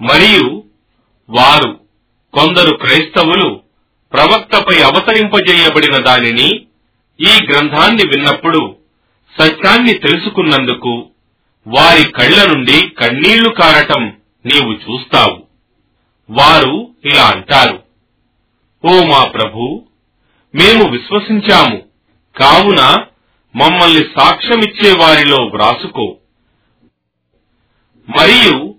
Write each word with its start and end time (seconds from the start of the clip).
మరియు 0.00 0.64
వారు 1.30 1.80
కొందరు 2.34 2.76
క్రైస్తవులు 2.76 3.60
ప్రవక్తపై 4.12 4.82
అవతరింపజేయబడిన 4.82 5.98
దానిని 5.98 6.66
ఈ 7.20 7.46
గ్రంథాన్ని 7.50 8.08
విన్నప్పుడు 8.08 8.76
సత్యాన్ని 9.40 9.94
తెలుసుకున్నందుకు 9.94 11.08
వారి 11.66 12.12
కళ్ళ 12.12 12.46
నుండి 12.46 12.88
కన్నీళ్ళు 12.88 13.48
కారటం 13.48 14.16
నీవు 14.46 14.72
చూస్తావు. 14.72 15.46
వారు 16.30 16.88
ఇలా 17.04 17.26
అంటారు 17.26 17.82
ఓ 18.84 19.04
మా 19.04 19.24
ప్రభు 19.24 19.86
మేము 20.54 20.90
విశ్వసించాము. 20.90 21.82
కావున 22.36 22.80
మమ్మల్ని 23.56 24.04
సాక్ష్యమిచ్చే 24.18 24.96
వారిలో 24.98 25.44
వ్రాసుకో. 25.44 26.16
మరియు 28.16 28.75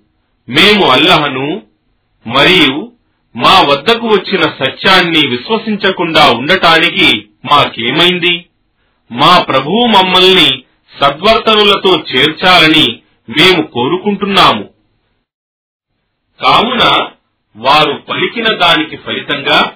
మేము 0.50 0.86
అల్లహను 0.86 1.64
మరియు 2.28 2.92
మా 3.36 3.62
వద్దకు 3.62 4.08
వచ్చిన 4.08 4.42
సత్యాన్ని 4.42 5.28
విశ్వసించకుండా 5.28 6.32
ఉండటానికి 6.32 7.28
మాకేమైంది? 7.46 8.46
మా 9.12 9.42
ప్రభువు 9.42 9.86
మమ్మల్ని 9.86 10.64
సద్వర్తనులతో 11.02 11.90
చేర్చాలని 11.90 13.00
మేము 13.30 13.68
కోరుకుంటున్నాము. 13.68 14.70
కావున 16.44 17.08
వారు 17.58 17.94
పలికిన 18.10 18.58
దానికి 18.58 18.98
ఫలితంగా 18.98 19.74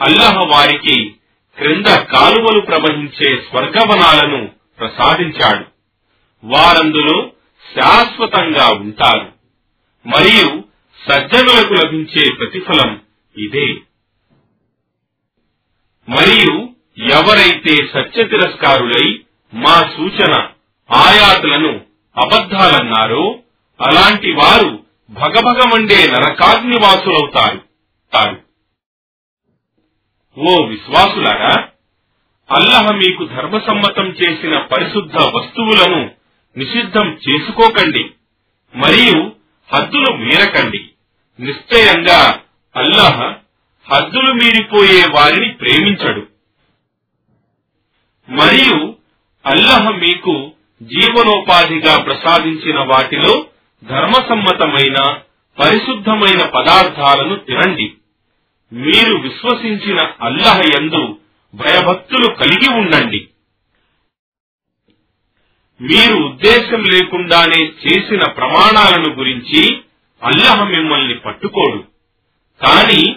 అల్లహ 0.00 0.38
వారికి 0.38 1.14
క్రింద 1.56 1.86
కాలువలు 1.86 2.60
ప్రవహించే 2.60 3.36
స్వర్గవనాలను 3.36 4.50
ప్రసాదించాడు. 4.78 5.64
వారందులో 6.44 7.30
శాశ్వతంగా 7.76 8.68
ఉంటారు. 8.68 9.33
మరియు 10.06 10.64
సజ్జనులకు 11.08 11.74
లభించే 11.74 12.34
ప్రతిఫలం 12.34 13.02
ఇదే. 13.36 13.74
మరియు 16.08 16.68
ఎవరైతే 16.98 17.86
సత్య 17.94 18.24
తిరస్కారులై 18.24 19.18
మా 19.54 19.92
సూచన 19.96 20.48
ఆయాతులను 20.90 21.80
అబద్ధాలన్నారో 22.16 23.40
అలాంటి 23.80 24.32
వారు 24.32 24.84
భగభగమండే 25.10 26.06
నరకాగ్నివాసులవుతారు 26.06 27.58
తారు. 28.12 28.44
ఓ 30.38 30.66
విశ్వాసులారా 30.66 31.68
అల్లహ 32.50 32.92
మీకు 32.92 33.24
ధర్మసమ్మతం 33.24 34.04
చేసిన 34.04 34.58
పరిశుద్ధ 34.58 35.16
వస్తువులను 35.16 36.10
నిషిద్ధం 36.56 37.18
చేసుకోకండి 37.28 38.10
మరియు 38.74 39.33
హద్దులు 39.72 40.12
మీరకండి. 40.12 40.80
నిశ్చయంగా 41.40 42.40
అల్లాహ్ 42.76 43.34
హద్దులు 43.92 44.32
మీరిపోయే 44.32 45.06
వారిని 45.14 45.48
ప్రేమించడు. 45.48 46.26
మరియు 48.28 48.96
అల్లహ 49.46 49.90
మీకు 49.90 50.52
జీవనోపాధిగా 50.82 52.02
ప్రసాదించిన 52.02 52.78
వాటిలో 52.78 53.46
ధర్మసమ్మతమైన 53.84 55.18
పరిశుద్ధమైన 55.58 56.46
పదార్థాలను 56.46 57.36
తినండి. 57.36 57.92
మీరు 58.72 59.16
విశ్వసించిన 59.16 60.10
అల్లహ 60.20 60.60
యందు 60.60 61.18
భయభక్తులు 61.54 62.34
కలిగి 62.34 62.68
ఉండండి. 62.68 63.28
మీరు 65.80 66.14
ఉద్దేశం 66.14 66.84
లేకుండానే 66.84 67.72
చేసిన 67.86 68.24
ప్రమాణాలను 68.24 69.08
గురించి 69.08 69.80
అల్లహ 70.22 70.64
మిమ్మల్ని 70.64 71.14
పట్టుకోడు. 71.14 71.84
కాని 72.62 73.16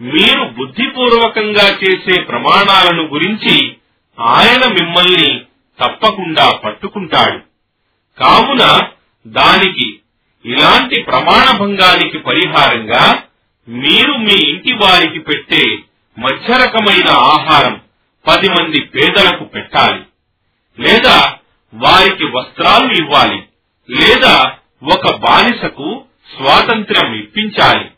మీరు 0.00 0.44
బుద్ధిపూర్వకంగా 0.44 1.78
చేసే 1.84 2.20
ప్రమాణాలను 2.20 3.02
గురించి 3.02 3.76
ఆయన 4.20 4.72
మిమ్మల్ని 4.72 5.40
తప్పకుండా 5.84 6.52
పట్టుకుంటాడు. 6.52 7.38
కావున 8.20 8.80
దానికి 9.26 10.00
ఇలాంటి 10.44 11.02
ప్రమాణ 11.02 11.58
భంగానికి 11.58 12.18
పరిహారంగా 12.18 13.22
మీరు 13.68 14.12
మీ 14.12 14.34
ఇంటి 14.48 14.72
వారికి 14.72 15.18
పెట్టే 15.18 15.78
మధ్యరకమైన 16.18 17.08
ఆహారం 17.08 17.80
పది 18.26 18.48
మంది 18.48 18.80
పేదలకు 18.80 19.44
పెట్టాలి. 19.44 20.02
లేదా 20.82 21.36
వారికి 21.74 22.24
వస్త్రాలు 22.24 22.92
ఇవ్వాలి 22.92 23.42
లేదా 23.90 24.52
ఒక 24.94 25.16
బానిసకు 25.16 26.04
స్వాతంత్ర్యం 26.36 27.14
ఇప్పించాలి. 27.14 27.90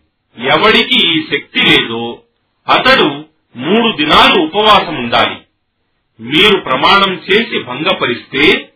ఎవడికి 0.49 1.09
ఈ 1.09 1.23
శక్తి 1.23 1.65
లేదో 1.65 2.23
అతడు 2.69 3.25
మూడు 3.57 3.97
దినాలు 3.97 4.43
ఉపవాసం 4.43 4.95
ఉండాలి. 4.95 5.37
మీరు 6.21 6.61
ప్రమాణం 6.61 7.15
చేసి 7.15 7.63
భంగపరిస్తే 7.63 8.73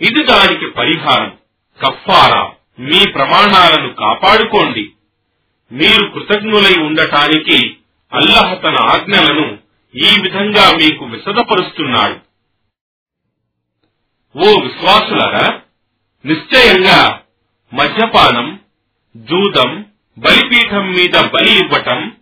ఇది 0.00 0.24
దానికి 0.24 0.66
పరిహారం. 0.66 1.36
కఫారా 1.84 2.52
మీ 2.78 3.10
ప్రమాణాలను 3.10 3.94
కాపాడుకోండి. 3.94 4.90
మీరు 5.72 6.06
కృతజ్ఞులై 6.06 6.78
ఉండటానికి 6.78 7.76
అల్లహ 8.12 8.54
తన 8.54 8.76
ఆజ్ఞలను 8.76 9.58
ఈ 9.94 10.20
విధంగా 10.22 10.76
మీకు 10.76 11.04
విశదపరుస్తున్నాడు 11.04 12.25
ఓ 14.36 14.60
విశ్వాసులారా 14.60 15.62
నిశ్చయంగా 16.26 17.24
మద్యపానం 17.72 18.60
జూదం 19.16 19.84
బలిపీఠం 20.18 20.92
మీద 20.92 21.24
బలి 21.24 21.52
ఇవ్వటం 21.58 22.16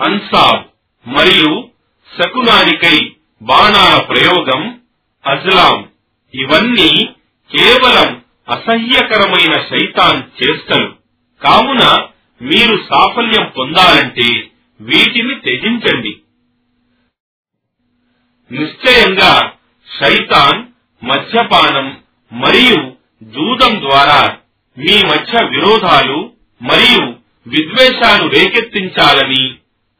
అన్సాబ్ 0.00 0.62
మరియు 1.06 1.70
శకునానికై 2.18 3.14
బాణాల 3.42 4.02
ప్రయోగం 4.02 4.80
అజ్లాం 5.26 5.90
ఇవన్నీ 6.34 7.14
కేవలం 7.50 8.22
అసహ్యకరమైన 8.48 9.62
శైతాన్ 9.62 10.22
చేష్టలు. 10.42 10.96
కావున 11.42 12.08
మీరు 12.42 12.76
సాఫల్యం 12.76 13.52
పొందాలంటే 13.58 14.50
వీటిని 14.80 15.34
త్యజించండి. 15.34 16.22
నిశ్చయంగా 18.50 19.52
శైతాన్ 20.00 20.71
మద్యపానం 21.02 22.02
మరియు 22.32 22.92
జూదం 23.22 23.80
ద్వారా 23.80 24.38
మీ 24.78 24.96
మధ్య 25.02 25.44
విరోధాలు 25.44 26.32
మరియు 26.62 27.14
విద్వేషాలు 27.46 28.28
రేకెత్తించాలని 28.28 29.54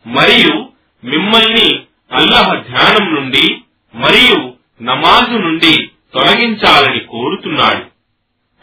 మరియు 0.07 0.71
మిమ్మల్ని 1.05 1.85
అల్లహ 2.13 2.55
ధ్యానం 2.55 3.15
నుండి 3.15 3.63
మరియు 3.95 4.55
నమాజు 4.83 5.37
నుండి 5.39 5.87
తొలగించాలని 6.13 7.01
కోరుతున్నాడు. 7.01 7.85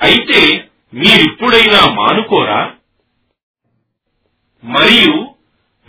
అయితే 0.02 0.70
మీరిప్పుడైనా 0.94 1.94
మానుకోరా? 1.94 2.74
మరియు 4.64 5.36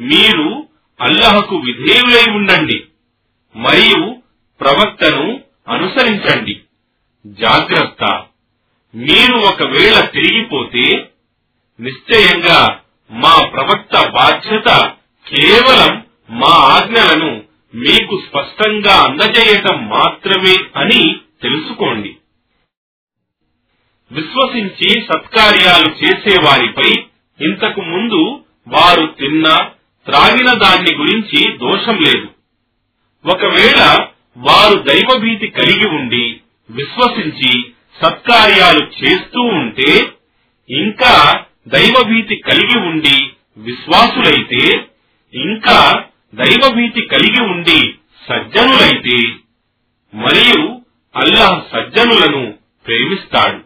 మీరు 0.01 0.69
అల్లహకు 1.01 1.57
విధేయులై 1.57 2.33
ఉండండి. 2.33 2.85
మరియు 3.57 4.21
ప్రవక్తను 4.61 5.41
అనుసరించండి. 5.71 6.61
జాగ్రత్త. 7.27 8.27
మీరు 8.95 9.35
ఒకవేళ 9.35 10.01
తిరిగిపోతే 10.01 11.11
నిశ్చయంగా 11.81 12.81
మా 13.11 13.49
ప్రవక్త 13.49 14.09
బాధ్యత 14.09 14.93
కేవలం 15.29 16.07
మా 16.31 16.49
ఆజ్ఞలను 16.49 17.43
మీకు 17.75 18.23
స్పష్టంగా 18.29 18.95
అందజేయటం 18.95 19.89
మాత్రమే 19.89 20.57
అని 20.77 21.17
తెలుసుకోండి. 21.43 22.17
విశ్వసించి 24.13 24.91
సత్కార్యాలు 24.91 26.05
చేసేవారిపై 26.05 27.05
ఇంతకు 27.41 27.81
ముందు 27.81 28.45
వారు 28.69 29.07
తిన్న 29.07 29.45
త్రాగిన 30.07 30.53
దాన్ని 30.55 30.95
గురించి 30.95 31.59
దోషం 31.59 31.97
లేదు. 31.97 32.29
ఒకవేళ 33.27 34.10
వారు 34.37 34.75
దైవభీతి 34.75 35.51
కలిగి 35.51 35.87
ఉండి 35.87 36.41
విశ్వసించి 36.71 37.71
సత్కార్యాలు 38.03 38.91
చేస్తూ 39.05 39.41
ఉంటే 39.41 40.17
ఇంకా 40.69 41.47
దైవభీతి 41.69 42.37
కలిగి 42.37 42.79
ఉండి 42.79 43.33
విశ్వాసులైతే 43.57 44.87
ఇంకా 45.35 46.07
దైవభీతి 46.35 47.01
కలిగి 47.07 47.41
ఉండి 47.41 47.95
సజ్జనులైతే 48.29 49.19
మరియు 50.15 50.83
అల్లాహ్ 51.15 51.73
సజ్జనులను 51.73 52.59
ప్రేమిస్తాడు. 52.87 53.61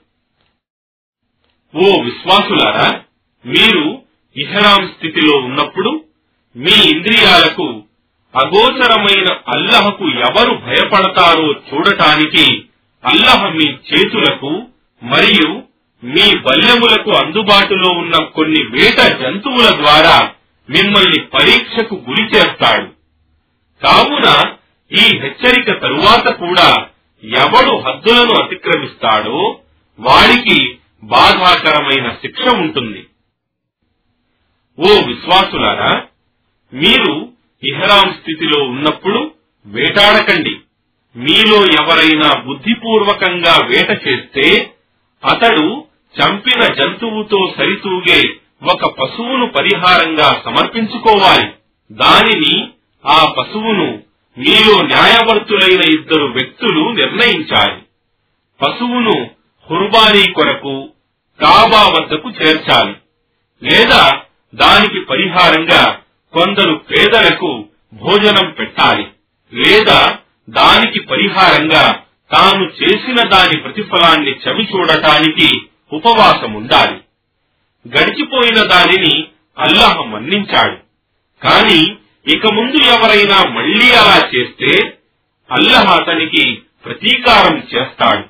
ఓ 1.75 2.03
విశ్వాసులారా 2.03 3.05
మీరు 3.45 4.05
ఇహరాం 4.37 4.89
స్థితిలో 4.89 5.37
ఉన్నప్పుడు 5.37 6.05
మీ 6.57 6.71
ఇంద్రియాలకు 6.71 7.84
అగోచరమైన 8.37 9.29
అల్లహకు 9.49 10.05
ఎవరు 10.05 10.55
భయపడతారో 10.55 11.53
చూడటానికి 11.53 12.65
అల్లహ 13.05 13.49
మీ 13.49 13.65
చేతులకు 13.65 14.63
మరియు 15.03 15.63
మీ 16.05 16.39
బల్యములకు 16.39 17.11
అందుబాటులో 17.11 17.93
ఉన్న 17.93 18.25
కొన్ని 18.25 18.63
వేట 18.71 19.01
జంతువుల 19.01 19.71
ద్వారా 19.77 20.31
మిమ్మల్ని 20.71 21.21
పరీక్షకు 21.21 21.95
గురి 21.95 22.23
చేస్తాడు. 22.23 22.87
కావున 23.87 24.53
ఈ 24.93 25.01
హెచ్చరిక 25.01 25.81
తరువాత 25.81 26.33
కూడా 26.33 26.87
ఎవడు 27.25 27.77
హద్దులను 27.77 28.33
అతిక్రమిస్తాడో 28.33 29.61
వాడికి 30.01 30.79
బాధాకరమైన 31.03 32.11
శిక్ష 32.11 32.49
ఉంటుంది. 32.49 33.07
ఓ 34.79 35.01
విశ్వాసులారా 35.07 36.03
మీరు 36.75 37.34
ఇహరాం 37.69 38.15
స్థితిలో 38.21 38.65
ఉన్నప్పుడు 38.65 39.31
వేటాడకండి. 39.67 40.57
మీలో 41.17 41.67
ఎవరైనా 41.67 42.41
బుద్ధిపూర్వకంగా 42.41 43.67
వేట 43.67 43.91
చేస్తే 44.09 44.71
అతడు 45.25 45.85
చంపిన 46.21 46.63
జంతువుతో 46.63 47.55
సరితూగే 47.59 48.29
ఒక 48.63 48.95
పశువును 49.01 49.47
పరిహారంగా 49.47 50.43
సమర్పించుకోవాలి. 50.45 51.53
దానిని 51.93 52.69
ఆ 53.07 53.35
పశువును 53.39 54.03
మీలో 54.39 54.83
న్యాయవర్తులైన 54.83 55.83
ఇద్దరు 55.83 56.25
వ్యక్తులు 56.25 56.91
నిర్ణయించాలి. 56.91 57.83
పశువును 58.63 59.31
హుర్బానీ 59.71 60.33
కొరకు 60.33 60.89
కాబా 61.41 61.83
వద్దకు 61.83 62.31
చేర్చాలి. 62.31 62.95
లేదా 63.63 64.21
దానికి 64.55 65.01
పరిహారంగా 65.01 65.99
కొందరు 66.35 66.75
పేదలకు 66.75 67.65
భోజనం 67.95 68.51
పెట్టాలి. 68.51 69.07
లేదా 69.53 70.19
దానికి 70.51 71.01
పరిహారంగా 71.01 72.03
తాను 72.33 72.65
చేసిన 72.65 73.29
దాని 73.29 73.57
ప్రతిఫలాన్ని 73.57 74.31
చవి 74.31 74.69
చూడటానికి 74.75 75.63
ఉపవాసం 75.93 76.53
ఉండాలి 76.53 76.97
గడిచిపోయిన 77.89 78.63
దానిని 78.63 79.25
అల్లాహ్ 79.59 80.09
మన్నించాడు. 80.09 80.77
కాని 81.43 81.97
ఇక 82.35 82.47
ముందు 82.47 82.77
ఎవరైనా 82.77 83.45
మళ్ళీ 83.51 83.93
అలా 83.93 84.31
చేస్తే 84.35 84.99
అల్లహ 85.51 86.01
అతనికి 86.01 86.63
ప్రతీకారం 86.85 87.59
చేస్తాడు. 87.59 88.25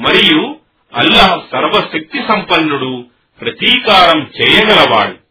మరియు 0.00 0.56
అల్లహ 0.94 1.40
సర్వశక్తి 1.52 2.18
సంపన్నుడు 2.28 3.04
ప్రతీకారం 3.40 4.30
చేయగలవాడు. 4.40 5.21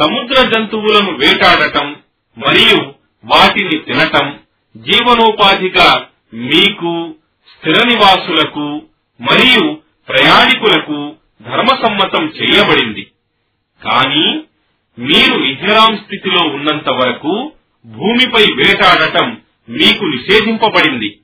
సముద్ర 0.00 0.48
జంతువులను 0.48 1.12
వేటాడటం 1.12 1.96
మరియు 2.38 2.78
వాటిని 3.24 3.78
తినటం 3.78 4.38
జీవనోపాధిగా 4.76 6.06
మీకు 6.32 7.14
స్థిర 7.48 7.86
నివాసులకు 7.86 8.82
మరియు 9.20 9.78
ప్రయాణికులకు 10.08 11.14
ధర్మసమ్మతం 11.42 12.24
చేయబడింది. 12.26 13.10
కానీ 13.82 14.42
మీరు 14.98 15.44
ఇహరాం 15.44 15.96
స్థితిలో 15.96 16.40
ఉన్నంత 16.40 16.88
వరకు 16.90 17.52
భూమిపై 17.86 18.44
వేటాడటం 18.52 19.40
మీకు 19.68 20.04
నిషేధింపబడింది. 20.04 21.18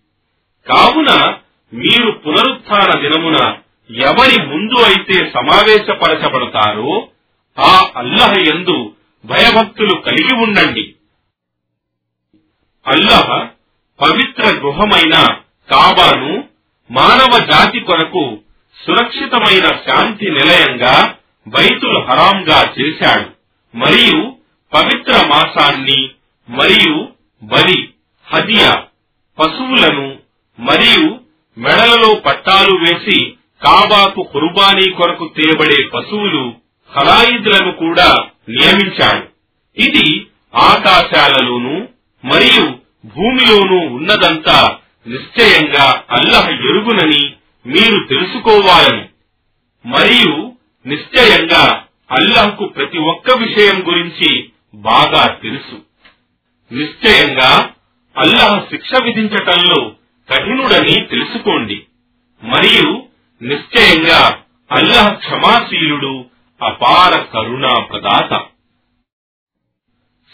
కావున 0.67 1.35
మీరు 1.73 2.11
పునరుత్న 2.11 3.01
దినమున 3.01 3.57
ఎవరి 3.91 4.47
ముందు 4.47 4.75
అయితే 4.75 5.31
సమావేశపరచబడతారో 5.31 7.09
ఆ 7.59 7.91
అల్లహ 7.95 8.33
ఎందు 8.55 8.95
భయభక్తులు 9.25 9.95
కలిగి 10.01 10.35
ఉండండి. 10.35 10.95
అల్లహ 12.87 13.49
పవిత్ర 14.01 14.43
గృహమైన 14.47 15.15
కాబాను 15.69 16.45
మానవ 16.91 17.39
జాతి 17.39 17.81
కొరకు 17.81 18.39
సురక్షితమైన 18.87 19.67
శాంతి 19.87 20.31
నిలయంగా 20.31 21.15
బైతుల్ 21.49 21.99
హరాంగా 22.03 22.75
చేశాడు. 22.81 23.29
మరియు 23.75 24.37
పవిత్ర 24.73 25.27
మాసాన్ని 25.27 26.11
మరియు 26.49 27.09
బలి 27.43 27.93
హదియా 28.27 28.87
పశువులను 29.39 30.19
మరియు 30.59 31.21
మెడలలో 31.59 32.15
పట్టాలు 32.15 32.75
వేసి 32.75 33.31
కాబాకు 33.63 34.23
కుర్బానీ 34.23 34.91
కొరకు 34.91 35.29
తేబడే 35.37 35.89
పశువులు 35.89 36.57
ఖలాయిద్లను 36.95 37.73
కూడా 37.73 38.15
నియమించాడు. 38.49 39.27
ఇది 39.81 40.27
ఆకాశాలలోనూ 40.55 41.89
మరియు 42.25 42.63
భూమిలోనూ 43.05 43.77
ఉన్నదంతా 43.77 44.77
నిశ్చయంగా 45.07 46.03
అల్లహ 46.11 46.49
ఎరుగునని 46.49 47.33
మీరు 47.67 48.07
తెలుసుకోవాలని. 48.09 49.05
మరియు 49.87 50.53
నిశ్చయంగా 50.87 51.85
అల్లహకు 52.11 52.65
ప్రతి 52.65 52.99
ఒక్క 52.99 53.31
విషయం 53.31 53.87
గురించి 53.87 54.51
బాగా 54.75 55.27
తెలుసు. 55.43 55.83
నిశ్చయంగా 56.75 57.71
అల్లహ 58.17 58.65
శిక్ష 58.71 58.91
విధించటంలో 59.05 59.93
కఠినుడని 60.31 61.05
తెలుసుకోండి. 61.05 61.83
మరియు 62.43 63.03
నిశ్చయంగా 63.43 64.39
అల్లహ 64.73 65.09
క్షమాశీలుడు 65.09 66.25
అపార 66.63 67.23
కరుణా 67.23 67.75
ప్రదాత. 67.75 68.45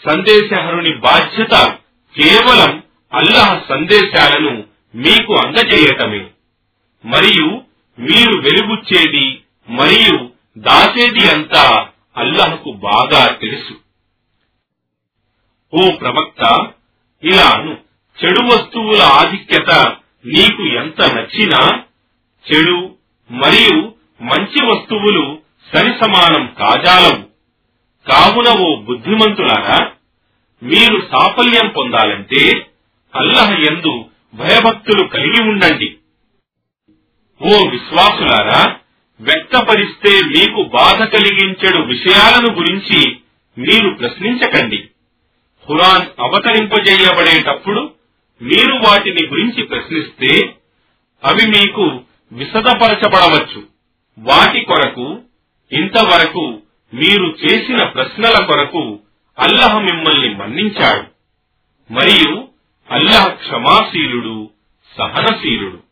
సందేశహరుని 0.09 0.95
బాధ్యత 0.95 1.77
కేవలం 2.15 2.83
అల్లహ 3.13 3.61
సందేశాలను 3.69 4.63
మీకు 4.95 5.33
అందజేయటమే. 5.33 6.29
మరియు 7.05 7.61
మీరు 7.99 8.35
వెలుగుచ్చేది 8.35 9.41
మరియు 9.69 10.29
దాచేది 10.57 11.31
అంతా 11.31 11.89
అల్లహకు 12.17 12.71
బాగా 12.71 13.31
తెలుసు. 13.31 13.73
ఓ 15.73 15.91
ప్రవక్త 15.91 16.71
ఇలాను 17.23 17.77
చెడు 18.23 18.39
వస్తువుల 18.43 19.01
ఆధిక్యత 19.01 19.71
నీకు 20.25 20.67
ఎంత 20.67 21.01
నచ్చినా 21.01 21.83
చెడు 22.51 22.95
మరియు 23.31 23.93
మంచి 24.21 24.65
వస్తువులు 24.65 25.36
సరిసమానం 25.73 26.55
కాజాలవు 26.59 27.23
కావున 28.05 28.49
ఓ 28.59 28.75
బుద్ధిమంతులారా 28.75 29.91
మీరు 30.63 31.07
సాఫల్యం 31.11 31.67
పొందాలంటే 31.67 32.67
అల్లహ 33.15 33.49
ఎందు 33.53 34.05
భయభక్తులు 34.35 35.03
కలిగి 35.03 35.41
ఉండండి. 35.49 35.97
ఓ 37.41 37.69
విశ్వాసులారా 37.69 38.77
వ్యక్తపరిస్తే 39.19 40.11
మీకు 40.25 40.63
బాధ 40.63 41.03
కలిగించడు 41.03 41.79
విషయాలను 41.79 42.55
గురించి 42.55 42.99
మీరు 43.57 43.89
ప్రశ్నించకండి. 43.89 44.77
ఖురాన్ 45.67 46.07
అవతరింపజేయబడేటప్పుడు 46.19 47.93
మీరు 48.41 48.73
వాటిని 48.75 49.27
గురించి 49.27 49.63
ప్రశ్నిస్తే 49.63 50.55
అవి 51.23 51.47
మీకు 51.47 52.01
విశదపరచబడవచ్చు 52.31 53.61
వాటి 54.17 54.61
కొరకు 54.65 55.23
ఇంతవరకు 55.71 56.61
మీరు 56.93 57.37
చేసిన 57.45 57.83
ప్రశ్నల 57.83 58.45
కొరకు 58.45 58.99
అల్లహ 59.39 59.79
మిమ్మల్ని 59.79 60.35
మన్నించాడు. 60.35 61.07
మరియు 61.93 62.47
అల్లహ 62.91 63.27
క్షమాశీలుడు 63.27 64.49
సహనశీలుడు. 64.97 65.83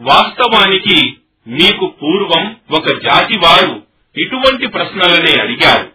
వాస్తవానికి 0.00 1.16
మీకు 1.46 1.94
పూర్వం 2.02 2.56
ఒక 2.70 2.86
జాతి 2.86 3.36
వారు 3.36 3.82
ఇటువంటి 4.16 4.66
ప్రశ్నలనే 4.66 5.40
అడిగారు. 5.40 5.92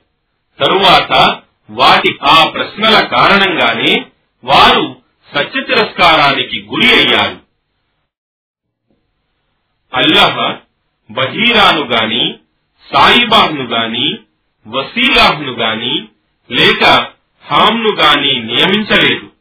తరువాత 0.60 1.42
వాటి 1.70 2.20
ఆ 2.24 2.50
ప్రశ్నల 2.50 3.08
కారణంగానే 3.08 4.06
వారు 4.44 4.96
సత్య 5.36 5.62
తిరస్కారానికి 5.62 6.62
గురి 6.62 6.88
అయ్యారు. 6.88 7.40
అల్లహ 9.94 10.58
బహీరాను 11.12 11.86
గాని 11.86 12.36
సాయిబాహ్ను 12.94 13.64
గాని 13.64 14.18
వసీలాహ్ను 14.68 15.52
గాని 15.52 16.08
లేక 16.52 16.84
హామ్ను 17.46 17.90
గాని 17.96 18.34
నియమించలేదు. 18.40 19.32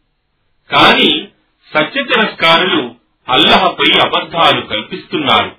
కాని 0.71 1.29
సత్య 1.75 2.05
తిరస్కారులు 2.05 2.95
అల్లహపై 3.29 3.99
అబద్ధాలు 3.99 4.61
కల్పిస్తున్నారు. 4.61 5.57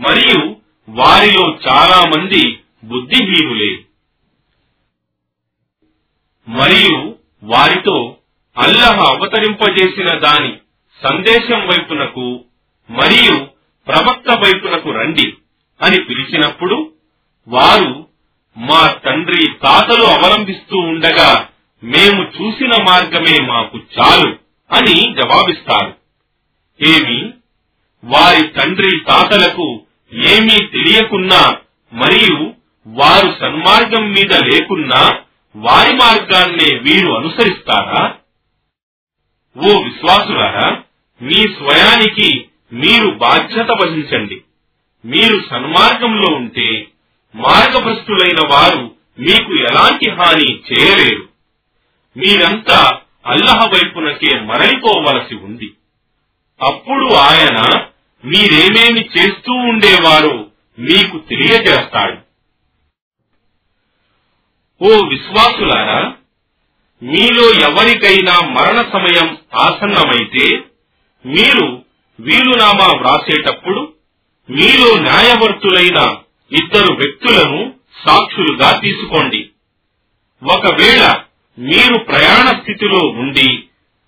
మరియు 0.00 0.56
వారిలో 0.88 1.58
చాలా 1.68 2.10
మంది 2.10 2.58
బుద్ధిహీనులే. 2.84 3.78
మరియు 6.48 7.16
వారితో 7.42 8.16
అల్లహ 8.58 9.14
అవతరింపజేసిన 9.14 10.14
దాని 10.14 10.56
సందేశం 11.02 11.66
వైపునకు 11.66 12.44
మరియు 12.90 13.59
ప్రవక్త 13.90 14.30
వైపునకు 14.30 14.90
రండి 14.90 15.34
అని 15.82 16.00
పిలిచినప్పుడు 16.00 16.92
వారు 17.48 18.08
మా 18.56 18.86
తండ్రి 18.86 19.48
తాతలు 19.62 20.02
అవలంబిస్తూ 20.02 20.78
ఉండగా 20.78 21.48
మేము 21.84 22.22
చూసిన 22.22 22.82
మార్గమే 22.82 23.46
మాకు 23.46 23.78
చాలు 23.78 24.36
అని 24.72 25.14
జవాబిస్తారు. 25.14 25.96
ఏమి? 26.82 27.32
వారి 28.04 28.48
తండ్రి 28.48 29.00
తాతలకు 29.00 29.82
ఏమీ 30.12 30.66
తెలియకున్నా 30.66 31.56
మరియు 31.92 32.54
వారు 32.86 33.34
సన్మార్గం 33.40 34.12
మీద 34.12 34.32
లేకున్నా 34.32 35.18
వారి 35.56 35.96
మార్గాన్నే 35.96 36.78
వీరు 36.78 37.08
అనుసరిస్తారా? 37.12 38.16
ఓ 39.58 39.82
విశ్వాసులారా 39.82 40.82
మీ 41.22 41.36
స్వయానికి 41.36 42.49
మీరు 42.72 43.10
బాధ్యత 43.10 43.70
వహించండి. 43.70 44.42
మీరు 45.04 45.42
సన్మార్గంలో 45.50 46.36
ఉంటే 46.36 46.86
మార్గభ్రష్టులైన 47.34 48.40
వారు 48.40 48.94
మీకు 49.18 49.52
ఎలాంటి 49.52 50.10
హాని 50.10 50.60
చేయలేరు. 50.72 51.28
మీరంతా 52.16 52.98
అల్లహ 53.26 53.64
వైపునకే 53.66 54.40
మరలిపోవలసి 54.40 55.34
ఉంది. 55.34 55.72
అప్పుడు 56.62 57.14
ఆయన 57.14 57.58
మీరేమేమి 58.24 59.08
చేస్తూ 59.18 59.52
ఉండేవారో 59.52 60.46
మీకు 60.78 61.18
తెలియజేస్తాడు. 61.18 62.30
ఓ 64.84 65.08
విశ్వాసులారా 65.08 66.14
మీలో 67.02 67.52
ఎవరికైనా 67.52 68.40
మరణ 68.40 68.82
సమయం 68.92 69.38
ఆసన్నమైతే 69.54 70.56
మీరు 71.26 71.89
వీలునామా 72.20 72.86
వ్రాసేటప్పుడు 72.86 73.92
మీలో 74.50 74.98
న్యాయవర్తులైన 74.98 76.16
ఇద్దరు 76.52 76.92
వ్యక్తులను 76.92 77.74
సాక్షులుగా 78.06 78.80
తీసుకోండి. 78.80 79.50
ఒకవేళ 80.42 81.14
మీరు 81.58 81.98
ప్రయాణ 81.98 82.60
స్థితిలో 82.60 82.98
ఉండి 82.98 83.62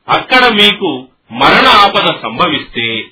అక్కడ 0.09 0.49
మీకు 0.49 1.07
మరణ 1.33 1.67
ఆపద 1.67 2.23
సంభవిస్తే 2.23 3.05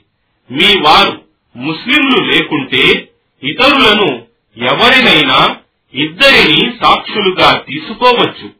మీ 0.51 0.81
వారు 0.81 1.25
ముస్లింలు 1.57 2.33
లేకుంటే 2.33 3.11
ఇతరులను 3.45 4.23
ఎవరినైనా 4.57 5.57
ఇద్దరిని 5.95 6.73
సాక్షులుగా 6.85 7.53
తీసుకోవచ్చు. 7.53 8.51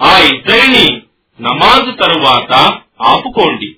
ఆ 0.00 0.18
ఇద్దరిని 0.18 1.02
నమాజు 1.40 1.90
తరువాత 1.90 2.52
ఆపుకోండి. 3.02 3.76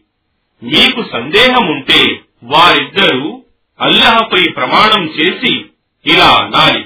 మీకు 0.63 1.05
సందేహం 1.13 1.67
ఉంటే 1.67 2.21
వారిద్దరూ 2.43 3.43
అల్లహపై 3.81 4.49
ప్రమాణం 4.49 5.05
చేసి 5.09 5.65
ఇలా 6.07 6.31
అనాలి. 6.31 6.85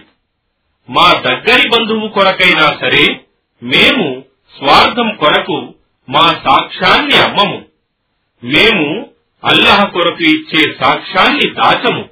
మా 0.90 1.12
దగ్గరి 1.12 1.68
బంధువు 1.68 2.08
కొరకైనా 2.08 2.78
సరే 2.80 3.20
మేము 3.62 4.24
స్వార్థం 4.58 5.16
కొరకు 5.16 5.74
మా 6.08 6.26
సాక్ష్యాన్ని 6.44 7.16
అమ్మము. 7.16 7.66
మేము 8.44 9.10
అల్లహ 9.44 9.84
కొరకు 9.84 10.22
ఇచ్చే 10.22 10.76
సాక్ష్యాన్ని 10.84 11.50
దాచము. 11.50 12.08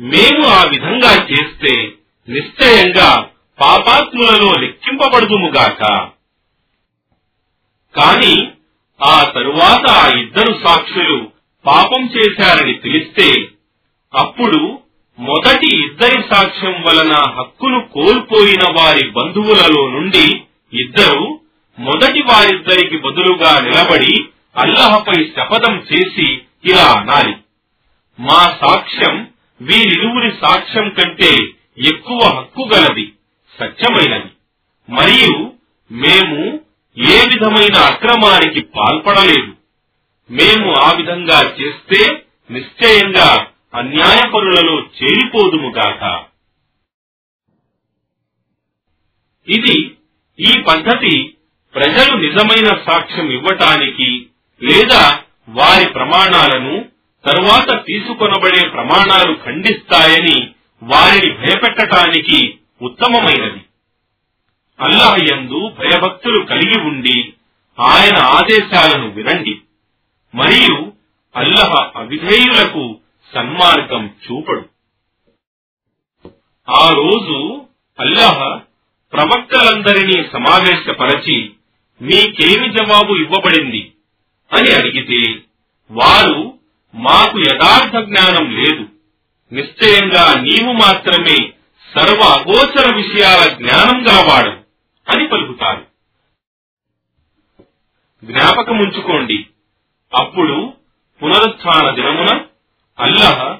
మేము 0.00 0.46
ఆ 0.46 0.64
విధంగా 0.64 1.26
చేస్తే 1.32 1.92
నిశ్చయంగా 2.28 3.28
పాపాత్ములలో 3.60 4.50
లెక్కింపబడుదుముగాక 4.60 6.08
కాని 7.96 8.49
ఆ 9.02 9.32
తరువాత 9.34 9.90
ఆ 9.90 10.18
ఇద్దరు 10.18 10.60
సాక్షులు 10.64 11.30
పాపం 11.66 12.06
చేశారని 12.06 12.72
తెలిస్తే 12.72 13.48
అప్పుడు 14.14 14.78
మొదటి 15.18 15.66
ఇద్దరి 15.66 16.22
సాక్ష్యం 16.30 16.82
వలన 16.82 17.16
హక్కును 17.16 17.88
కోల్పోయిన 17.92 18.62
వారి 18.70 19.10
బంధువులలో 19.10 19.88
నుండి 19.88 20.42
ఇద్దరు 20.74 21.40
మొదటి 21.78 22.22
వారిద్దరికి 22.22 22.98
బదులుగా 22.98 23.60
నిలబడి 23.60 24.24
అల్లహపై 24.56 25.32
శపథం 25.36 25.76
చేసి 25.92 26.38
ఇలా 26.64 26.92
అనాలి. 26.92 27.34
మా 28.20 28.58
సాక్ష్యం 28.60 29.28
వీరిరువురి 29.62 30.32
సాక్ష్యం 30.42 30.88
కంటే 30.88 31.42
ఎక్కువ 31.78 32.20
హక్కు 32.22 32.68
గలది 32.74 33.12
సత్యమైనది. 33.60 34.30
మరియు 34.88 35.52
మేము 35.92 36.60
ఏ 36.98 37.20
విధమైన 37.26 37.76
అక్రమానికి 37.76 38.60
పాల్పడలేదు. 38.60 39.52
మేము 40.30 40.74
ఆ 40.74 40.92
విధంగా 40.92 41.54
చేస్తే 41.60 42.22
నిశ్చయంగా 42.50 43.46
అన్యాయపరులలో 43.74 44.76
చేరిపోదుముగాక 44.78 46.24
ఇది 49.48 49.96
ఈ 50.38 50.62
పద్ధతి 50.68 51.34
ప్రజలు 51.74 52.16
నిజమైన 52.16 52.82
సాక్ష్యం 52.86 53.32
ఇవ్వటానికి 53.32 54.26
లేదా 54.62 55.22
వారి 55.48 55.92
ప్రమాణాలను 55.92 56.88
తరువాత 57.24 57.86
తీసుకొనబడే 57.86 58.68
ప్రమాణాలు 58.68 59.38
ఖండిస్తాయని 59.44 60.50
వారిని 60.82 61.34
భయపెట్టటానికి 61.34 62.58
ఉత్తమమైనది. 62.82 63.60
అల్లాహ్ 64.80 65.30
యందు 65.30 65.68
భయభక్తులు 65.68 66.44
కలిగి 66.44 66.80
ఉండి 66.80 67.32
ఆయన 67.80 68.16
ఆదేశాలను 68.16 69.10
వినండి. 69.10 69.58
మరియు 70.34 70.92
అల్లహ 71.36 71.90
అవిధేయులకు 71.96 72.98
సన్మార్గం 73.34 74.06
చూపడు. 74.06 74.64
ఆ 76.68 76.90
రోజు 76.90 77.66
అల్లహ 78.00 78.60
ప్రవక్తలందరినీ 79.12 80.28
సమావేశపరచి 80.32 81.50
మీకేమి 82.02 82.70
జవాబు 82.70 83.12
ఇవ్వబడింది? 83.14 83.92
అని 84.52 84.72
అడిగితే 84.72 85.42
వారు 85.90 86.54
మాకు 86.94 87.38
యథార్థ 87.38 88.06
జ్ఞానం 88.06 88.56
లేదు. 88.56 88.86
నిశ్చయంగా 89.54 90.40
నీవు 90.40 90.72
మాత్రమే 90.72 91.52
సర్వ 91.96 92.22
అగోచర 92.22 92.94
విషయాల 92.96 93.48
జ్ఞానం 93.48 94.06
గలవాడు. 94.06 94.59
అని 95.10 95.28
పలుకుతారు 95.28 95.86
జ్ఞాపకముంచుకోండి 98.22 99.46
అప్పుడు 100.12 100.74
పునరుత్న 101.22 101.90
దినమున 101.90 102.46
అల్లహ 102.98 103.58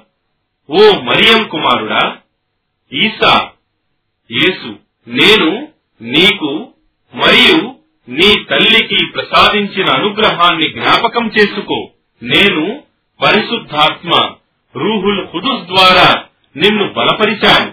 ఓ 0.69 1.00
మరియం 1.00 1.49
కుమారుడా 1.49 2.02
ఈసా 2.92 3.52
యేసు 4.30 4.71
నేను 5.07 5.69
నీకు 6.02 6.75
మరియు 7.14 7.76
నీ 8.09 8.45
తల్లికి 8.45 9.07
ప్రసాదించిన 9.12 9.90
అనుగ్రహాన్ని 9.90 10.69
జ్ఞాపకం 10.69 11.26
చేసుకో. 11.26 11.90
నేను 12.23 12.85
పరిశుద్ధాత్మ 13.21 14.12
రూహుల్ 14.75 15.26
హుదుస్ 15.26 15.64
ద్వారా 15.66 16.26
నిన్ను 16.57 16.92
బలపరిచాను. 16.92 17.71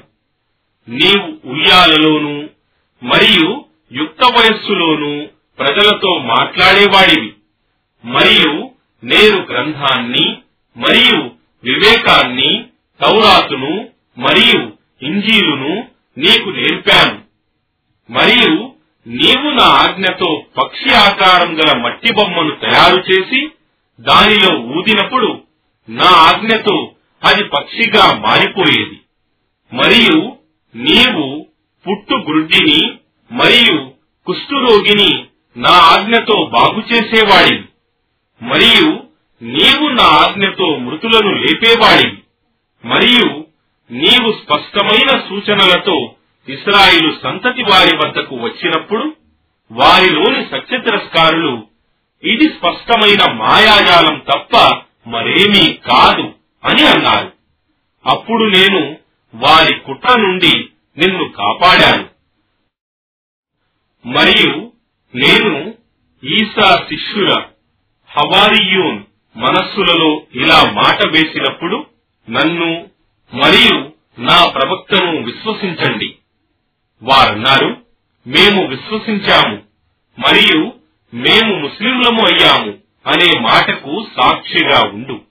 నీవు 0.88 1.50
ఉయ్యాలలోను 1.52 2.50
మరియు 3.02 3.67
యుక్త 3.92 4.24
వయస్సులోను 4.24 5.28
ప్రజలతో 5.60 6.20
మాట్లాడేవాడివి. 6.20 7.34
మరియు 8.06 8.72
నేను 9.04 9.46
గ్రంథాన్ని 9.46 10.38
మరియు 10.78 11.32
వివేకాన్ని 11.64 12.66
తౌరాతును 13.02 13.90
మరియు 14.18 14.72
ఇంజీలును 15.02 15.88
నీకు 16.18 16.50
నేర్పాను. 16.50 17.22
మరియు 18.10 18.74
నీవు 19.08 19.52
నా 19.52 19.64
ఆజ్ఞతో 19.64 20.46
పక్షి 20.58 20.94
ఆకారం 20.94 21.60
గల 21.60 21.78
మట్టి 21.78 22.14
బొమ్మను 22.14 22.56
తయారు 22.56 23.04
చేసి 23.12 23.50
దానిలో 24.00 24.60
ఊదినప్పుడు 24.60 25.42
నా 25.90 26.06
ఆజ్ఞతో 26.06 26.92
అది 27.24 27.44
పక్షిగా 27.44 28.20
మారిపోయేది. 28.20 29.00
మరియు 29.74 30.38
నీవు 30.76 31.46
పుట్టు 31.88 32.14
గుడ్డిని 32.14 32.98
మరియు 33.32 33.92
కుష్ఠురోగిని 34.26 35.28
నా 35.56 35.70
ఆజ్ఞతో 35.70 36.46
బాగు 36.46 36.80
చేసేవాడివి 36.80 37.64
మరియు 38.42 38.88
నీవు 39.42 39.90
నా 39.90 40.04
ఆజ్ఞతో 40.04 40.78
మృతులను 40.78 41.32
లేపేవాడివి 41.32 42.18
మరియు 42.86 43.46
నీవు 43.92 44.32
స్పష్టమైన 44.32 45.20
సూచనలతో 45.30 46.16
ఇస్రాయిలు 46.48 47.18
సంతతి 47.24 47.64
వారి 47.64 47.96
వద్దకు 47.98 48.36
వచ్చినప్పుడు 48.36 49.16
వారిలోని 49.72 50.46
సత్య 50.46 50.78
తిరస్కారులు 50.78 51.68
ఇది 52.24 52.44
స్పష్టమైన 52.44 53.32
మాయాజాలం 53.32 54.18
తప్ప 54.20 54.84
మరేమీ 55.08 55.74
కాదు 55.74 56.34
అని 56.64 56.88
అన్నారు. 56.88 57.32
అప్పుడు 58.06 58.44
నేను 58.44 58.98
వారి 59.36 59.80
కుట్ర 59.80 60.20
నుండి 60.20 60.70
నిన్ను 60.98 61.28
కాపాడాను. 61.28 62.17
మరియు 64.08 64.72
నేను 65.16 65.76
ఈసా 66.24 66.86
శిష్యుల 66.90 67.44
హవారియూన్ 68.10 69.04
మనస్సులలో 69.38 70.22
ఇలా 70.36 70.72
మాట 70.72 71.08
వేసినప్పుడు 71.08 71.86
నన్ను 72.30 72.90
మరియు 73.34 73.92
నా 74.22 74.46
ప్రవక్తను 74.46 75.24
విశ్వసించండి. 75.24 76.16
వారన్నారు 77.04 77.86
మేము 78.28 78.68
విశ్వసించాము 78.68 79.64
మరియు 80.20 80.74
మేము 81.14 81.56
ముస్లింలము 81.56 82.26
అయ్యాము 82.26 82.78
అనే 83.08 83.40
మాటకు 83.40 84.08
సాక్షిగా 84.18 84.82
ఉండు. 84.94 85.22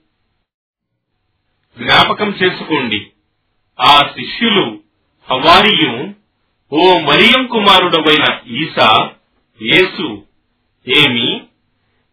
జ్ఞాపకం 1.77 2.29
చేసుకోండి. 2.29 3.07
ఆ 3.81 3.97
శిష్యులు 3.97 4.79
హవారియు 5.31 6.16
ఓ 6.71 6.99
మరియం 6.99 7.47
కుమారుడవైన 7.47 8.25
ఈసా 8.47 8.87
యేసు 9.61 10.07
ఏమి 10.87 11.41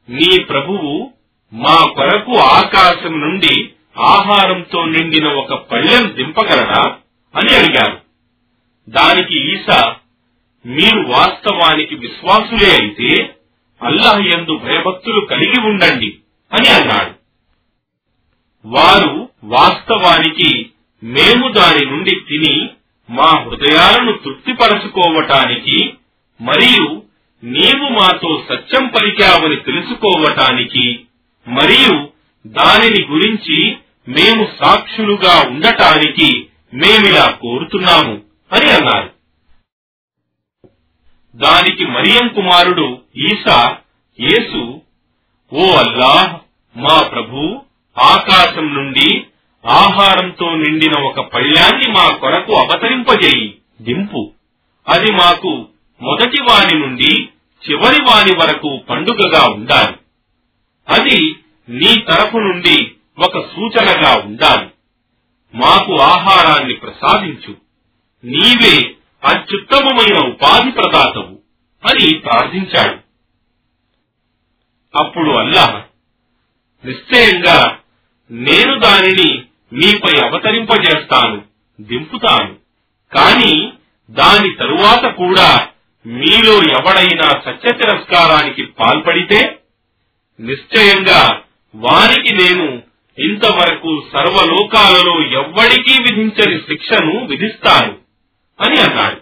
నీ 0.08 0.38
ప్రభువు 0.40 1.12
మా 1.52 1.84
కొరకు 1.84 2.38
ఆకాశం 2.38 3.20
నుండి 3.20 3.74
ఆహారంతో 3.96 4.84
నిండిన 4.84 5.26
ఒక 5.26 5.54
పళ్ళెం 5.54 6.14
దింపగలరా 6.14 6.98
అని 7.34 7.54
అడిగారు. 7.54 7.98
దానికి 8.88 9.34
ఈసా 9.52 9.96
మీరు 10.64 11.00
వాస్తవానికి 11.08 11.94
విశ్వాసులే 11.94 12.70
అయితే 12.70 13.10
అల్లాహ్ 13.82 14.22
యందు 14.26 14.54
భయభక్తులు 14.56 15.20
కలిగి 15.26 15.58
ఉండండి 15.58 16.18
అని 16.52 16.68
అన్నాడు. 16.68 17.12
వారు 18.64 19.30
వాస్తవానికి 19.44 20.70
మేము 21.02 21.48
దాని 21.48 21.84
నుండి 21.86 22.14
తిని 22.14 22.70
మా 23.08 23.30
హృదయాలను 23.44 24.12
తృప్తిపరచుకోవటానికి 24.12 25.94
మరియు 26.40 27.02
నీవు 27.42 27.88
మాతో 27.90 28.44
సత్యం 28.48 28.86
పలికావని 28.86 29.56
తెలుసుకోవటానికి 29.56 31.06
మరియు 31.46 32.10
దానిని 32.46 33.02
గురించి 33.04 33.58
మేము 34.08 34.48
సాక్షులుగా 34.62 35.50
ఉండటానికి 35.50 36.48
మేమిలా 36.74 37.30
కోరుతున్నాము 37.30 38.14
అని 38.52 38.70
అన్నారు. 38.70 39.10
దానికి 41.36 41.84
మరియం 41.86 42.28
కుమారుడు 42.28 43.02
ఈసా 43.16 43.78
యేసు 44.18 44.82
ఓ 45.52 45.66
అల్లాహ్ 45.76 46.34
మా 46.76 47.02
ప్రభు 47.02 47.62
ఆకాశం 47.96 48.74
నుండి 48.74 49.08
ఆహారంతో 49.66 50.56
నిండిన 50.56 50.94
ఒక 50.94 51.20
పళ్ళ్యాన్ని 51.20 51.88
మా 51.88 52.16
కొరకు 52.16 52.54
అవతరింపజేయి. 52.56 53.58
దింపు. 53.80 54.32
అది 54.88 55.12
మాకు 55.12 55.66
మొదటి 56.02 56.42
వాణి 56.42 56.78
నుండి 56.78 57.24
చివరి 57.70 58.02
వాని 58.02 58.34
వరకు 58.34 58.76
పండుగగా 58.90 59.54
ఉండాలి. 59.54 59.96
అది 60.88 61.36
నీ 61.68 62.00
తరపు 62.00 62.38
నుండి 62.38 62.92
ఒక 63.18 63.32
సూచనగా 63.32 64.22
ఉండాలి. 64.24 64.66
మాకు 65.54 66.00
ఆహారాన్ని 66.00 66.74
ప్రసాదించు. 66.74 67.56
నీవే 68.24 68.94
అత్యుత్తమమైన 69.24 70.28
ఉపాధి 70.28 70.70
ప్రదాతవు 70.70 71.38
అని 71.86 72.18
ప్రార్థించాడు. 72.18 72.98
అప్పుడు 74.98 75.30
అల్లాహ్ 75.30 75.82
నిశ్చయంగా 76.86 77.78
నేను 78.30 78.78
దానిని 78.78 79.43
మీపై 79.74 80.26
అవతరింపజేస్తాను 80.26 81.42
దింపుతాను. 81.80 82.56
కాని 83.14 83.72
దాని 84.10 84.54
తరువాత 84.54 85.14
కూడా 85.14 85.68
మీలో 86.06 86.52
ఎవడైనా 86.52 87.28
సత్య 87.28 87.72
తిరస్కారానికి 87.72 88.64
పాల్పడితే 88.64 89.58
నిశ్చయంగా 90.40 91.40
వారికి 91.74 92.32
నేను 92.32 92.82
ఇంతవరకు 93.18 94.02
సర్వలోకాలలో 94.12 95.42
ఎవ్వడికీ 95.42 96.00
విధించని 96.00 96.58
శిక్షను 96.58 97.26
విధిస్తాను 97.26 97.96
అని 98.60 98.80
అన్నాడు. 98.80 99.20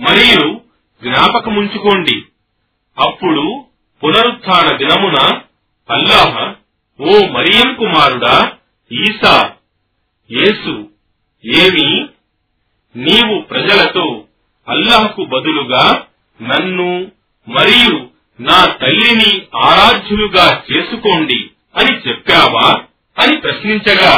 మరియు 0.00 0.60
జ్ఞాపకముంచుకోండి 1.02 2.22
అప్పుడు 2.98 3.64
పునరుత్థాన 4.04 4.76
దినమున 4.76 5.40
అల్లాహ్ 5.90 6.54
ఓ 7.02 7.26
మరియం 7.26 7.74
కుమారుడా 7.74 8.55
ఈసా 8.90 9.58
యేసు 10.30 10.74
ఏమి 11.44 12.08
నీవు 12.94 13.40
ప్రజలతో 13.40 14.24
అల్లాహకు 14.68 15.24
బదులుగా 15.24 16.04
నన్ను 16.40 17.10
మరియు 17.48 18.10
నా 18.38 18.66
తల్లిని 18.66 19.48
ఆరాధ్యులుగా 19.54 20.64
చేసుకోండి 20.70 21.50
అని 21.76 21.94
చెప్పావా 21.96 22.68
అని 23.16 23.36
ప్రశ్నించగా 23.36 24.14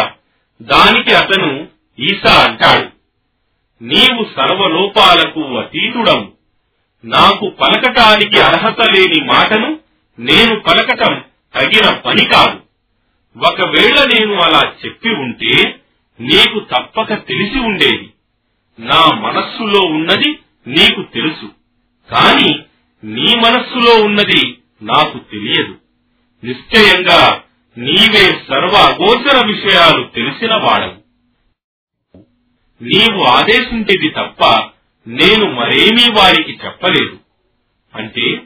దానికి 0.60 1.14
అతను 1.14 1.68
ఈసా 1.98 2.34
అంటాడు 2.40 2.88
నీవు 3.80 4.24
సర్వలోపాలకు 4.36 5.58
అతీతుడవు 5.58 6.26
నాకు 7.04 7.46
పలకటానికి 7.48 8.40
అర్హత 8.40 8.80
లేని 8.80 9.24
మాటను 9.24 9.80
నేను 10.18 10.60
పలకటం 10.60 11.24
తగిన 11.54 11.90
పని 11.90 12.24
కాదు. 12.24 12.67
ఒకవేళ 13.46 14.04
నేను 14.04 14.34
అలా 14.40 14.72
చెప్పి 14.86 15.08
ఉంటే 15.08 15.80
నీకు 16.20 16.60
తప్పక 16.60 17.08
తెలిసి 17.08 17.58
ఉండేది. 17.58 18.12
నా 18.80 19.14
మనస్సులో 19.14 19.80
ఉన్నది 19.80 20.38
నీకు 20.66 21.02
తెలుసు. 21.02 21.46
కాని 22.10 22.58
నీ 23.04 23.36
మనస్సులో 23.36 24.04
ఉన్నది 24.04 24.58
నాకు 24.82 25.18
తెలియదు. 25.18 25.74
నిశ్చయంగా 26.44 27.42
నీవే 27.78 28.40
సర్వ 28.48 28.76
అగోచర 28.76 29.46
విషయాలు 29.46 30.04
తెలిసిన 30.14 30.54
వాడవు. 30.54 31.08
నీవు 32.84 33.22
ఆదేశించేది 33.22 34.08
తప్ప 34.08 34.70
నేను 35.06 35.50
మరేమీ 35.50 36.12
వారికి 36.14 36.58
చెప్పలేదు. 36.64 37.18
అంటే 37.94 38.42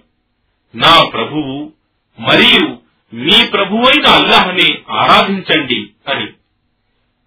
నా 0.75 1.05
ప్రభువు 1.05 1.73
మరియు 2.21 2.82
మీ 3.15 3.47
ప్రభువైన 3.47 4.07
అల్లాహ్ని 4.07 4.79
ఆరాధించండి 4.91 5.91
అని. 6.09 6.27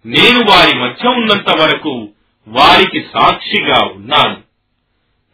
నేను 0.06 0.38
వారి 0.38 0.78
మధ్య 0.78 1.08
ఉన్నంత 1.08 1.60
వరకు 1.60 2.08
వారికి 2.48 3.06
సాక్షిగా 3.14 3.86
ఉన్నాను. 3.86 4.36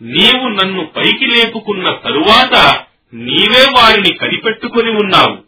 నీవు 0.03 0.49
నన్ను 0.49 0.87
పైకి 0.87 1.27
లేపుకున్న 1.27 1.91
తరువాత 1.91 2.85
నీవే 3.15 3.67
వారిని 3.77 4.13
కనిపెట్టుకుని 4.13 4.91
ఉన్నావు. 4.91 5.39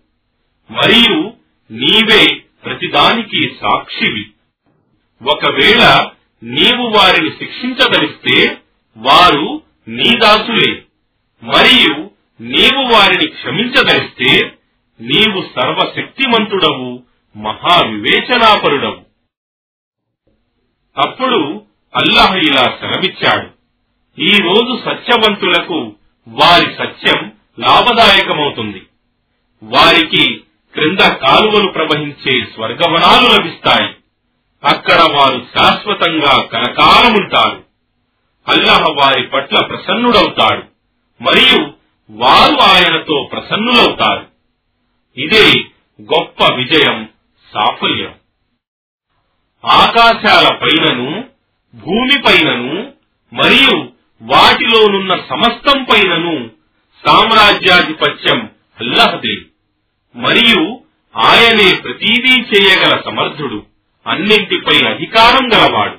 మరియు 0.72 1.32
నీవే 1.70 2.42
ప్రతిదానికి 2.64 3.54
సాక్షివి. 3.62 4.26
ఒకవేళ 5.22 6.06
నీవు 6.42 6.88
వారిని 6.96 7.30
శిక్షించదలిస్తే 7.30 8.56
వారు 8.96 9.62
నీ 9.88 10.16
దాసులే. 10.18 10.82
మరియు 11.42 12.10
నీవు 12.40 12.92
వారిని 12.92 13.26
క్షమించదలిస్తే 13.26 14.52
నీవు 15.00 15.42
సర్వశక్తిమంతుడవు 15.42 17.02
మహావివేచనాపరుడవు. 17.36 19.00
అప్పుడు 20.98 21.62
అల్లాహ్ 21.96 22.36
ఇలా 22.36 22.76
సెలవిచ్చాడు. 22.80 23.48
ఈ 24.20 24.30
రోజు 24.30 24.78
సత్యవంతులకు 24.84 25.94
వారి 26.28 26.74
సత్యం 26.74 27.32
లాభదాయకమవుతుంది. 27.58 28.82
వారికి 29.62 30.42
క్రింద 30.74 30.98
కాలువలు 30.98 31.72
ప్రవహించే 31.72 32.44
స్వర్గవనాలు 32.54 33.40
లభిస్తాయి. 33.40 33.94
అక్కడ 34.64 34.98
వారు 35.12 35.46
శాశ్వతంగా 35.56 36.42
కలకాలముంటారు 36.42 37.64
అల్లాహ్ 38.48 38.96
వారి 38.96 39.26
పట్ల 39.26 39.66
ప్రసన్నుడవుతాడు. 39.66 40.62
మరియు 41.22 41.72
వారు 42.10 42.56
ఆయనతో 42.56 43.28
ప్రసన్నులవుతారు. 43.32 44.33
ఇదే 45.16 45.52
గొప్ప 46.02 46.54
విజయం 46.54 47.08
సాఫల్యం. 47.54 48.14
ఆకాశాల 49.64 50.54
పైనను 50.56 51.24
భూమి 51.74 52.22
పైనను 52.22 52.92
మరియు 53.32 53.88
వాటిలోనున్న 54.22 55.16
సమస్తం 55.16 55.84
పైనను 55.84 56.50
సామ్రాజ్యాధిపత్యం 57.06 58.50
అల్లహదే. 58.80 59.36
మరియు 60.16 60.80
ఆయనే 61.16 61.80
ప్రతీదీ 61.80 62.40
చేయగల 62.40 63.02
సమర్థుడు 63.04 63.66
అన్నింటిపై 64.06 64.82
అధికారం 64.94 65.48
గలవాడు. 65.54 65.98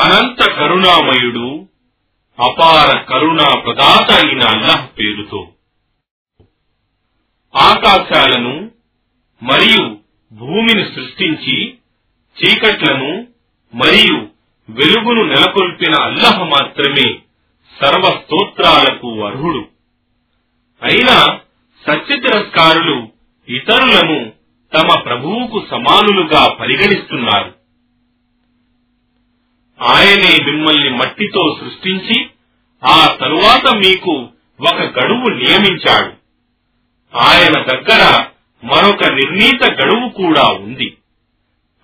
అనంత 0.00 0.50
కరుణామయుడు 0.50 1.68
అపార 2.40 3.00
కరుణా 3.00 3.60
ప్రదాత 3.60 4.12
అయిన 4.12 4.42
అల్లహ్ 4.42 4.98
పేరుతో. 4.98 5.48
ఆకాశాలను 7.56 8.70
మరియు 9.42 9.98
భూమిని 10.32 10.84
సృష్టించి 10.84 11.74
చీకట్లను 12.40 13.26
మరియు 13.74 14.28
వెలుగును 14.70 15.24
నెలకొల్పిన 15.24 15.94
అల్లహ 15.94 16.44
మాత్రమే 16.44 17.18
సర్వ 17.80 18.02
స్తోత్రాలకు 18.02 19.24
అర్హుడు. 19.24 19.68
అయినా 20.82 21.38
సత్య 21.86 22.20
తిరస్కారులు 22.20 23.08
ఇతరులను 23.48 24.32
తమ 24.74 25.00
ప్రభువుకు 25.00 25.66
సమానులుగా 25.70 26.48
పరిగణిస్తున్నారు. 26.48 27.54
ఆయనే 29.82 30.44
మిమ్మల్ని 30.44 30.90
మట్టితో 30.90 31.58
సృష్టించి 31.60 32.26
ఆ 32.84 33.16
తరువాత 33.20 33.74
మీకు 33.74 34.28
ఒక 34.68 34.80
గడువు 34.80 35.28
నియమించాడు. 35.28 36.19
ఆయన 37.16 37.62
దగ్గర 37.62 38.26
మరొక 38.64 39.04
నిర్ణీత 39.04 39.64
గడువు 39.64 40.08
కూడా 40.08 40.46
ఉంది. 40.46 40.96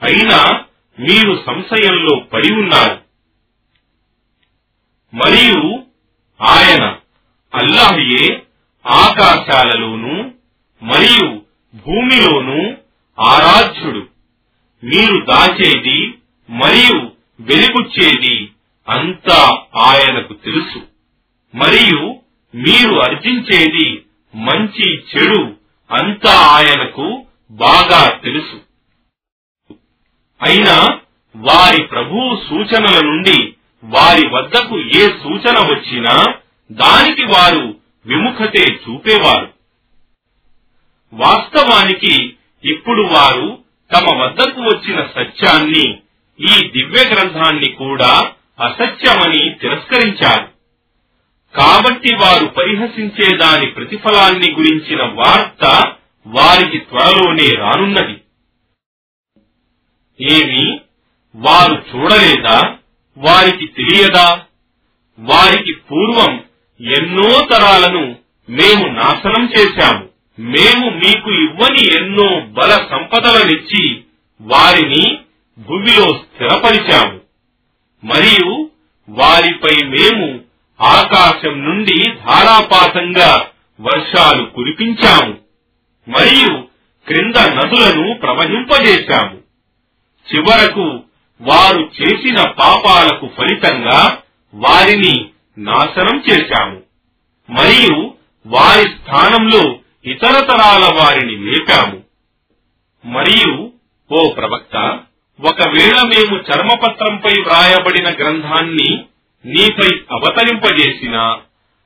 అయినా 0.03 0.65
మీరు 1.01 1.45
సంశయంలో 1.47 2.21
పడి 2.21 2.53
ఉన్నారు. 2.53 3.01
మరియు 5.17 5.85
ఆయన 6.43 6.97
అల్లాహయే 7.55 8.43
ఆకాశాలలోనూ 8.87 10.31
మరియు 10.83 11.43
భూమిలోనూ 11.75 12.75
ఆరాధ్యుడు. 13.21 14.07
మీరు 14.85 15.25
దాచేది 15.25 16.15
మరియు 16.51 17.11
వెలుగుచ్చేది 17.41 18.51
అంతా 18.89 19.63
ఆయనకు 19.77 20.33
తెలుసు. 20.33 20.79
మరియు 21.57 22.17
మీరు 22.55 23.01
అర్జించేది 23.01 24.03
మంచి 24.35 24.99
చెడు 24.99 25.57
అంతా 25.91 26.33
ఆయనకు 26.33 27.27
బాగా 27.51 28.11
తెలుసు. 28.11 28.61
అయినా 30.43 30.99
వారి 31.37 31.83
ప్రభువు 31.83 32.49
సూచనల 32.49 33.01
నుండి 33.05 33.55
వారి 33.85 34.29
వద్దకు 34.29 34.81
ఏ 34.81 35.09
సూచన 35.09 35.59
వచ్చినా 35.59 36.35
దానికి 36.73 37.23
వారు 37.25 37.77
విముఖతే 38.07 38.65
చూపేవారు. 38.65 39.53
వాస్తవానికి 41.13 42.37
ఇప్పుడు 42.65 43.03
వారు 43.03 43.65
తమ 43.93 44.23
వద్దకు 44.23 44.61
వచ్చిన 44.61 45.07
సత్యాన్ని 45.07 45.99
ఈ 46.41 46.69
దివ్య 46.69 47.05
గ్రంథాన్ని 47.05 47.69
కూడా 47.69 48.33
అసత్యమని 48.61 49.55
తిరస్కరించారు. 49.55 50.56
కాబట్టి 51.57 52.15
వారు 52.15 52.47
పరిహసించే 52.47 53.37
దాని 53.37 53.67
ప్రతిఫలాన్ని 53.67 54.51
గురించిన 54.53 55.03
వార్త 55.03 55.93
వారికి 56.27 56.79
త్వరలోనే 56.79 57.51
రానున్నది. 57.51 58.21
ఏమి 60.21 60.81
వారు 61.37 61.85
చూడలేదా? 61.95 62.75
వారికి 63.17 63.67
తెలియదా? 63.67 64.41
వారికి 65.19 65.73
పూర్వం 65.73 66.45
ఎన్నో 66.81 67.47
తరాలను 67.53 68.17
మేము 68.51 68.87
నాశనం 68.87 69.51
చేశాము. 69.59 70.09
మేము 70.39 70.91
మీకు 70.91 71.31
ఇవ్వని 71.31 71.95
ఎన్నో 71.95 72.41
బల 72.41 72.87
సంపదలనిచ్చి 72.91 74.05
వారిని 74.41 75.19
భూమిలో 75.59 76.05
స్థిరపరిచాము. 76.05 77.21
మరియు 78.05 78.71
వారిపై 79.09 79.85
మేము 79.85 80.46
ఆకాశం 80.81 81.65
నుండి 81.65 82.13
ధారాపాతంగా 82.13 83.47
వర్షాలు 83.81 84.45
కురిపించాము 84.47 85.35
మరియు 86.09 86.65
క్రింద 87.07 87.37
నదులను 87.37 88.15
ప్రవహింపజేశాము. 88.15 89.39
చివరకు 90.35 91.01
వారు 91.41 91.91
చేసిన 92.03 92.37
పాపాలకు 92.51 93.31
ఫలితంగా 93.39 94.19
వారిని 94.55 95.27
నాశనం 95.59 96.23
చేశాము. 96.31 96.83
మరియు 97.51 98.15
వారి 98.47 98.83
స్థానంలో 98.83 99.77
ఇతర 100.05 100.41
తరాల 100.41 100.85
వారిని 101.01 101.37
లేపాము 101.37 102.03
మరియు 103.07 103.73
ఓ 104.13 104.31
ప్రవక్త 104.31 105.01
ఒకవేళ 105.41 106.03
మేము 106.03 106.37
చర్మపత్రంపై 106.37 107.31
వ్రాయబడిన 107.31 108.09
గ్రంథాన్ని 108.11 109.05
నీపై 109.47 109.89
అవతరింపజేసినా 110.13 111.39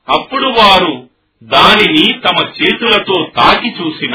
అప్పుడు 0.09 0.49
వారు 0.49 1.09
దానిని 1.43 2.13
తమ 2.13 2.37
చేతులతో 2.37 3.31
తాకి 3.37 3.69
చూసిన 3.69 4.15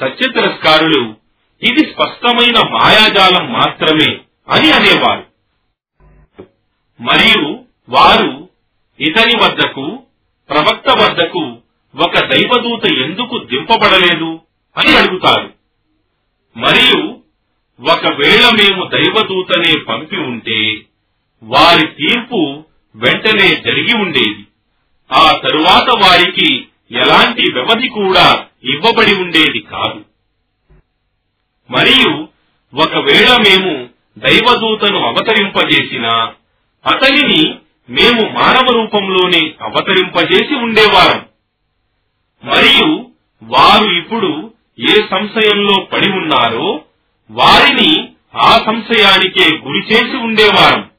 సత్య 0.00 0.28
తిరస్కారులు 0.28 1.14
ఇది 1.62 1.78
స్పష్టమైన 1.78 2.68
మాయాజాలం 2.68 3.52
మాత్రమే 3.52 4.20
అని 4.48 4.70
అనేవారు. 4.72 5.26
మరియు 7.00 7.58
వారు 7.88 8.48
ఇతని 9.00 9.36
వద్దకు 9.36 10.02
ప్రవక్త 10.50 10.90
వద్దకు 10.90 11.58
ఒక 11.96 12.18
దైవదూత 12.18 12.92
ఎందుకు 12.92 13.46
దింపబడలేదు 13.50 14.40
అని 14.76 14.96
అడుగుతారు. 14.96 15.52
మరియు 16.56 17.22
ఒకవేళ 17.90 18.50
మేము 18.54 18.88
దైవదూతనే 18.88 19.84
పంపి 19.84 20.16
ఉంటే 20.16 20.87
వారి 21.42 21.86
తీర్పు 21.86 22.64
వెంటనే 22.96 23.48
జరిగి 23.48 23.96
ఉండేది. 23.96 24.46
ఆ 25.12 25.38
తరువాత 25.44 25.90
వారికి 25.90 26.66
ఎలాంటి 26.92 27.52
వ్యవధి 27.52 27.88
కూడా 27.88 28.44
ఇవ్వబడి 28.64 29.14
ఉండేది 29.14 29.58
కాదు. 29.60 30.04
మరియు 31.70 32.28
ఒకవేళ 32.74 33.36
మేము 33.36 33.88
దైవదూతను 34.18 35.06
అవతరింపజేసినా 35.06 36.32
అతనిని 36.86 37.54
మేము 37.90 38.28
మానవ 38.28 38.70
రూపంలోనే 38.70 39.54
అవతరింపజేసి 39.62 40.54
ఉండేవారం. 40.54 41.26
మరియు 42.44 43.06
వారు 43.42 43.90
ఇప్పుడు 43.90 44.52
ఏ 44.80 44.94
సంశయంలో 45.10 45.88
పడి 45.92 46.08
ఉన్నారో 46.08 46.84
వారిని 47.30 48.08
ఆ 48.36 48.58
సంశయానికే 48.66 49.58
గురి 49.58 49.86
చేసి 49.92 50.16
ఉండేవారం. 50.16 50.90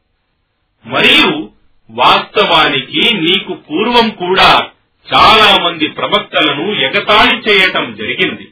మరియు 0.89 1.49
వాస్తవానికి 1.91 3.13
నీకు 3.13 3.54
పూర్వం 3.54 4.10
కూడా 4.10 4.69
చాలా 5.13 5.63
మంది 5.63 5.88
ప్రవక్తలను 5.88 6.73
ఎగతాళి 6.73 7.38
చేయటం 7.38 7.95
జరిగింది. 7.95 8.52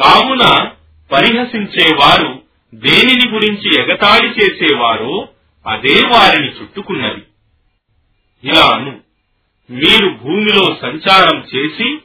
కావున 0.00 0.70
పరిహసించేవారు 1.12 2.42
దేనిని 2.74 3.30
గురించి 3.30 3.80
ఎగతాళి 3.82 4.28
చేసేవారో 4.28 5.28
అదే 5.66 6.06
వారిని 6.06 6.48
చుట్టుకున్నది. 6.48 7.22
ఇలాను 8.44 9.00
మీరు 9.70 10.08
భూమిలో 10.08 10.76
సంచారం 10.82 11.46
చేసి 11.54 11.98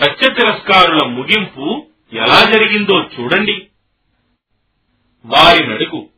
సత్య 0.00 0.34
తిరస్కారుల 0.34 1.04
ముగింపు 1.04 1.86
ఎలా 2.12 2.50
జరిగిందో 2.50 3.02
చూడండి. 3.02 3.66
వారి 5.26 5.66
నడుగు 5.66 6.08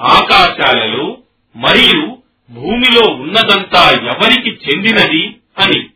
ఆకాశాలలో 0.00 1.18
మరియు 1.56 2.18
భూమిలో 2.50 3.14
ఉన్నదంతా 3.14 3.90
ఎవరికి 3.90 4.50
చెందినది 4.50 5.36
అని 5.58 5.86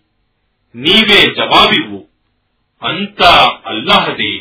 నీవే 0.77 1.35
జవాబివ్వు. 1.35 2.05
అంతా 2.83 3.59
అల్లాహదే. 3.67 4.39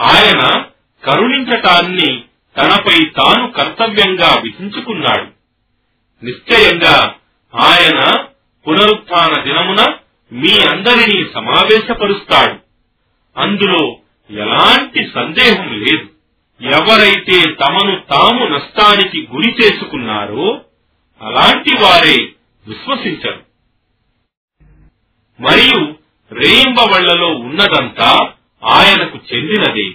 ఆయన 0.00 0.64
కరుణించటాన్ని 1.04 2.22
తనపై 2.56 3.04
తాను 3.04 3.50
కర్తవ్యంగా 3.50 4.40
విధించుకున్నాడు. 4.42 5.26
నిశ్చయంగా 6.24 7.14
ఆయన 7.54 8.24
పునరుత్న 8.68 9.40
దినమున 9.40 9.94
మీ 10.32 10.56
అందరినీ 10.70 11.26
సమావేశపరుస్తాడు. 11.34 12.58
అందులో 13.40 13.96
ఎలాంటి 14.30 15.10
సందేహం 15.14 15.82
లేదు. 15.82 16.08
ఎవరైతే 16.64 17.54
తమను 17.54 18.02
తాము 18.10 18.44
నష్టానికి 18.46 19.28
గురి 19.34 19.48
చేసుకున్నారో 19.48 20.60
అలాంటి 21.24 21.70
వారే 21.70 22.22
విశ్వసించరు. 22.66 23.44
మరియు 25.40 25.94
రేయింబవళ్ళలో 26.32 27.26
ఉన్నదంతా 27.26 28.32
ఆయనకు 28.64 29.18
చెందినదే. 29.32 29.90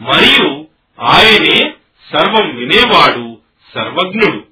మరియు 0.00 0.66
ఆయనే 1.00 1.74
సర్వం 2.12 2.56
వినేవాడు 2.56 3.38
సర్వజ్ఞుడు. 3.74 4.44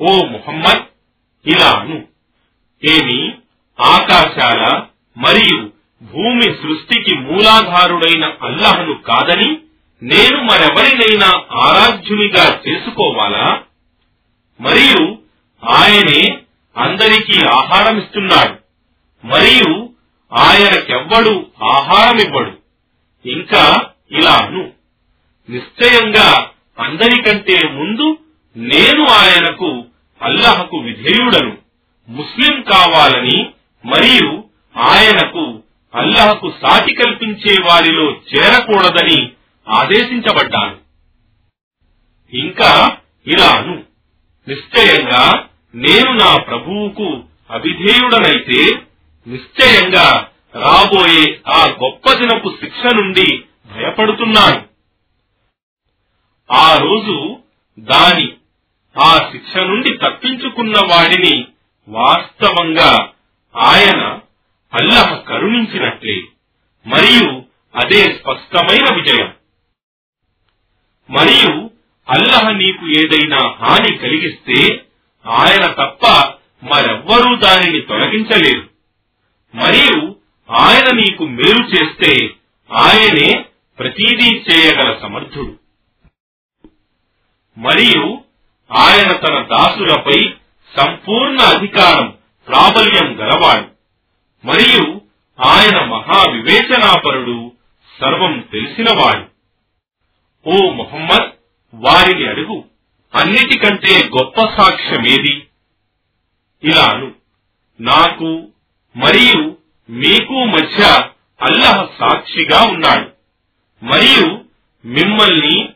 ఓ 0.00 0.24
ముహమ్మద్ 0.24 0.82
ఇలాను 1.48 2.08
ఏమి 2.84 3.34
ఆకాశాల 3.80 4.86
మరియు 5.18 5.72
భూమి 6.02 6.42
సృష్టికి 6.42 7.14
మూలాధారుడైన 7.14 8.32
అల్లహను 8.42 8.94
కాదని 8.94 9.58
నేను 10.02 10.42
మరెవరినైనా 10.42 11.42
ఆరాధ్యునిగా 11.52 12.62
చేసుకోవాలా? 12.68 13.64
మరియు 14.60 15.18
ఆయనే 15.64 16.38
అందరికీ 16.76 17.46
ఆహారం 17.46 17.98
ఇస్తున్నాడు 17.98 18.58
మరియు 19.26 19.90
ఆయనకెవ్వడు 20.32 21.46
ఆహారమివ్వడు. 21.64 22.58
ఇంకా 23.28 23.90
ఇలా 24.10 24.34
అను 24.34 24.70
నిశ్చయంగా 25.50 26.50
అందరికంటే 26.78 27.68
ముందు 27.68 28.18
నేను 28.56 29.06
ఆయనకు 29.06 29.84
అల్లహకు 30.22 30.76
విధేయుడను. 30.76 31.58
ముస్లిం 32.08 32.62
కావాలని 32.62 33.50
మరియు 33.84 34.44
ఆయనకు 34.76 35.62
అల్లహకు 35.94 36.52
సాటి 36.62 36.94
కల్పించే 36.94 37.60
వారిలో 37.60 38.10
చేరకూడదని 38.10 39.32
ఆదేశించబడ్డాను. 39.68 40.76
ఇంకా 42.32 42.96
ఇలా 43.26 43.46
అను 43.46 43.87
నిశ్చయంగా 44.48 45.48
నేను 45.74 46.12
నా 46.12 46.36
ప్రభువుకు 46.36 47.24
అవిధేయుడనైతే 47.50 48.82
నిశ్చయంగా 49.26 50.28
రాబోయే 50.54 51.40
ఆ 51.48 51.66
గొప్ప 51.66 52.12
దినపు 52.12 52.56
శిక్ష 52.60 52.94
నుండి 52.94 53.42
భయపడుతున్నాను. 53.72 54.66
ఆ 56.52 56.78
రోజు 56.78 57.38
దాని 57.78 58.32
ఆ 58.98 59.18
శిక్ష 59.32 59.56
నుండి 59.56 59.96
తప్పించుకున్న 59.96 60.74
వాడిని 60.78 61.46
వాస్తవంగా 61.88 63.12
ఆయన 63.56 64.18
అల్లహ 64.74 65.14
కరుణించినట్లే. 65.14 66.22
మరియు 66.86 67.42
అదే 67.74 68.04
స్పష్టమైన 68.04 68.94
విజయం. 68.94 69.34
మరియు 71.10 71.67
అల్లహ 72.08 72.50
నీకు 72.50 72.88
ఏదైనా 72.88 73.38
హాని 73.38 73.96
కలిగిస్తే 73.96 74.86
ఆయన 75.26 75.66
తప్ప 75.66 76.06
మరెవ్వరూ 76.64 77.36
దానిని 77.36 77.80
తొలగించలేరు. 77.80 78.70
మరియు 79.54 80.16
ఆయన 80.50 80.94
నీకు 80.94 81.24
మేలు 81.24 81.66
చేస్తే 81.66 82.30
ఆయనే 82.72 83.44
ప్రతీదీ 83.78 84.44
చేయగల 84.50 84.98
సమర్థుడు. 85.02 85.58
మరియు 87.58 88.18
ఆయన 88.72 89.12
తన 89.12 89.42
దాసులపై 89.42 90.32
సంపూర్ణ 90.76 91.40
అధికారం 91.40 92.18
ప్రాబల్యం 92.48 93.20
గలవాడు. 93.20 93.68
మరియు 94.46 95.00
ఆయన 95.46 95.84
మహా 95.84 96.30
వివేచనాపరుడు 96.30 97.52
సర్వం 98.00 98.48
తెలిసినవాడు. 98.52 99.26
ఓ 100.48 100.70
మొహమ్మద్! 100.70 101.37
వారిని 101.74 102.28
అడుగు. 102.28 102.64
అన్నిటికంటే 103.14 104.10
గొప్ప 104.18 104.40
సాక్ష్యమేది? 104.40 105.46
ఇలాను. 106.64 107.12
నాకు 107.80 108.48
మరియు 108.96 109.56
మీకు 109.90 110.44
మధ్య 110.44 111.08
అల్లహ 111.42 111.88
సాక్షిగా 111.98 112.60
ఉన్నాడు. 112.62 113.10
మరియు 113.84 114.44
మిమ్మల్ని 114.84 115.68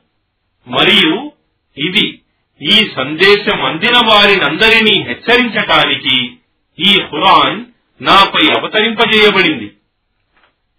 మరియు 0.68 1.32
ఇది 1.78 2.20
ఈ 2.62 2.90
సందేశం 2.96 3.64
అందిన 3.64 3.96
వారినందరినీ 3.96 5.02
హెచ్చరించటానికి 5.02 6.36
ఈ 6.78 7.00
హురాన్ 7.00 7.64
నాపై 8.02 8.54
అవతరింపజేయబడింది. 8.54 9.72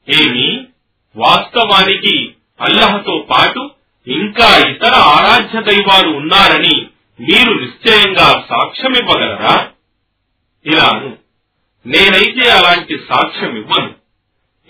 ఏమి? 0.10 0.68
వాస్తవానికి 1.16 2.34
అల్లహతో 2.62 3.28
పాటు 3.30 3.72
ఇంకా 4.08 4.70
ఇతర 4.70 4.94
ఆరాధ్య 4.96 5.62
దైవాలు 5.62 6.10
ఉన్నారని 6.10 6.88
మీరు 7.20 7.54
నిశ్చయంగా 7.54 8.46
సాక్ష్యమివ్వగలరా? 8.50 9.70
ఇలాను. 10.66 11.18
నేనైతే 11.86 12.50
అలాంటి 12.50 12.98
సాక్ష్యం 13.10 13.58
ఇవ్వను 13.58 13.94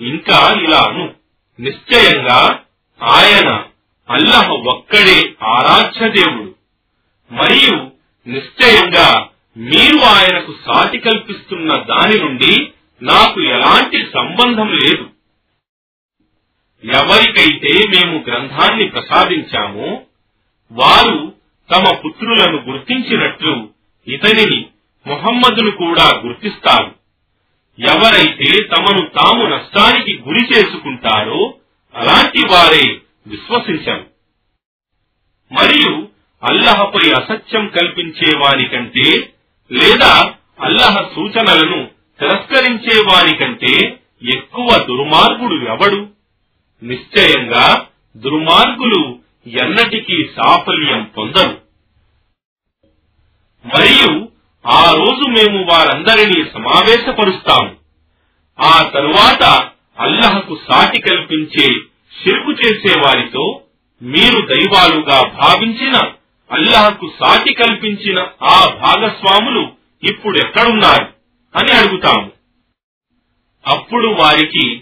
ఇంకా 0.04 0.54
ఇలాను. 0.62 1.14
నిశ్చయంగా 1.60 2.60
ఆయన 3.04 3.64
అల్లహ 4.10 4.50
ఒక్కడే 4.50 5.34
ఆరాధ్య 5.44 6.10
దేవుడు. 6.10 6.56
మరియు 7.34 7.92
నిశ్చయంగా 8.30 9.28
మీరు 9.58 9.98
ఆయనకు 9.98 10.54
సాటి 10.66 10.98
కల్పిస్తున్న 10.98 11.74
దాని 11.76 12.20
నుండి 12.20 12.72
నాకు 13.02 13.42
ఎలాంటి 13.42 14.08
సంబంధం 14.14 14.68
లేదు. 14.68 15.13
ఎవరికైతే 16.84 17.88
మేము 17.88 18.24
గ్రంథాన్ని 18.28 18.88
ప్రసాదించామో 18.88 20.02
వారు 20.72 21.34
తమ 21.72 21.96
పుత్రులను 21.96 22.58
గుర్తించినట్లు 22.58 23.70
ఇతనిని 24.08 24.66
మొహమ్మదును 25.08 25.72
కూడా 25.72 26.22
గుర్తిస్తారు. 26.26 26.96
ఎవరైతే 27.80 28.64
తమను 28.64 29.02
తాము 29.02 29.48
నష్టానికి 29.48 30.18
గురి 30.18 30.42
చేసుకుంటారో 30.42 31.54
అలాంటి 31.96 32.46
వారే 32.46 32.98
విశ్వసించరు. 33.28 34.06
మరియు 35.54 36.08
అల్లహపై 36.44 37.12
అసత్యం 37.12 37.68
కల్పించే 37.68 38.38
వారి 38.38 38.66
కంటే 38.66 39.34
లేదా 39.72 40.34
అల్లహ 40.60 41.10
సూచనలను 41.16 41.90
తిరస్కరించే 42.20 43.04
వారి 43.08 43.36
కంటే 43.36 44.00
ఎక్కువ 44.30 44.86
దుర్మార్గుడు 44.88 45.66
ఎవడు? 45.66 46.08
నిశ్చయంగా 46.84 47.86
దుర్మార్గులు 48.18 49.20
ఎన్నటికీ 49.48 50.30
సాఫల్యం 50.38 51.12
పొందరు. 51.18 51.62
మరియు 53.66 54.30
ఆ 54.66 54.92
రోజు 54.92 55.30
మేము 55.30 55.66
వారందరినీ 55.72 56.44
సమావేశపరుస్తాము. 56.54 57.76
ఆ 58.60 58.92
తరువాత 58.94 59.70
అల్లహకు 60.00 60.58
సాటి 60.70 61.00
కల్పించే 61.00 61.74
షిర్కు 62.24 62.52
చేసే 62.52 63.00
వారితో 63.00 63.62
మీరు 64.02 64.46
దైవాలుగా 64.46 65.22
భావించిన 65.22 66.12
అల్లహకు 66.52 67.12
సాటి 67.20 67.54
కల్పించిన 67.54 68.20
ఆ 68.44 68.78
భాగస్వాములు 68.84 69.68
ఇప్పుడెక్కడున్నారు 70.04 71.14
అని 71.56 71.72
అడుగుతాము. 71.72 72.32
అప్పుడు 73.68 74.08
వారికి 74.08 74.82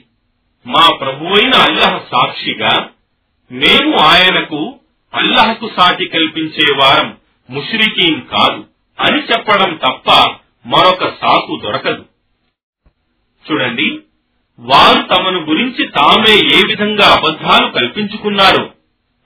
మా 0.66 0.98
ప్రభువైన 1.02 1.54
అల్లహ 1.56 1.98
సాక్షిగా 2.12 2.74
మేము 3.52 3.98
ఆయనకు 3.98 4.80
అల్లహకు 5.14 5.70
సాటి 5.78 6.06
కల్పించే 6.06 6.78
వారం 6.78 7.18
ముష్రికీన్ 7.50 8.22
కాదు 8.28 8.62
అని 9.00 9.20
చెప్పడం 9.22 9.72
తప్ప 9.76 10.10
మరొక 10.66 11.04
సాకు 11.22 11.62
దొరకదు. 11.64 12.06
చూడండి 13.46 14.00
వారు 14.60 15.02
తమను 15.08 15.40
గురించి 15.40 15.88
తామే 15.88 16.36
ఏ 16.58 16.60
విధంగా 16.68 17.08
అబద్ధాలు 17.18 17.72
కల్పించుకున్నారు 17.72 18.74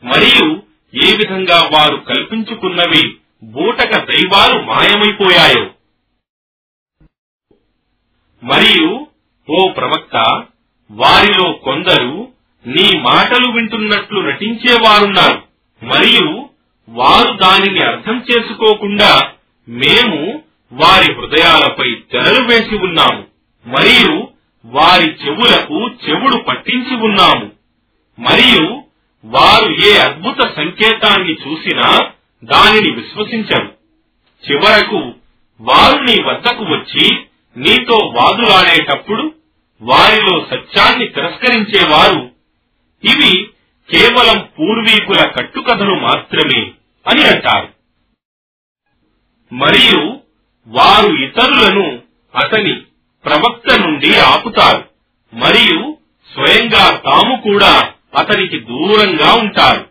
మరియు 0.04 0.48
ఏ 0.94 1.16
విధంగా 1.16 1.70
వారు 1.74 1.96
కల్పించుకున్నవి 1.96 3.18
బూటక 3.44 3.92
దైవాలు 3.98 4.62
మాయమైపోయాయో. 4.62 5.66
మరియు 8.44 9.08
ఓ 9.50 9.72
ప్రవక్త 9.72 10.46
వారిలో 10.92 11.52
కొందరు 11.52 12.28
నీ 12.68 13.00
మాటలు 13.00 13.48
వింటున్నట్లు 13.48 14.22
నటించేవారున్నారు. 14.22 15.44
మరియు 15.86 16.50
వారు 16.90 17.38
దానిని 17.38 17.80
అర్థం 17.86 18.24
చేసుకోకుండా 18.32 19.32
మేము 19.70 20.42
వారి 20.74 21.14
హృదయాలపై 21.14 21.92
తెరలు 22.12 22.48
వేసి 22.48 22.76
ఉన్నాము. 22.76 23.24
మరియు 23.66 24.28
వారి 24.66 25.06
చెవులకు 25.06 25.88
చెవుడు 25.88 26.38
పట్టించి 26.38 26.96
ఉన్నాము. 26.96 27.52
మరియు 28.20 28.84
వారు 29.26 29.72
ఏ 29.72 29.98
అద్భుత 29.98 30.56
సంకేతాన్ని 30.56 31.34
చూసినా 31.34 32.12
దానిని 32.44 32.92
విశ్వసించరు. 32.92 33.74
చివరకు 34.52 35.14
వారు 35.62 36.04
నీ 36.04 36.24
వద్దకు 36.24 36.64
వచ్చి 36.64 37.16
నీతో 37.58 37.96
వాదులాడేటప్పుడు 37.96 39.35
వారిలో 39.82 40.46
సత్యాన్ని 40.52 41.08
తిరస్కరించేవారు. 41.08 42.32
ఇవి 43.04 43.50
కేవలం 43.90 44.50
పూర్వీకుల 44.60 45.28
కట్టుకథలు 45.28 45.96
మాత్రమే 45.96 46.72
అని 47.08 47.24
అంటారు. 47.24 47.68
మరియు 49.54 50.20
వారు 50.68 51.14
ఇతరులను 51.14 52.02
అతని 52.36 52.82
ప్రవక్త 53.26 53.80
నుండి 53.80 54.20
ఆపుతారు. 54.20 54.84
మరియు 55.36 55.98
స్వయంగా 56.34 56.98
తాము 56.98 57.42
కూడా 57.42 57.94
అతనికి 58.18 58.60
దూరంగా 58.60 59.34
ఉంటారు. 59.34 59.90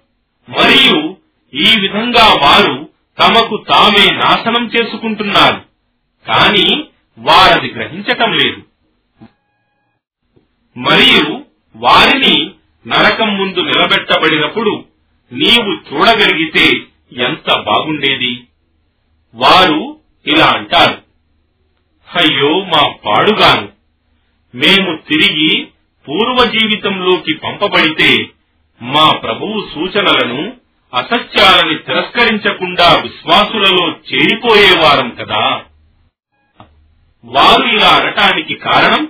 మరియు 0.51 1.17
ఈ 1.55 1.81
విధంగా 1.81 2.35
వారు 2.43 2.89
తమకు 3.19 3.65
తామే 3.69 4.15
నాశనం 4.17 4.67
చేసుకుంటున్నారు. 4.67 5.63
కానీ 6.27 6.85
వారది 7.19 7.73
గ్రహించటం 7.73 8.33
లేదు. 8.33 8.74
మరియు 10.77 11.45
వారిని 11.77 12.51
నరకం 12.87 13.39
ముందు 13.39 13.61
నిలబెట్టబడినప్పుడు 13.61 14.85
నీవు 15.33 15.95
చూడగలిగితే 15.95 16.81
ఎంత 17.13 17.59
బాగుండేది? 17.59 18.45
వారు 19.35 20.01
ఇలా 20.27 20.47
అంటారు 20.47 21.03
అయ్యో 22.17 22.65
మా 22.65 22.93
పాడుగాను. 23.05 23.69
మేము 24.55 24.97
తిరిగి 25.09 25.69
పూర్వ 26.09 26.51
జీవితంలోకి 26.51 27.35
పంపబడితే 27.35 28.27
మా 28.83 29.11
ప్రభువు 29.11 29.69
సూచనలను 29.75 30.53
అసత్యాలని 30.95 31.79
తిరస్కరించకుండా 31.79 33.01
విశ్వాసులలో 33.01 33.89
చేరిపోయేవారం 33.89 35.11
కదా. 35.11 35.63
వారు 37.25 37.67
ఇలా 37.77 37.89
అనటానికి 37.89 38.55
కారణం 38.55 39.09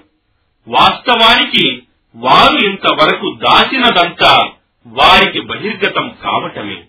వాస్తవానికి 0.68 1.82
వారు 2.16 2.66
ఇంతవరకు 2.66 3.38
దాచినదంతా 3.42 4.50
వారికి 4.86 5.40
బహిర్గతం 5.40 6.16
కావటమే. 6.22 6.84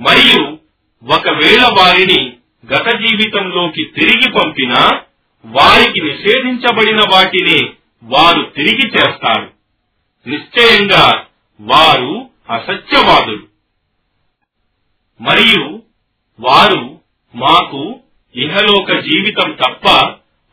మరియు 0.00 0.58
ఒకవేళ 1.04 1.62
వారిని 1.62 2.36
గత 2.74 2.86
జీవితంలోకి 2.98 3.84
తిరిగి 3.84 4.32
పంపినా 4.32 5.00
వారికి 5.46 6.00
నిషేధించబడిన 6.00 6.96
వాటిని 6.96 7.70
వారు 8.02 8.52
తిరిగి 8.56 8.86
చేస్తారు. 8.86 9.50
నిశ్చయంగా 10.28 11.24
వారు 11.60 12.30
అసత్యవాదులు. 12.50 13.46
మరియు 15.20 15.82
వారు 16.40 17.00
మాకు 17.34 18.00
ఇహలోక 18.34 18.92
జీవితం 18.92 19.52
తప్ప 19.52 19.88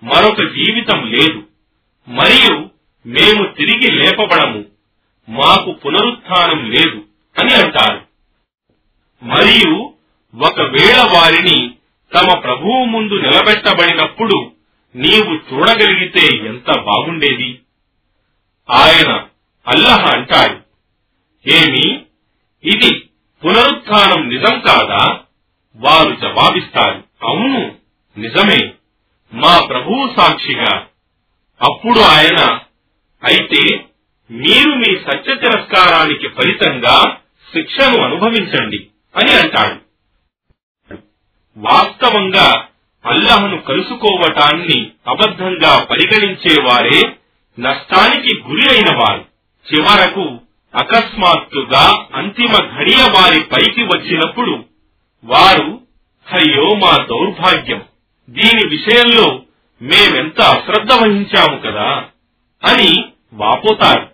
మరొక 0.04 0.42
జీవితం 0.42 1.14
లేదు. 1.14 1.44
మరియు 2.08 2.70
మేము 3.06 3.54
తిరిగి 3.58 3.92
లేపబడము. 3.92 4.66
మాకు 5.30 5.72
పునరుత్థానం 5.72 6.72
లేదు 6.72 7.04
అని 7.40 7.54
అంటారు. 7.54 8.02
మరియు 9.24 9.94
ఒకవేళ 10.36 11.02
వారిని 11.16 11.76
తమ 12.16 12.40
ప్రభువు 12.40 12.86
ముందు 12.86 13.14
నిలబెట్టబడినప్పుడు 13.14 14.52
నీవు 14.96 15.54
చూడగలిగితే 15.54 16.38
ఎంత 16.38 16.80
బాగుండేది? 16.80 17.60
ఆయన 18.70 19.26
అల్లహ 19.68 20.14
అంటాడు. 20.14 20.60
ఏమి? 21.50 22.02
ఇది 22.64 23.10
పునరుత్థానం 23.46 24.30
నిజం 24.30 24.60
కాదా? 24.60 25.20
వారు 25.76 26.16
జవాబిస్తారు. 26.16 27.04
అవును 27.24 27.76
నిజమే. 28.18 28.74
మా 29.34 29.66
ప్రభువు 29.66 30.14
సాక్షిగా 30.18 30.88
అప్పుడు 31.64 32.00
ఆయన 32.00 32.60
అయితే 33.24 33.86
మీరు 34.32 34.70
మీ 34.70 34.96
సత్య 34.96 35.36
తిరస్కారానికి 35.36 36.28
ఫలితంగా 36.28 37.18
శిక్షను 37.54 37.98
అనుభవించండి 37.98 38.88
అని 39.16 39.32
అంటాడు. 39.32 39.84
వాస్తవంగా 41.58 42.68
అల్లహను 43.06 43.62
కలుసుకోవటాన్ని 43.62 44.92
అబద్ధంగా 45.08 45.84
పరిగణించేవారే 45.84 47.02
నష్టానికి 47.60 48.42
గురి 48.48 48.70
అయిన 48.70 48.96
వారు. 48.98 49.26
చివరకు 49.74 50.40
అకస్మాత్తుగా 50.76 52.06
అంతిమ 52.14 52.52
ఘడియ 52.52 53.04
వారి 53.10 53.40
పైకి 53.40 53.84
వచ్చినప్పుడు 53.84 54.66
వారు 55.24 55.82
అయ్యో 56.34 56.76
మా 56.76 56.98
దౌర్భాగ్యం. 56.98 57.82
దీని 58.30 58.68
విషయంలో 58.68 59.43
మేమెంత 59.84 60.42
అశ్రద్ధ 60.42 60.94
వహించాము 60.94 61.58
కదా 61.58 62.06
అని 62.64 63.06
వాపోతారు. 63.34 64.08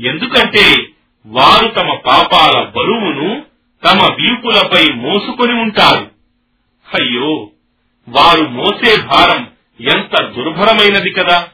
ఎందుకంటే 0.00 0.92
వారు 1.26 1.68
తమ 1.68 1.94
పాపాల 1.94 2.64
బరువును 2.64 3.42
తమ 3.84 4.02
వీపులపై 4.02 4.92
మోసుకొని 4.94 5.52
ఉంటారు. 5.52 6.10
అయ్యో 6.94 7.50
వారు 8.08 8.48
మోసే 8.48 9.02
భారం 9.02 9.50
ఎంత 9.80 10.22
దుర్భరమైనది 10.22 11.10
కదా! 11.10 11.48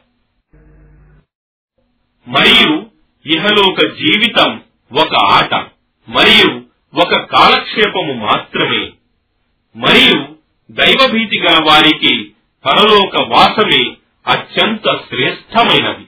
మరియు 2.27 2.85
ఇహలోక 3.25 3.81
జీవితం 3.81 4.61
ఒక 4.93 5.15
ఆట 5.15 5.53
మరియు 6.09 6.61
ఒక 6.93 7.15
కాలక్షేపము 7.15 8.13
మాత్రమే. 8.13 8.91
మరియు 9.75 10.35
దైవభీతి 10.71 11.39
గల 11.39 11.57
వారికి 11.63 12.31
పరలోక 12.65 13.17
వాసమే 13.17 13.95
అత్యంత 14.27 14.83
శ్రేష్టమైనది. 14.83 16.07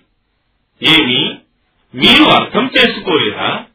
ఏమి? 0.83 1.35
మీరు 1.95 2.23
అర్థం 2.23 2.69
చేసుకోలేరా 2.77 3.65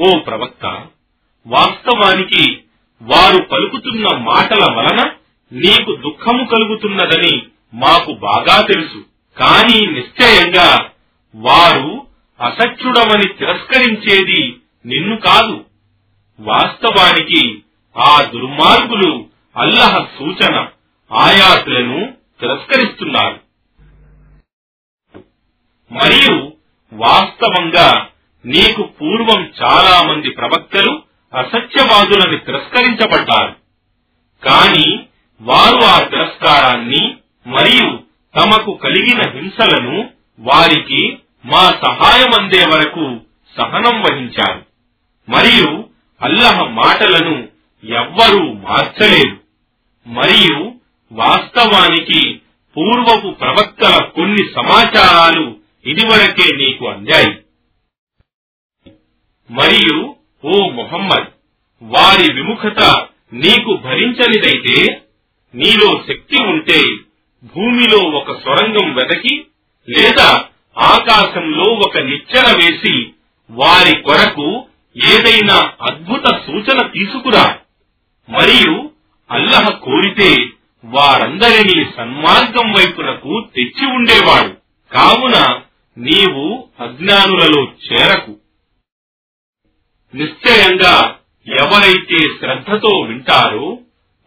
ఓ 0.00 0.18
ప్రవక్త 0.18 0.86
వాస్తవానికి 1.46 2.58
వారు 3.02 3.42
పలుకుతున్న 3.42 4.16
మాటల 4.16 4.74
వలన 4.74 5.10
నీకు 5.52 5.96
దుఃఖము 5.96 6.44
కలుగుతున్నదని 6.44 7.42
మాకు 7.74 8.12
బాగా 8.12 8.60
తెలుసు. 8.60 9.04
కానీ 9.38 9.86
నిశ్చయంగా 9.86 10.90
వారు 11.34 12.06
అసత్యుడమని 12.40 13.28
తిరస్కరించేది 13.28 14.56
నిన్ను 14.86 15.16
కాదు. 15.16 15.64
వాస్తవానికి 16.40 17.62
ఆ 17.96 18.22
దుర్మార్గులు 18.22 19.26
అల్లహ 19.56 20.06
సూచన. 20.18 20.68
ఆయాతులను 21.12 22.14
తిరస్కరిస్తున్నారు. 22.40 23.40
మరియు 25.92 26.52
వాస్తవంగా 26.92 28.08
నీకు 28.46 28.82
పూర్వం 28.82 29.52
చాలా 29.62 30.02
మంది 30.02 30.30
ప్రవక్తలు 30.30 31.02
అసత్యవాదులను 31.38 32.38
తిరస్కరించబడ్డారు. 32.38 33.56
కాని 34.44 35.06
వారు 35.40 35.84
ఆ 35.84 36.00
తిరస్కారాన్ని 36.00 37.16
మరియు 37.46 38.00
తమకు 38.40 38.74
కలిగిన 38.74 39.30
హింసలను 39.30 40.10
వారికి 40.40 41.18
మా 41.44 41.70
సహాయం 41.70 42.34
అందే 42.34 42.64
వరకు 42.64 43.20
సహనం 43.56 44.02
వహించారు. 44.02 44.66
మరియు 45.28 45.84
అల్లహ 46.22 46.62
మాటలను 46.62 47.48
ఎవ్వరూ 47.84 48.52
మార్చలేరు 48.52 49.40
మరియు 50.06 50.81
వాస్తవానికి 51.12 52.40
పూర్వపు 52.76 53.28
ప్రవక్తల 53.28 54.04
కొన్ని 54.04 54.44
సమాచారాలు 54.54 55.56
ఇదివరకే 55.86 56.56
నీకు 56.56 56.88
అందాయి. 56.88 57.38
మరియు 59.50 60.16
ఓ 60.44 60.68
మొహమ్మద్ 60.68 61.26
వారి 61.82 62.32
విముఖత 62.32 63.06
నీకు 63.32 63.76
భరించనిదైతే 63.76 65.02
నీలో 65.54 66.04
శక్తి 66.08 66.42
ఉంటే 66.42 66.82
భూమిలో 67.44 67.98
ఒక 67.98 68.44
సొరంగం 68.44 68.94
వెతకి 68.94 69.46
లేదా 69.88 70.44
ఆకాశంలో 70.78 71.64
ఒక 71.64 71.98
నిచ్చెన 71.98 72.56
వేసి 72.56 73.10
వారి 73.50 74.02
కొరకు 74.02 74.66
ఏదైనా 74.96 75.72
అద్భుత 75.82 76.24
సూచన 76.46 76.86
తీసుకురా. 76.86 77.58
మరియు 78.30 78.90
అల్లహ 79.30 79.68
కోరితే 79.68 80.46
వారందరినీ 80.84 81.84
సన్మార్గం 81.96 82.72
వైపునకు 82.72 83.48
తెచ్చి 83.56 83.86
ఉండేవాడు. 83.86 84.54
కావున 84.94 85.60
నీవు 85.98 86.68
అజ్ఞానులలో 86.80 87.62
చేరకు. 87.62 88.36
నిశ్చయంగా 90.14 91.18
ఎవరైతే 91.48 92.18
శ్రద్ధతో 92.18 93.00
వింటారో 93.08 93.78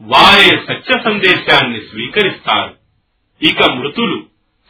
వారే 0.02 0.58
సత్య 0.68 1.00
సందేశాన్ని 1.06 1.80
స్వీకరిస్తారు. 1.80 2.76
ఇక 3.42 3.64
మృతులు 3.64 4.26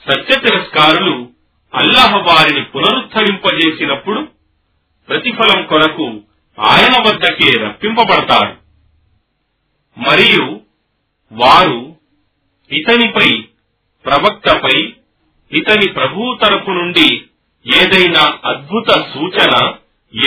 సత్య 0.10 0.36
తిరస్కారులు 0.36 1.30
అల్లహ 1.76 2.16
వారిని 2.16 2.64
పునరుద్ధరింపజేసినప్పుడు 2.64 4.28
ప్రతిఫలం 5.10 5.66
కొరకు 5.66 6.22
ఆయన 6.60 7.08
వద్దకే 7.08 7.52
రప్పింపబడతారు. 7.60 8.58
మరియు 10.00 10.65
వారు 11.36 11.96
ఇతనిపై 12.72 13.42
ప్రవక్తపై 14.06 14.94
ఇతని 15.52 15.94
ప్రభువు 15.94 16.38
తరపు 16.42 16.72
నుండి 16.72 17.26
ఏదైనా 17.78 18.40
అద్భుత 18.46 18.90
సూచన 18.90 19.74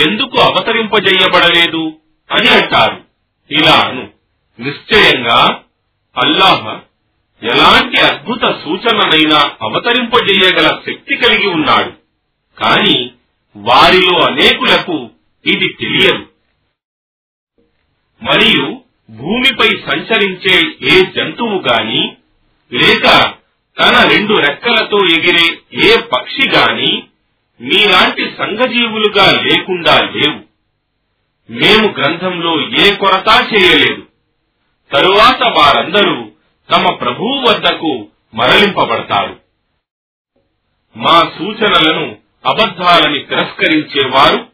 ఎందుకు 0.05 0.41
అవతరింపజేయబడలేదు 0.41 1.99
అని 2.31 2.49
అంటారు. 2.49 3.03
ఇలా 3.51 3.91
నిశ్చయంగా 4.59 5.63
అల్లాహ 6.17 6.79
ఎలాంటి 7.43 8.01
అద్భుత 8.01 8.41
సూచననైనా 8.41 9.51
అవతరింపజేయగల 9.61 10.81
శక్తి 10.85 11.15
కలిగి 11.15 11.47
ఉన్నాడు. 11.47 11.93
కాని 12.59 13.11
వారిలో 13.57 14.19
అనేకులకు 14.19 15.09
ఇది 15.45 15.67
తెలియదు. 15.69 16.27
మరియు 18.23 18.81
భూమిపై 19.09 19.67
సంచరించే 19.67 20.71
ఏ 20.81 21.05
జంతువు 21.05 21.59
గాని 21.59 22.15
లేక 22.73 23.33
తన 23.79 24.09
రెండు 24.09 24.33
రెక్కలతో 24.33 25.05
ఎగిరే 25.05 25.57
ఏ 25.73 26.01
పక్షి 26.13 26.47
గాని 26.47 27.03
మీలాంటి 27.61 28.35
సంఘజీవులుగా 28.37 29.41
లేకుండా 29.41 29.99
లేవు. 29.99 30.39
మేము 31.51 31.93
గ్రంథంలో 31.97 32.61
ఏ 32.61 32.95
కొరత 32.95 33.53
చేయలేదు. 33.53 34.07
తరువాత 34.93 35.57
వారందరూ 35.57 36.31
తమ 36.71 36.89
ప్రభువు 36.89 37.47
వద్దకు 37.49 38.07
మరలింపబడతారు. 38.33 39.39
మా 40.97 41.31
సూచనలను 41.37 42.17
అబద్ధాలని 42.45 43.19
తిరస్కరించేవారు 43.19 44.47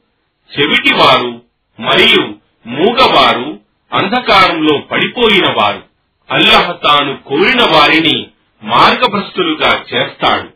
చెవిటివారు 0.58 1.42
మరియు 1.80 2.36
మూగవారు 2.68 3.55
అంధకారంలో 3.94 4.78
పడిపోయిన 4.78 5.54
వారు. 5.58 5.84
అల్లహ 6.32 6.72
తాను 6.72 7.24
కోరిన 7.24 7.62
వారిని 7.62 8.28
మార్గభ్రష్టులుగా 8.64 9.86
చేస్తాడు. 9.94 10.50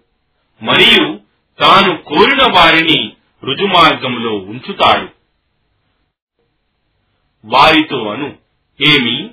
మరియు 0.64 1.20
తాను 1.60 1.98
కోరిన 1.98 2.54
వారిని 2.54 3.12
రుజుమార్గంలో 3.44 4.32
ఉంచుతాడు. 4.32 5.08
వారితో 7.46 8.10
అను 8.10 8.36
ఏమి? 8.88 9.30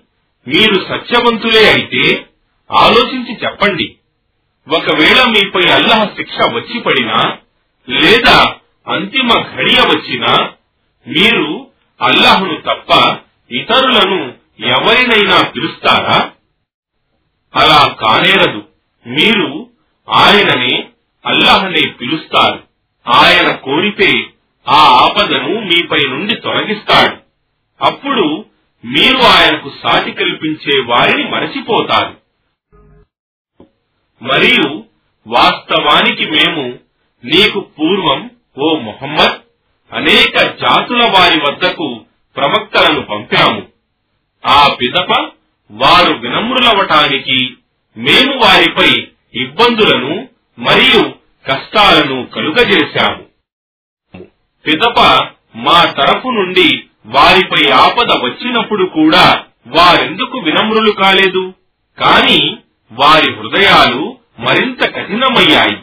మీరు 0.49 0.75
సత్యవంతులే 0.75 1.69
అయితే 1.69 2.27
ఆలోచించి 2.73 3.39
చెప్పండి. 3.45 3.97
ఒకవేళ 4.69 5.25
మీపై 5.29 5.63
అల్లహ 5.63 6.05
శిక్ష 6.05 6.35
వచ్చి 6.45 6.81
పడినా 6.81 7.39
లేదా 7.89 8.55
అంతిమ 8.89 9.29
ఘడియ 9.29 9.81
వచ్చినా 9.81 10.45
మీరు 11.09 11.71
అల్లాహ్ను 12.03 12.61
తప్ప 12.61 13.19
ఇతరులను 13.51 14.35
ఎవరినైనా 14.67 15.43
పిలుస్తారా? 15.43 16.33
అలా 17.57 17.97
కానేరదు. 18.01 18.69
మీరు 19.07 19.71
ఆయననే 20.09 20.89
అల్లాహనే 21.27 21.89
పిలుస్తారు. 21.89 22.65
ఆయన 23.09 23.55
కోరితే 23.55 24.27
ఆ 24.69 24.75
ఆపదను 24.75 25.61
మీపై 25.61 25.99
నుండి 25.99 26.35
తొలగిస్తాడు. 26.35 27.17
అప్పుడు 27.85 28.45
మీరు 28.85 29.19
ఆయనకు 29.19 29.71
సాటి 29.83 30.13
కల్పించే 30.13 30.85
వారిని 30.87 31.31
మరచిపోతారు. 31.31 32.17
మరియు 34.23 34.85
వాస్తవానికి 35.27 36.31
మేము 36.31 36.79
నీకు 37.25 37.61
పూర్వం 37.61 38.31
ఓ 38.59 38.79
మొహమ్మద్ 38.79 39.41
అనేక 39.93 40.39
జాతుల 40.39 41.05
వారి 41.05 41.41
వద్దకు 41.41 42.06
ప్రవక్తలను 42.37 43.03
పంపాము 43.03 43.63
ఆ 44.47 44.77
పిదప 44.81 45.11
వారు 45.71 46.13
వినమ్రులవటానికి 46.13 47.55
మేము 47.97 48.33
వారిపై 48.45 49.07
ఇబ్బందులను 49.35 50.29
మరియు 50.59 51.15
కష్టాలను 51.47 52.27
కలుగజేశాము. 52.27 53.25
పిదప 54.67 55.29
మా 55.57 55.85
తరపు 55.85 56.29
నుండి 56.29 56.85
వారిపై 57.07 57.71
ఆపద 57.71 58.13
వచ్చినప్పుడు 58.13 58.85
కూడా 58.85 59.45
వారెందుకు 59.67 60.39
వినమ్రులు 60.39 60.93
కాలేదు? 60.93 61.55
కాని 61.99 62.57
వారి 62.93 63.35
హృదయాలు 63.35 64.19
మరింత 64.39 64.85
కఠినమయ్యాయి. 64.85 65.77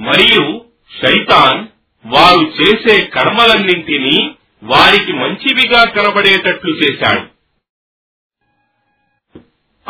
మరియు 0.00 0.64
శైతాన్ 1.02 1.66
వారు 2.06 2.52
చేసే 2.62 3.04
కర్మలన్నింటినీ 3.04 4.34
వారికి 4.62 5.12
మంచివిగా 5.12 5.84
కనబడేటట్లు 5.84 6.70
చేశాడు. 6.70 7.38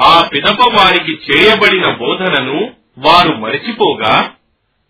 ఆ 0.00 0.28
పిదప 0.32 0.60
వారికి 0.60 1.12
చేయబడిన 1.12 1.90
బోధనను 1.90 2.74
వారు 2.98 3.36
మరచిపోగా 3.36 4.34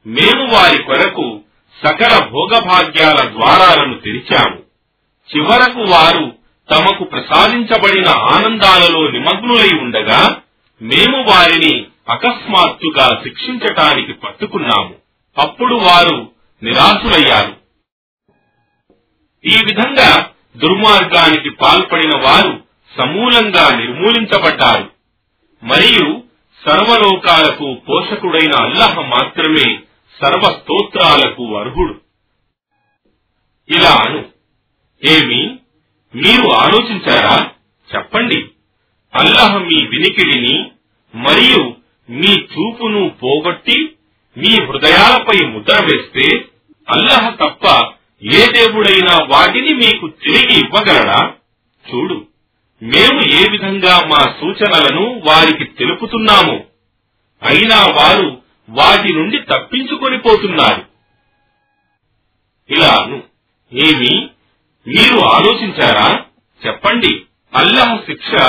మేము 0.07 0.53
వారి 0.53 0.83
కొరకు 0.83 1.41
సకల 1.85 2.29
భోగభాగ్యాల 2.29 3.21
ద్వారాలను 3.21 3.99
తెరిచాము. 3.99 4.63
చివరకు 5.37 5.81
వారు 5.81 6.39
తమకు 6.71 7.05
ప్రసాదించబడిన 7.05 8.09
ఆనందాలలో 8.09 9.11
నిమగ్నులై 9.11 9.79
ఉండగా 9.81 10.41
మేము 10.83 11.23
వారిని 11.31 11.87
అకస్మాత్తుగా 12.09 13.21
శిక్షించటానికి 13.23 14.13
పట్టుకున్నాము. 14.13 14.95
అప్పుడు 15.39 15.75
వారు 15.75 16.31
నిరాశులయ్యారు. 16.63 17.58
ఈ 19.45 19.59
విధంగా 19.65 20.31
దుర్మార్గానికి 20.57 21.51
పాల్పడిన 21.51 22.15
వారు 22.15 22.65
సమూలంగా 22.99 23.77
నిర్మూలించబడ్డారు. 23.77 24.91
మరియు 25.63 26.23
సర్వలోకాలకు 26.67 27.75
పోషకుడైన 27.89 28.53
అల్లహ 28.55 29.01
మాత్రమే 29.01 29.79
సర్వ 30.23 30.41
స్తోత్రాలకు 30.41 31.57
అర్హుడు. 31.57 32.01
ఇలా 33.71 33.97
అను. 34.05 34.25
ఏమి? 35.05 35.59
మీరు 36.15 36.49
ఆలోచించారా? 36.51 37.51
చెప్పండి. 37.97 38.49
అల్లహ 39.15 39.59
మీ 39.59 39.87
వినికిడిని 39.87 40.71
మరియు 41.15 41.75
మీ 42.11 42.33
చూపును 42.33 43.09
పోగొట్టి 43.09 43.93
మీ 44.37 44.65
హృదయాలపై 44.65 45.47
ముద్ర 45.47 45.87
వేస్తే 45.93 46.45
అల్లహ 46.89 47.31
తప్ప 47.31 47.98
ఏ 48.23 48.53
దేవుడైనా 48.53 49.19
వాటిని 49.29 49.75
మీకు 49.75 50.09
తిరిగి 50.09 50.61
ఇవ్వగలడా? 50.61 51.33
చూడు 51.85 52.27
మేము 52.83 53.21
ఏ 53.39 53.49
విధంగా 53.51 54.07
మా 54.07 54.19
సూచనలను 54.41 55.23
వారికి 55.25 55.65
తెలుపుతున్నాము? 55.65 56.65
అయినా 57.43 57.85
వారు 57.85 58.43
వాటి 58.71 59.15
నుండి 59.15 59.39
తప్పించుకొని 59.39 60.19
పోతున్నారు. 60.19 60.85
ఇలాను 62.71 63.23
ఏమి 63.73 64.29
మీరు 64.87 65.19
ఆలోచించారా? 65.19 66.25
చెప్పండి 66.67 67.23
అల్లహ 67.55 67.97
శిక్ష 67.97 68.43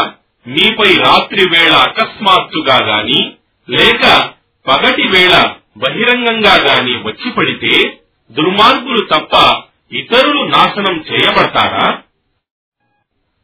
మీపై 0.48 0.94
రాత్రి 0.94 1.50
వేళ 1.50 1.74
అకస్మాత్తుగా 1.74 2.78
గాని 2.86 3.34
లేక 3.70 4.34
పగటి 4.68 5.08
వేళ 5.08 5.56
బహిరంగంగా 5.78 6.56
గాని 6.56 6.92
వచ్చి 6.92 7.32
పడితే 7.32 8.02
దుర్మార్గులు 8.32 9.06
తప్ప 9.06 9.64
ఇతరులు 9.94 10.44
నాశనం 10.44 11.06
చేయబడతారా? 11.12 12.02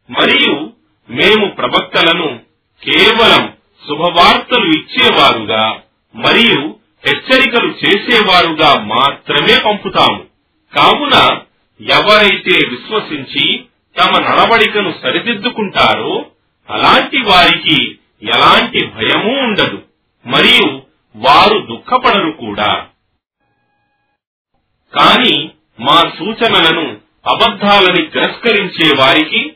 మరియు 0.09 0.71
మేము 1.09 1.47
ప్రవక్తలను 1.47 2.39
కేవలం 2.83 3.53
శుభవార్తలు 3.87 4.65
ఇచ్చేవారుగా 4.65 5.81
మరియు 6.15 6.75
హెచ్చరికలు 7.07 7.75
చేసేవారుగా 7.85 8.83
మాత్రమే 8.83 9.59
పంపుతాము. 9.65 10.23
కావున 10.75 11.41
ఎవరైతే 11.81 12.67
విశ్వసించి 12.67 13.65
తమ 13.99 14.19
నడవడికను 14.19 14.93
సరిదిద్దుకుంటారో 15.03 16.25
అలాంటి 16.69 17.17
వారికి 17.17 17.97
ఎలాంటి 18.23 18.85
భయమూ 18.85 19.33
ఉండదు. 19.33 19.81
మరియు 20.25 20.81
వారు 21.15 21.59
దుఃఖపడరు 21.59 22.31
కూడా. 22.31 22.85
కాని 24.97 25.51
మా 25.79 26.11
సూచనలను 26.19 26.97
అబద్ధాలని 27.27 28.01
తిరస్కరించే 28.01 28.95
వారికి 28.95 29.55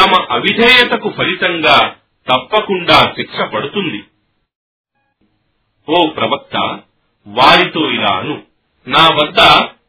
తమ 0.00 0.26
అవిధేయతకు 0.30 1.08
ఫలితంగా 1.08 1.96
తప్పకుండా 2.28 3.14
శిక్ష 3.16 3.40
పడుతుంది. 3.40 4.04
ఓ 5.88 6.06
ప్రవక్త 6.06 6.80
వారితో 7.26 7.90
ఇలా 7.90 8.08
అను. 8.08 8.42
నా 8.86 9.08
వద్ద 9.08 9.40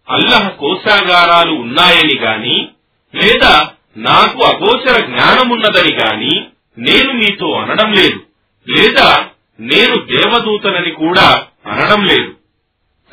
అల్లహ 0.09 0.49
కోశాగారాలు 0.49 1.51
ఉన్నాయని 1.51 2.17
గాని 2.19 2.69
లేదా 3.15 3.73
నాకు 3.97 4.43
అగోచర 4.43 5.05
జ్ఞానమున్నదని 5.05 5.91
గాని 5.91 6.47
నేను 6.77 7.13
మీతో 7.13 7.51
అనడం 7.51 7.93
లేదు 7.93 8.25
లేదా 8.67 9.29
నేను 9.59 9.95
దేవదూతనని 9.95 10.91
కూడా 10.91 11.47
అనడం 11.65 12.05
లేదు. 12.05 12.35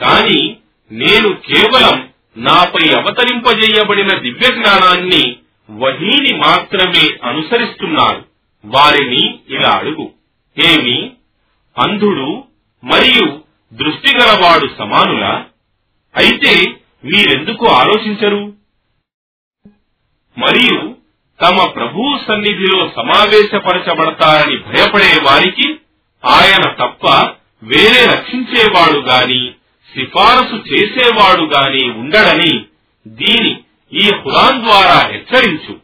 కాని 0.01 0.56
నేను 0.93 1.37
కేవలం 1.37 2.09
నాపై 2.37 2.95
అవతరింపజేయబడిన 2.99 4.19
దివ్య 4.19 4.47
జ్ఞానాన్ని 4.47 5.37
వహీని 5.71 6.37
మాత్రమే 6.37 7.19
అనుసరిస్తున్నారు 7.23 8.25
వారిని 8.65 9.39
ఇలా 9.49 9.79
అడుగు. 9.79 10.11
ఏమి? 10.59 11.13
అంధుడు 11.79 12.45
మరియు 12.85 13.41
దృష్టిగలవాడు 13.73 14.71
సమానులా? 14.79 15.45
అయితే 16.17 16.81
మీరెందుకు 17.05 17.67
ఆలోచించరు? 17.67 18.53
మరియు 20.39 20.97
తమ 21.41 21.67
ప్రభు 21.67 22.19
సన్నిధిలో 22.29 22.93
సమావేశపరచబడతారని 22.97 24.57
భయపడే 24.57 25.21
వారికి 25.23 25.77
ఆయన 26.25 26.71
తప్ప 26.71 27.07
వేరే 27.63 28.05
రక్షించేవాడు 28.05 28.99
గాని 28.99 29.53
సిఫారసు 29.97 30.55
చేసేవాడు 30.55 31.43
గాని 31.43 31.91
ఉండడని 31.91 32.65
దీని 33.07 33.61
ఈ 33.93 34.01
హురాన్ 34.01 34.63
ద్వారా 34.63 35.09
హెచ్చరించు. 35.09 35.77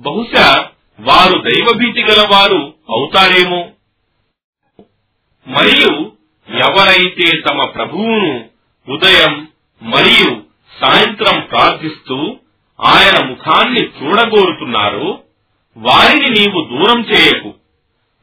బహుశా 0.00 0.68
వారు 1.00 1.38
దైవభీతి 1.38 2.02
గల 2.02 2.28
వారు 2.30 2.74
అవుతారేమో. 2.88 3.68
మరియు 5.46 6.12
ఎవరైతే 6.56 7.40
తమ 7.40 7.64
ప్రభువును 7.64 8.44
ఉదయం 8.88 9.48
మరియు 9.82 10.42
సాయంత్రం 10.80 11.40
ప్రార్థిస్తూ 11.40 12.36
ఆయన 12.80 13.24
ముఖాన్ని 13.24 13.80
చూడగోరుతున్నారో 13.80 15.20
వారిని 15.76 16.26
నీవు 16.26 16.68
దూరం 16.70 17.00
చేయకు. 17.00 17.54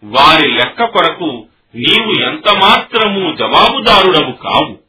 వారి 0.03 0.51
లెక్క 0.51 0.85
కొరకు 0.85 1.45
నీవు 1.75 2.21
ఎంత 2.21 2.49
మాత్రము 2.49 3.35
జవాబుదారుడవు 3.35 4.31
కావు. 4.31 4.84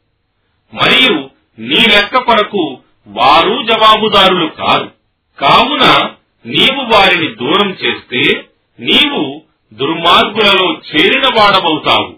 మరియు 0.73 1.29
నీ 1.59 1.75
లెక్క 1.75 2.17
కొరకు 2.17 2.77
వారు 3.07 3.65
జవాబుదారులు 3.69 4.47
కారు. 4.47 4.91
కావున 5.39 6.09
నీవు 6.45 6.93
వారిని 6.93 7.35
దూరం 7.35 7.71
చేస్తే 7.71 8.49
నీవు 8.79 9.41
దుర్మార్గులలో 9.73 10.73
చేరిన 10.73 11.27
వాడవవుతావు 11.27 12.15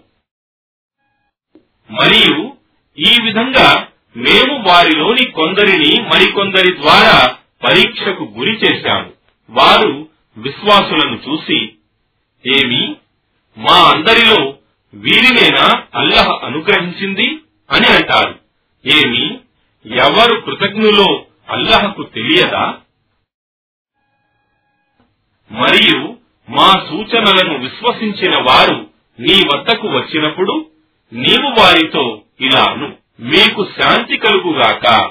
మరియు 1.90 2.52
ఈ 2.98 3.16
విధంగా 3.22 3.88
మేము 4.16 4.68
వారిలోని 4.68 5.24
కొందరిని 5.24 6.02
మరికొందరి 6.02 6.76
ద్వారా 6.76 7.36
పరీక్షకు 7.64 8.24
గురి 8.24 8.50
చేశాము. 8.50 9.12
వారు 9.50 10.08
విశ్వాసులను 10.36 11.20
చూసి 11.28 11.72
ఏమి? 12.46 12.96
మా 13.58 13.90
అందరిలో 13.90 14.54
వీరినేనా 14.94 15.82
అల్లహ 15.94 16.40
అనుగ్రహించింది? 16.44 17.38
అని 17.70 17.86
అంటారు. 17.86 18.38
ఏమి? 18.86 19.38
ఎవరు 19.86 20.40
కృతజ్ఞులో 20.40 21.24
అల్లహకు 21.48 22.02
తెలియదా? 22.02 22.74
మరియు 25.52 26.16
మా 26.50 26.70
సూచనలను 26.70 27.58
విశ్వసించిన 27.58 28.36
వారు 28.36 28.90
నీ 29.20 29.40
వద్దకు 29.52 29.88
వచ్చినప్పుడు 29.88 30.70
నీవు 31.12 31.60
వారితో 31.60 32.22
ఇలాను 32.40 32.96
మీకు 33.20 33.66
శాంతి 33.80 34.16
కలుగుగాక. 34.16 35.10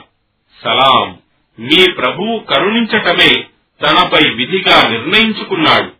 సలాం. 0.64 1.20
మీ 1.60 1.92
ప్రభువు 1.92 2.40
కరుణించటమే 2.40 3.48
తనపై 3.82 4.30
విధిగా 4.30 4.90
నిర్ణయించుకున్నాడు. 4.90 5.92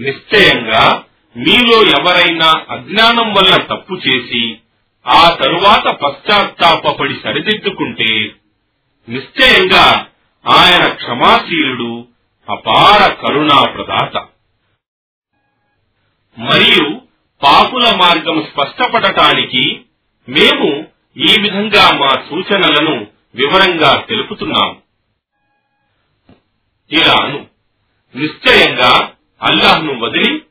నిశ్చయంగా 0.00 1.04
మీలో 1.36 1.82
ఎవరైనా 1.82 2.64
అజ్ఞానం 2.70 3.34
వల్ల 3.34 3.62
తప్పు 3.62 3.94
చేసి 3.94 4.58
ఆ 5.06 5.30
తరువాత 5.30 5.88
పశ్చాత్తాపడి 5.88 7.20
సరిదిద్దుకుంటే 7.24 8.32
నిశ్చయంగా 9.08 10.06
ఆయన 10.46 10.92
క్షమాశీలుడు 10.92 12.08
అపార 12.50 13.12
కరుణా 13.12 13.64
ప్రదాత 13.64 14.16
మరియు 16.38 17.00
పాపుల 17.42 17.94
మార్గం 17.96 18.46
స్పష్టపడటానికి 18.52 19.80
మేము 20.28 20.86
ఈ 21.16 21.34
విధంగా 21.40 21.98
మా 21.98 22.08
సూచనలను 22.08 23.06
వివరంగా 23.34 23.96
తెలుపుతున్నాం. 24.08 24.76
ఇలాను. 26.90 27.46
నిశ్చయంగా 28.16 29.12
అల్లాహ్ను 29.42 30.00
వదిలి 30.00 30.42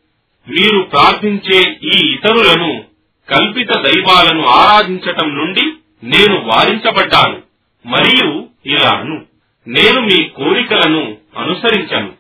మీరు 0.47 0.81
ప్రార్థించే 0.81 1.79
ఈ 1.83 2.13
ఇతరులను 2.13 2.86
కల్పిత 3.29 3.71
దైవాలను 3.71 4.45
ఆరాధించటం 4.45 5.35
నుండి 5.35 5.73
నేను 6.03 6.39
వారించబడ్డాను 6.39 7.41
మరియు 7.85 8.47
ఇలాను. 8.65 9.25
నేను 9.67 10.01
మీ 10.01 10.23
కోరికలను 10.23 11.17
అనుసరించను. 11.37 12.13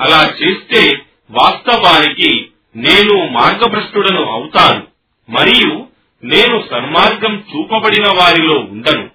అలా 0.00 0.34
చేస్తే 0.42 1.02
వాస్తవానికి 1.30 2.48
నేను 2.76 3.26
మార్గభ్రష్టుడను 3.26 4.24
అవుతాను 4.24 4.86
మరియు 5.30 5.86
నేను 6.24 6.64
సన్మార్గం 6.70 7.44
చూపబడిన 7.54 8.04
వారిలో 8.04 8.58
ఉండను. 8.58 9.10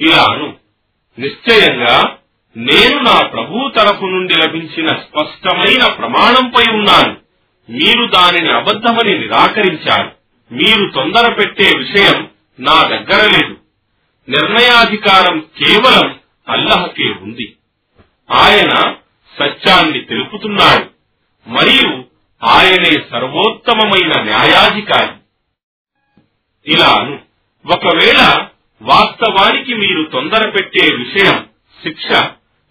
ఇలాను. 0.00 0.54
నిశ్చయంగా 1.18 2.16
నేను 2.56 3.00
నా 3.00 3.26
ప్రభు 3.26 3.70
తరపు 3.78 4.04
నుండి 4.04 4.34
లభించిన 4.34 4.88
స్పష్టమైన 4.88 5.92
ప్రమాణంపై 5.92 6.64
ఉన్నాను. 6.72 7.25
మీరు 7.70 8.06
దానిని 8.06 8.52
అబద్ధమని 8.52 9.18
నిరాకరించారు. 9.18 10.16
మీరు 10.52 10.90
తొందర 10.94 11.32
పెట్టే 11.32 11.78
విషయం 11.78 12.30
నా 12.60 12.82
దగ్గర 12.82 13.30
లేదు. 13.38 13.56
నిర్ణయాధికారం 14.28 15.40
కేవలం 15.40 16.20
అల్లహకే 16.48 17.04
ఉంది. 17.04 17.56
ఆయన 18.30 18.94
సత్యాన్ని 19.38 20.00
తెలుపుతున్నాడు. 20.00 20.90
మరియు 21.48 22.04
ఆయనే 22.44 22.92
సర్వోత్తమమైన 23.10 24.22
న్యాయాధికారి. 24.22 25.12
ఇలాను 26.72 27.18
ఒకవేళ 27.72 28.46
వాస్తవానికి 28.82 29.74
మీరు 29.74 30.02
తొందర 30.12 30.48
పెట్టే 30.48 30.94
విషయం 30.94 31.48
శిక్ష 31.82 32.12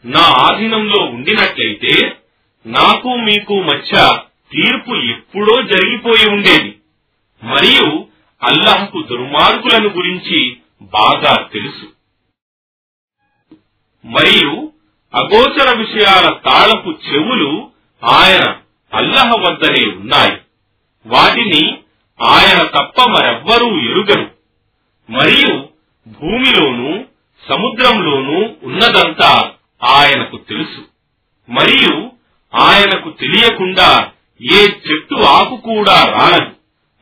నా 0.06 0.22
ఆధీనంలో 0.22 1.04
ఉండినట్లయితే 1.04 2.18
నాకు 2.66 3.16
మీకు 3.16 3.62
మధ్య 3.62 4.20
తీర్పు 4.52 4.96
ఎప్పుడో 4.96 5.62
జరిగిపోయి 5.62 6.30
ఉండేది. 6.30 6.78
మరియు 7.44 8.06
అల్లహకు 8.44 9.02
దుర్మార్గులను 9.02 9.90
గురించి 9.90 10.58
బాగా 10.82 11.48
తెలుసు. 11.54 11.86
మరియు 14.06 14.72
అగోచర 15.16 15.78
విషయాల 15.78 16.38
తాళపు 16.46 16.90
చెవులు 16.90 17.72
ఆయన 18.04 18.56
అల్లహ 18.94 19.32
వద్దనే 19.40 19.82
ఉన్నాయి. 19.98 20.38
వాటిని 21.06 21.78
ఆయన 22.22 22.64
తప్ప 22.64 23.10
మరెవ్వరూ 23.10 23.82
ఎరుగరు. 23.90 24.32
మరియు 25.10 25.70
భూమిలోనూ 26.08 27.06
సముద్రంలోనూ 27.50 28.56
ఉన్నదంతా 28.64 29.52
ఆయనకు 29.84 30.38
తెలుసు. 30.38 30.86
మరియు 31.52 32.12
ఆయనకు 32.56 33.10
తెలియకుండా 33.10 34.12
ఏ 34.42 34.68
చెట్టు 34.68 35.16
ఆకు 35.16 35.56
కూడా 35.56 36.04
రాలదు 36.04 36.56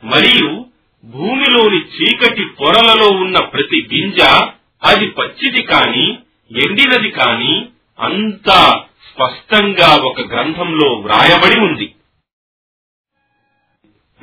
మరియు 0.04 0.66
భూమిలోని 1.06 1.78
చీకటి 1.78 2.46
పొరలలో 2.46 3.12
ఉన్న 3.12 3.40
ప్రతి 3.40 3.90
గింజ 3.94 4.22
అది 4.84 5.10
పచ్చిది 5.10 5.62
కాని 5.62 6.18
ఎండినది 6.52 7.12
కాని 7.12 7.70
అంతా 8.00 8.84
స్పష్టంగా 9.10 9.96
ఒక 9.96 10.22
గ్రంథంలో 10.22 10.88
వ్రాయబడి 10.88 11.60
ఉంది. 11.60 11.96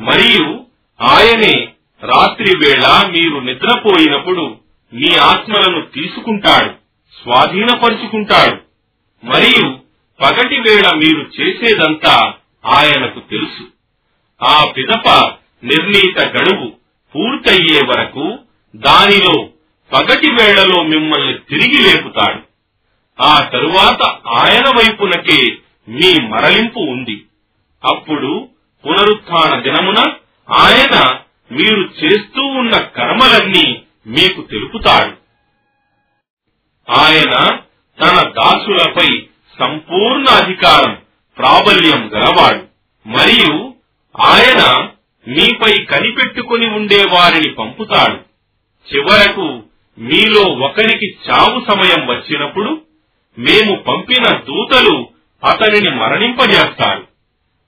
మరియు 0.01 0.65
ఆయనే 1.01 1.69
రాత్రి 2.03 2.57
వేళ 2.57 3.07
మీరు 3.11 3.41
నిద్రపోయినప్పుడు 3.41 4.57
మీ 4.93 5.17
ఆత్మలను 5.17 5.87
తీసుకుంటాడు 5.87 6.71
స్వాధీనపరుచుకుంటాడు. 7.23 8.57
మరియు 9.27 9.79
పగటి 10.21 10.61
వేళ 10.61 10.95
మీరు 10.95 11.31
చేసేదంతా 11.41 12.35
ఆయనకు 12.67 13.21
తెలుసు. 13.21 13.67
ఆ 14.43 14.73
పిదప 14.77 15.09
నిర్ణీత 15.65 16.19
గడువు 16.19 16.73
పూర్తయ్యే 17.15 17.83
వరకు 17.83 18.39
దానిలో 18.77 19.49
పగటి 19.93 20.31
వేళలో 20.31 20.83
మిమ్మల్ని 20.83 21.39
తిరిగి 21.39 21.81
లేపుతాడు. 21.81 22.41
ఆ 23.23 23.41
తరువాత 23.41 24.03
ఆయన 24.27 24.69
వైపునకే 24.69 25.57
మీ 25.89 26.29
మరలింపు 26.29 26.79
ఉంది. 26.79 27.25
అప్పుడు 27.85 28.49
పునరుత్న 28.87 29.61
దినమున 29.61 29.99
ఆయన 30.51 31.19
మీరు 31.53 31.91
చేస్తూ 32.05 32.43
ఉన్న 32.43 32.79
కర్మలన్నీ 32.79 33.83
మీకు 34.07 34.43
తెలుపుతాడు. 34.43 35.21
ఆయన 36.93 37.33
తన 38.01 38.29
దాసులపై 38.29 39.27
సంపూర్ణ 39.61 40.25
అధికారం 40.29 40.99
ప్రాబల్యం 41.41 42.11
గలవాడు. 42.15 42.67
మరియు 43.09 43.75
ఆయన 44.21 44.89
మీపై 45.29 45.85
కనిపెట్టుకుని 45.85 46.67
ఉండే 46.67 47.05
వారిని 47.11 47.55
పంపుతాడు. 47.55 48.17
చివరకు 48.95 49.63
మీలో 49.99 50.43
ఒకరికి 50.43 51.17
చావు 51.31 51.71
సమయం 51.71 52.07
వచ్చినప్పుడు 52.07 52.83
మేము 53.39 53.77
పంపిన 53.77 54.25
దూతలు 54.25 55.09
అతనిని 55.45 55.91
మరణింపజేస్తారు. 55.91 57.07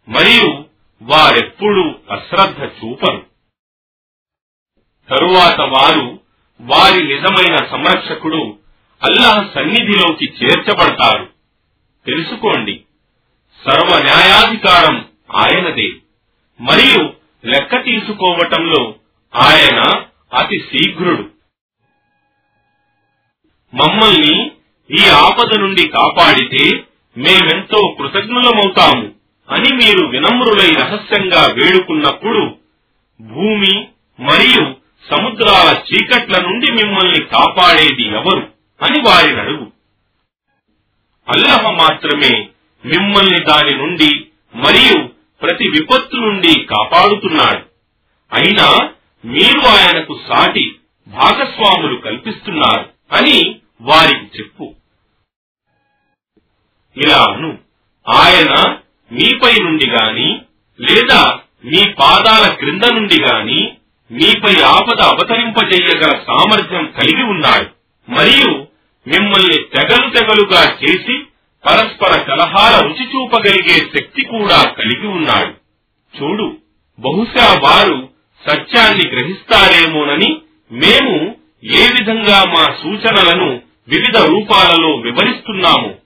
మరియు 0.08 0.64
వారెప్పుడూ 1.02 1.94
అశ్రద్ధ 2.10 2.62
చూపరు. 2.62 3.26
తరువాత 5.10 5.60
వారు 5.60 6.20
వారి 6.60 7.04
నిజమైన 7.04 7.56
సంరక్షకుడు 7.56 8.58
అల్లాహ్ 9.02 9.54
సన్నిధిలోకి 9.54 10.32
చేర్చబడతారు. 10.42 11.28
తెలుసుకోండి. 12.06 12.80
సర్వ 13.66 14.02
న్యాయాధికారం 14.02 15.08
ఆయనదే. 15.36 15.88
మరియు 16.60 17.12
లెక్క 17.46 17.84
తీసుకోవటంలో 17.84 18.94
ఆయన 19.34 20.04
అతి 20.38 20.58
శీఘ్రుడు. 20.58 21.30
మమ్మల్ని 23.74 24.50
ఈ 24.90 25.08
ఆపద 25.08 25.58
నుండి 25.58 25.88
కాపాడితే 25.88 26.84
మేమెంతో 27.16 27.96
కృతజ్ఞులమవుతాము 27.98 29.10
అని 29.50 29.74
మీరు 29.74 30.06
వినమ్రులై 30.06 30.68
రహస్యంగా 30.74 31.52
వేడుకున్నప్పుడు 31.52 32.56
భూమి 33.20 33.88
మరియు 34.20 34.74
సముద్రాల 35.10 35.82
చీకట్ల 35.92 36.42
నుండి 36.42 36.70
మిమ్మల్ని 36.70 37.24
కాపాడేది 37.24 38.02
ఎవరు 38.02 38.52
అని 38.82 39.00
వారిని 39.00 39.40
అడుగు. 39.40 39.72
అల్లహ 41.28 41.70
మాత్రమే 41.70 42.48
మిమ్మల్ని 42.84 43.40
దాని 43.40 43.76
నుండి 43.76 44.26
మరియు 44.54 45.08
ప్రతి 45.42 45.68
విపత్తు 45.68 46.16
నుండి 46.16 46.64
కాపాడుతున్నాడు. 46.64 47.66
అయినా 48.32 48.90
మీరు 49.24 49.60
ఆయనకు 49.60 50.20
సాటి 50.28 50.74
భాగస్వాములు 51.08 51.96
కల్పిస్తున్నారు 51.96 52.90
అని 53.12 53.60
వారికి 53.80 54.38
చెప్పు. 54.38 54.74
ఇలాను 56.96 57.58
ఆయన 58.08 58.76
మీపై 59.12 59.52
నుండి 59.52 59.86
గాని 59.86 60.40
లేదా 60.80 61.40
మీ 61.64 61.92
పాదాల 61.98 62.52
క్రింద 62.52 62.82
నుండి 62.82 63.22
గాని 63.22 63.72
మీపై 64.10 64.62
ఆపద 64.62 65.00
అవతరింపజేయగల 65.00 66.24
సామర్థ్యం 66.26 66.86
కలిగి 66.86 67.22
ఉన్నాడు. 67.22 67.70
మరియు 68.10 68.66
మిమ్మల్ని 69.06 69.62
తెగలు 69.62 70.10
తెగలుగా 70.10 70.78
చేసి 70.84 71.22
పరస్పర 71.66 72.22
కలహాల 72.22 72.80
రుచి 72.86 73.04
చూపగలిగే 73.04 73.78
శక్తి 73.94 74.22
కూడా 74.22 74.70
కలిగి 74.70 75.06
ఉన్నాడు. 75.06 75.54
చూడు 76.16 76.56
బహుశా 76.98 77.60
వారు 77.62 78.08
సత్యాన్ని 78.50 79.08
గ్రహిస్తారేమోనని 79.08 80.40
మేము 80.72 81.36
ఏ 81.64 81.88
విధంగా 81.98 82.44
మా 82.44 82.64
సూచనలను 82.82 83.62
వివిధ 83.88 84.16
రూపాలలో 84.16 84.96
వివరిస్తున్నాము. 84.96 85.98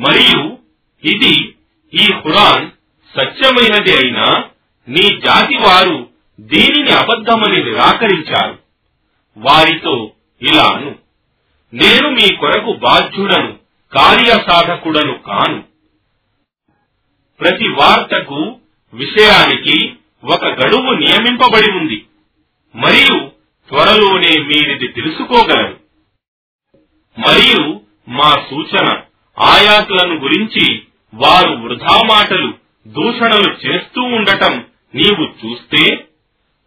మరియు 0.00 0.58
ఇది 1.04 1.54
ఈ 1.94 2.06
ఖురాన్ 2.06 2.70
సత్యమైనది 3.16 3.92
అయినా 3.92 4.44
నీ 4.88 5.02
జాతి 5.02 5.56
వారు 5.56 6.08
దీనిని 6.40 6.90
అబద్ధమని 6.90 7.64
నిరాకరించారు. 7.64 8.58
వారితో 9.36 10.12
ఇలాను 10.42 10.94
నేను 11.74 12.10
మీ 12.10 12.34
కొరకు 12.34 12.72
బాధ్యుడను. 12.72 13.59
కార్యసాధకుడను 13.92 15.18
కాను. 15.18 15.64
ప్రతి 17.40 17.68
వార్తకు 17.68 18.56
విషయానికి 18.94 19.92
ఒక 20.24 20.44
గడువు 20.44 20.92
నియమింపబడి 20.92 21.70
ఉంది. 21.72 22.06
మరియు 22.74 23.28
త్వరలోనే 23.68 24.38
మీరిది 24.38 24.88
తెలుసుకోగలరు. 24.88 25.80
మరియు 27.18 27.80
మా 28.08 28.30
సూచన 28.30 29.00
ఆయాతులను 29.38 30.14
గురించి 30.14 30.82
వారు 31.14 31.50
వృధా 31.50 32.02
మాటలు 32.02 32.54
దూషణలు 32.88 33.52
చేస్తూ 33.52 34.02
ఉండటం 34.02 34.64
నీవు 34.94 35.46
చూస్తే 35.46 36.04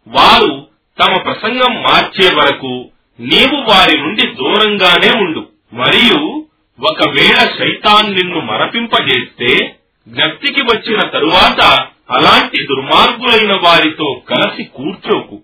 వారు 0.08 0.68
తమ 0.98 1.16
ప్రసంగం 1.22 1.82
మార్చే 1.82 2.34
వరకు 2.34 2.90
నీవు 3.20 3.56
వారి 3.56 4.00
నుండి 4.00 4.22
దూరంగానే 4.22 5.20
ఉండు. 5.20 5.48
మరియు 5.72 6.43
ఒకవేళ 6.80 7.38
శైతాన్ 7.38 8.14
నిన్ను 8.14 8.40
మరపింపజేస్తే 8.40 9.76
జ్ఞప్తికి 10.08 10.60
వచ్చిన 10.60 11.00
తరువాత 11.08 11.86
అలాంటి 12.10 12.66
దుర్మార్గులైన 12.66 13.52
వారితో 13.52 14.22
కలిసి 14.28 14.64
కూర్చోకు. 14.64 15.42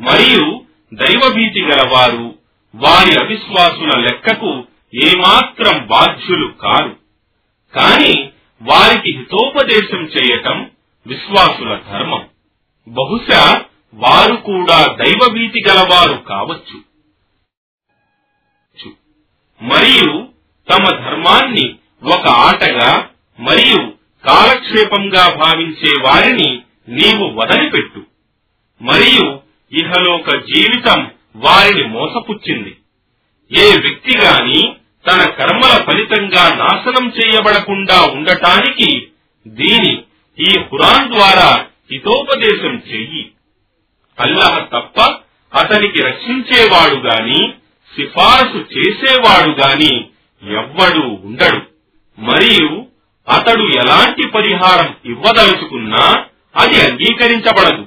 మరియు 0.00 0.60
దైవభీతి 0.94 1.62
గలవారు 1.62 2.34
వారి 2.74 3.24
అవిశ్వాసుల 3.24 3.98
లెక్కకు 3.98 4.64
ఏమాత్రం 4.94 5.86
బాధ్యులు 5.86 6.46
కారు. 6.46 6.96
కాని 7.74 8.30
వారికి 8.62 9.18
హితోపదేశం 9.18 9.98
చేయటం 9.98 10.70
విశ్వాసుల 11.06 11.80
ధర్మం. 11.90 12.28
బహుశా 12.88 13.64
వారు 13.94 14.36
కూడా 14.36 14.86
దైవభీతి 14.86 15.62
గలవారు 15.68 16.14
కావచ్చు. 16.14 16.89
మరియు 19.62 20.28
తమ 20.70 20.84
ధర్మాన్ని 20.84 21.74
ఒక 22.04 22.26
ఆటగా 22.28 23.08
మరియు 23.40 23.92
కాలక్షేపంగా 24.24 25.34
భావించే 25.34 26.02
వారిని 26.02 26.62
నీవు 26.88 27.24
వదిలిపెట్టు. 27.24 28.02
మరియు 28.82 29.40
ఇహలోక 29.72 30.30
జీవితం 30.30 31.10
వారిని 31.36 31.88
మోసపుచ్చింది. 31.88 32.76
ఏ 33.52 33.70
వ్యక్తి 33.70 34.18
గాని 34.18 34.76
తన 35.06 35.30
కర్మల 35.30 35.82
ఫలితంగా 35.82 36.54
నాశనం 36.54 37.08
చేయబడకుండా 37.08 38.02
ఉండటానికి 38.02 39.08
దీని 39.48 40.02
ఈ 40.40 40.58
హురాన్ 40.58 41.12
ద్వారా 41.12 41.64
హితోపదేశం 41.92 42.82
చెయ్యి. 42.92 43.30
అల్లాహ్ 44.20 44.72
తప్ప 44.72 45.00
అతనికి 45.58 45.98
రక్షించేవాడు 45.98 46.94
గాని 46.94 47.52
సిఫార్సు 47.96 48.58
చేసేవాడు 48.74 49.50
గాని 49.60 49.92
ఎవ్వడు 50.42 51.00
ఉండడు. 51.00 51.60
మరియు 52.18 52.86
అతడు 53.28 53.64
ఎలాంటి 53.72 54.28
పరిహారం 54.28 54.96
ఇవ్వదలుచుకున్నా 55.04 56.04
అది 56.56 56.80
అంగీకరించబడదు. 56.80 57.84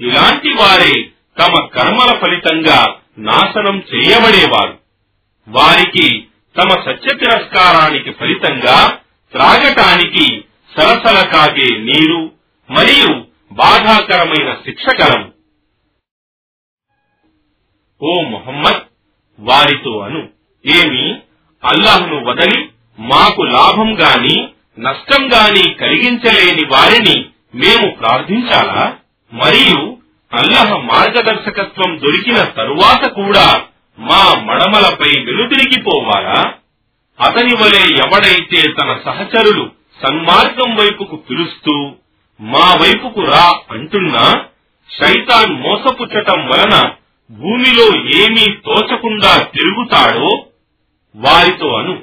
ఇలాంటి 0.00 0.48
వారే 0.48 0.94
తమ 1.38 1.60
కర్మల 1.66 2.10
ఫలితంగా 2.18 2.80
నాశనం 3.18 3.84
చేయబడేవారు. 3.90 4.78
వారికి 5.48 6.06
తమ 6.56 6.68
సత్య 6.68 7.14
తిరస్కారానికి 7.14 8.10
ఫలితంగా 8.10 8.78
త్రాగటానికి 9.32 10.26
సరసల 10.76 11.28
కాగే 11.28 11.78
నీరు 11.78 12.20
మరియు 12.70 13.10
బాధాకరమైన 13.52 14.54
శిక్ష 14.54 14.84
కలవు 15.00 15.28
ఓ 18.02 18.20
మొహమ్మద్! 18.22 18.82
వారితో 19.38 19.98
అను. 20.00 20.22
ఏమి? 20.64 21.04
అల్లాహ్ను 21.62 22.24
వదలి 22.24 22.60
మాకు 22.98 23.42
లాభం 23.42 23.94
గాని 24.00 24.48
నష్టం 24.78 25.26
గాని 25.32 25.74
కలిగించలేని 25.74 26.64
వారిని 26.64 27.16
మేము 27.54 27.86
ప్రార్థించాలా? 27.90 28.96
మరియు 29.32 29.98
అల్లహ 30.32 30.76
మార్గదర్శకత్వం 30.76 31.98
దొరికిన 31.98 32.36
తరువాత 32.36 33.06
కూడా 33.08 33.46
మా 33.98 34.34
మడమలపై 34.34 35.10
వెలుతిరిగిపోవాలా 35.24 36.38
అతని 37.18 37.54
వలె 37.54 37.94
ఎవడైతే 38.04 38.72
తన 38.72 39.00
సహచరులు 39.04 39.70
సన్మార్గం 40.02 40.76
వైపుకు 40.76 41.16
పిలుస్తూ 41.16 41.74
మా 42.40 42.74
వైపుకు 42.74 43.20
రా 43.20 43.46
అంటున్నా 43.70 44.26
శైతాన్ 44.90 45.62
మోసపుచ్చటం 45.62 46.48
వలన 46.48 46.74
భూమిలో 47.30 47.84
ఏమీ 48.24 48.52
తోచకుండా 48.52 49.38
తిరుగుతాడో 49.38 50.46
వారితో 51.16 51.74
అను. 51.74 52.02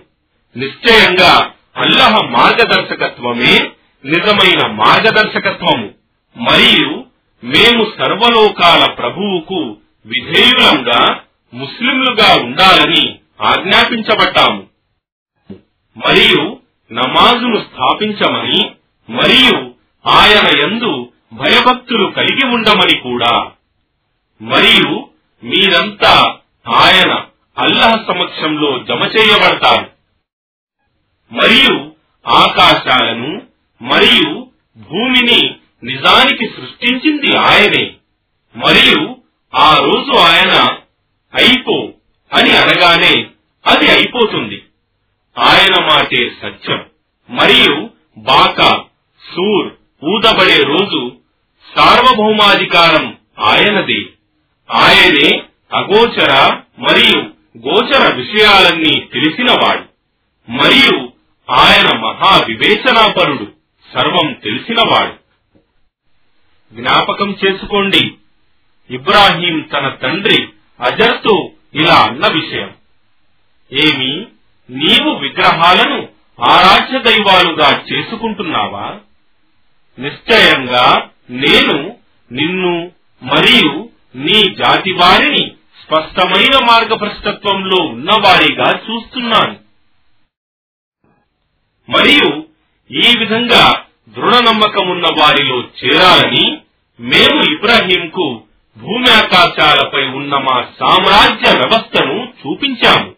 నిశ్చయంగా 0.58 1.52
అల్లహ 1.78 2.18
మార్గదర్శకత్వమే 2.26 3.72
నిజమైన 4.06 4.72
మార్గదర్శకత్వము. 4.72 5.92
మరియు 6.38 7.04
మేము 7.44 7.94
సర్వలోకాల 7.98 8.92
ప్రభువుకు 8.92 9.78
విధేయులంగా 10.06 11.20
ముస్లింలుగా 11.54 12.46
ఉండాలని 12.46 13.20
ఆజ్ఞాపించబడ్డాము. 13.42 14.64
మరియు 15.98 16.60
నమాజును 16.92 17.56
స్థాపించమని 17.56 18.72
మరియు 19.10 19.72
ఆయన 20.08 20.64
యందు 20.64 21.10
భయభక్తులు 21.34 22.12
కలిగి 22.12 22.46
ఉండమని 22.46 23.00
కూడా. 23.00 23.52
మరియు 24.42 25.08
మీరంతా 25.46 26.38
ఆయన 26.68 27.26
అల్లహ 27.58 27.92
సమక్షంలో 27.92 28.84
జమ 28.84 29.04
చేయబడతారు. 29.04 29.92
మరియు 31.32 31.92
ఆకాశాలను 32.28 33.42
మరియు 33.82 34.48
భూమిని 34.78 35.56
నిజానికి 35.84 36.48
సృష్టించింది 36.48 37.36
ఆయనే. 37.38 37.94
మరియు 38.56 39.16
ఆ 39.56 39.78
రోజు 39.78 40.18
ఆయన 40.18 40.78
అయిపో 41.36 41.90
అని 42.34 42.58
అనగానే 42.58 43.28
అది 43.68 43.92
అయిపోతుంది. 43.92 44.64
ఆయన 45.38 45.86
మాటే 45.86 46.30
సత్యం. 46.42 46.86
మరియు 47.30 47.90
బాకా 48.18 48.84
సూర్ 49.36 49.74
ఊదబడే 50.04 50.62
రోజు 50.62 51.18
సార్వభౌమాధికారం 51.78 53.18
ఆయనదే. 53.40 54.15
ఆయనే 54.72 55.44
అగోచర 55.74 56.62
మరియు 56.80 57.18
గోచర 57.58 58.16
విషయాలన్నీ 58.16 59.00
తెలిసినవాడు. 59.00 59.84
మరియు 60.52 61.12
ఆయన 61.50 61.98
మహా 61.98 62.46
వివేచనాపరుడు 62.48 63.52
సర్వం 63.94 64.34
తెలిసినవాడు. 64.34 65.14
జ్ఞాపకం 66.74 67.38
చేసుకోండి. 67.46 68.14
ఇబ్రాహీం 68.92 69.62
తన 69.62 69.90
తండ్రి 69.90 70.48
అజర్తో 70.82 71.52
ఇలా 71.74 71.96
అన్న 71.96 72.28
విషయం. 72.28 72.76
ఏమి 73.72 74.26
నీవు 74.70 75.16
విగ్రహాలను 75.16 76.08
ఆరాధ్య 76.42 77.00
దైవాలుగా 77.00 77.84
చేసుకుంటున్నావా? 77.94 78.98
నిశ్చయంగా 80.00 81.10
నేను 81.30 81.98
నిన్ను 82.32 82.92
మరియు 83.24 83.85
నీ 84.16 84.56
జాతి 84.56 84.92
వారిని 84.92 85.52
స్పష్టమైన 85.82 86.66
మార్గభ్రష్టత్వంలో 86.66 87.84
ఉన్నవారిగా 87.84 88.80
చూస్తున్నాను. 88.80 89.60
మరియు 91.90 92.48
ఈ 92.92 93.14
విధంగా 93.20 93.86
దృఢ 94.10 94.36
నమ్మకమున్న 94.36 95.08
వారిలో 95.08 95.60
చేరాలని 95.60 96.58
మేము 97.00 97.54
ఇబ్రాహీంకు 97.54 98.42
భూమి 98.78 99.12
ఆకాశాలపై 99.12 100.06
ఉన్న 100.06 100.38
మా 100.38 100.68
సామ్రాజ్య 100.80 101.58
వ్యవస్థను 101.58 102.34
చూపించాము. 102.42 103.16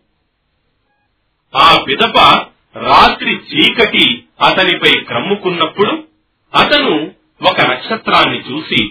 ఆ 1.56 1.84
పిదప 1.88 2.18
రాత్రి 2.76 3.32
చీకటి 3.32 4.24
అతనిపై 4.42 5.00
క్రమ్ముకున్నప్పుడు 5.00 6.08
అతను 6.56 7.12
ఒక 7.42 7.62
నక్షత్రాన్ని 7.62 8.40
చూసి 8.40 8.84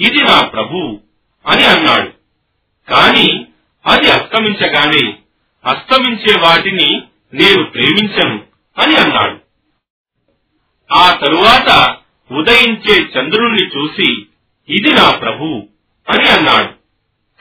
ఇది 0.00 0.22
నా 0.22 0.48
ప్రభువు 0.48 1.09
అని 1.46 1.64
అన్నాడు. 1.64 2.10
కాని 2.90 3.46
అది 3.86 4.10
అస్తమించగానే 4.10 5.18
అస్తమించే 5.66 6.40
వాటిని 6.40 7.02
నేను 7.34 7.64
ప్రేమించను 7.64 8.40
అని 8.78 8.96
అన్నాడు. 8.96 9.38
ఆ 10.94 11.18
తరువాత 11.22 11.96
ఉదయించే 12.32 12.98
చంద్రుణ్ణి 13.02 13.66
చూసి 13.66 14.26
ఇది 14.68 14.94
నా 14.94 15.10
ప్రభు 15.10 15.68
అని 16.08 16.28
అన్నాడు. 16.28 16.72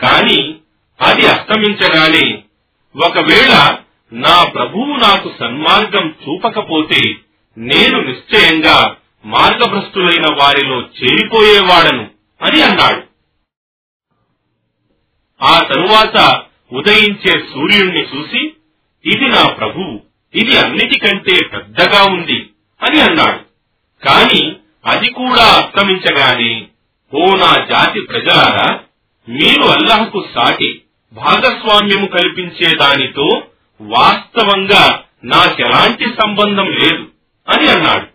కాని 0.02 0.56
అది 1.02 1.28
అస్తమించగానే 1.28 2.43
ఒకవేళ 3.06 3.78
నా 4.14 4.43
ప్రభువు 4.43 4.95
నాకు 4.95 5.34
సన్మార్గం 5.39 6.10
చూపకపోతే 6.10 7.16
నేను 7.58 8.02
నిశ్చయంగా 8.02 8.95
మార్గభ్రష్టులైన 9.26 10.26
వారిలో 10.39 10.80
చేరిపోయేవాడను 10.80 12.10
అని 12.41 12.62
అన్నాడు. 12.62 13.09
ఆ 15.41 15.59
తరువాత 15.59 16.41
ఉదయించే 16.71 17.39
సూర్యుణ్ణి 17.39 18.01
చూసి 18.01 18.53
ఇది 19.05 19.27
నా 19.27 19.47
ప్రభువు 19.47 20.01
ఇది 20.35 20.57
అన్నిటికంటే 20.57 21.45
పెద్దగా 21.45 22.03
ఉంది 22.03 22.49
అని 22.83 23.01
అన్నాడు. 23.01 23.39
కాని 24.05 24.55
అది 24.85 25.09
కూడా 25.09 25.43
అస్తమించగానే 25.43 26.67
ఓ 27.13 27.35
నా 27.35 27.65
జాతి 27.69 28.01
ప్రజలారా 28.01 28.79
మీరు 29.29 29.63
అల్లహకు 29.63 30.27
సాటి 30.35 30.81
భాగస్వామ్యము 31.13 32.05
కల్పించే 32.07 32.75
దానితో 32.75 33.43
వాస్తవంగా 33.81 35.03
నాకెలాంటి 35.23 36.05
సంబంధం 36.05 36.65
లేదు 36.65 37.07
అని 37.49 37.67
అన్నాడు. 37.67 38.07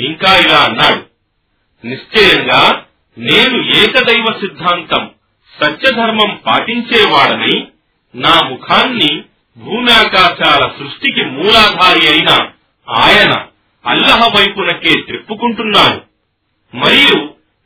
ఇంకా 0.00 0.36
ఇలా 0.36 0.58
అన్నాడు. 0.58 1.06
నిశ్చయంగా 1.86 2.84
నేను 3.18 3.62
ఏకదైవ 3.78 4.26
సిద్ధాంతం 4.40 5.10
సత్యధర్మం 5.60 6.40
పాటించేవాడని 6.46 7.54
నా 8.14 8.40
ముఖాన్ని 8.48 9.10
భూమ్యాకాశాల 9.56 10.72
సృష్టికి 10.78 11.24
మూలాధారి 11.26 12.08
అయిన 12.08 12.30
ఆయన 12.88 13.32
అల్లహ 13.84 14.20
వైపునకే 14.26 14.92
త్రిప్పుకుంటున్నాను 15.00 16.00
మరియు 16.74 17.18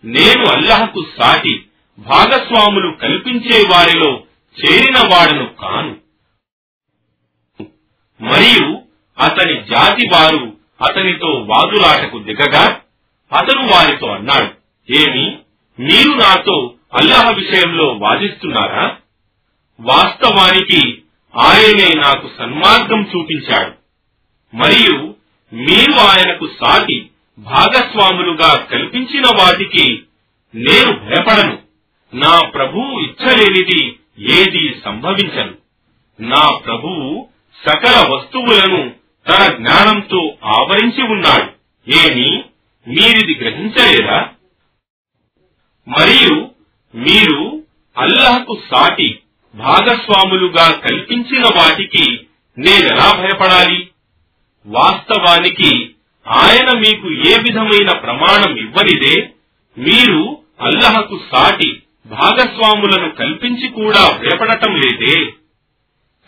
నేను 0.04 0.44
అల్లహకు 0.54 1.06
సాటి 1.18 1.54
భాగస్వాములు 1.98 2.90
కల్పించే 2.96 3.68
వారిలో 3.70 4.10
చేరిన 4.56 4.98
వాడను 5.12 5.46
కాను. 5.54 5.94
మరియు 8.20 8.66
అతని 9.18 9.64
జాతి 9.70 10.08
వారు 10.12 10.42
అతనితో 10.82 11.26
వాదులాటకు 11.26 12.18
దిగగా 12.18 12.64
అతను 13.32 13.62
వారితో 13.66 14.06
అన్నాడు 14.12 14.48
ఏమి? 14.88 15.26
మీరు 15.78 16.10
నాతో 16.14 16.56
అల్లాహ 16.94 17.30
విషయంలో 17.30 17.86
వాదిస్తున్నారా? 17.86 18.96
వాస్తవానికి 19.80 21.02
ఆయనే 21.36 21.88
నాకు 22.00 22.30
సన్మార్గం 22.38 23.02
చూపించాడు. 23.02 23.72
మరియు 24.56 25.14
మీరు 25.52 25.92
ఆయనకు 25.92 26.46
సాటి 26.46 27.10
భాగస్వాములుగా 27.38 28.56
కల్పించిన 28.56 29.22
వాటికి 29.38 30.02
నేను 30.54 30.92
భయపడను. 30.92 31.58
నా 32.14 32.48
ప్రభువు 32.48 33.00
ఇచ్చలేనిది 33.00 33.98
ఏది 34.18 34.80
సంభవించను 34.84 35.54
నా 36.20 36.58
ప్రభువు 36.58 37.28
సకల 37.66 38.14
వస్తువులను 38.14 38.92
తన 39.28 39.54
జ్ఞానంతో 39.54 40.34
ఆవరించి 40.44 41.02
ఉన్నాడు. 41.02 41.52
ఏమి 41.90 42.44
మీరిది 42.88 43.38
గ్రహించలేదా? 43.40 44.28
మరియు 45.88 46.51
మీరు 46.94 47.62
అల్లాహకు 47.98 48.60
సాటి 48.70 49.18
భాగస్వాములుగా 49.54 50.72
కల్పించిన 50.72 51.44
వాటికి 51.44 52.20
నేనెలా 52.58 53.12
భయపడాలి? 53.18 53.88
వాస్తవానికి 54.66 55.90
ఆయన 56.28 56.78
మీకు 56.78 57.12
ఏ 57.12 57.38
విధమైన 57.38 57.90
ప్రమాణం 57.92 58.56
ఇవ్వనిదే 58.56 59.30
మీరు 59.78 60.38
అల్లహకు 60.60 61.20
సాటి 61.32 61.82
భాగస్వాములను 62.06 63.10
కల్పించి 63.10 63.68
కూడా 63.68 64.18
భయపడటం 64.18 64.76
లేదే. 64.76 65.30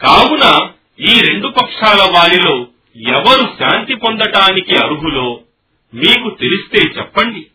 కావున 0.00 0.70
ఈ 1.00 1.20
రెండు 1.20 1.48
పక్షాల 1.48 2.10
వారిలో 2.10 2.66
ఎవరు 2.96 3.48
శాంతి 3.58 3.94
పొందటానికి 3.94 4.76
అర్హులో 4.76 5.40
మీకు 5.94 6.36
తెలిస్తే 6.40 6.78
చెప్పండి. 6.78 7.46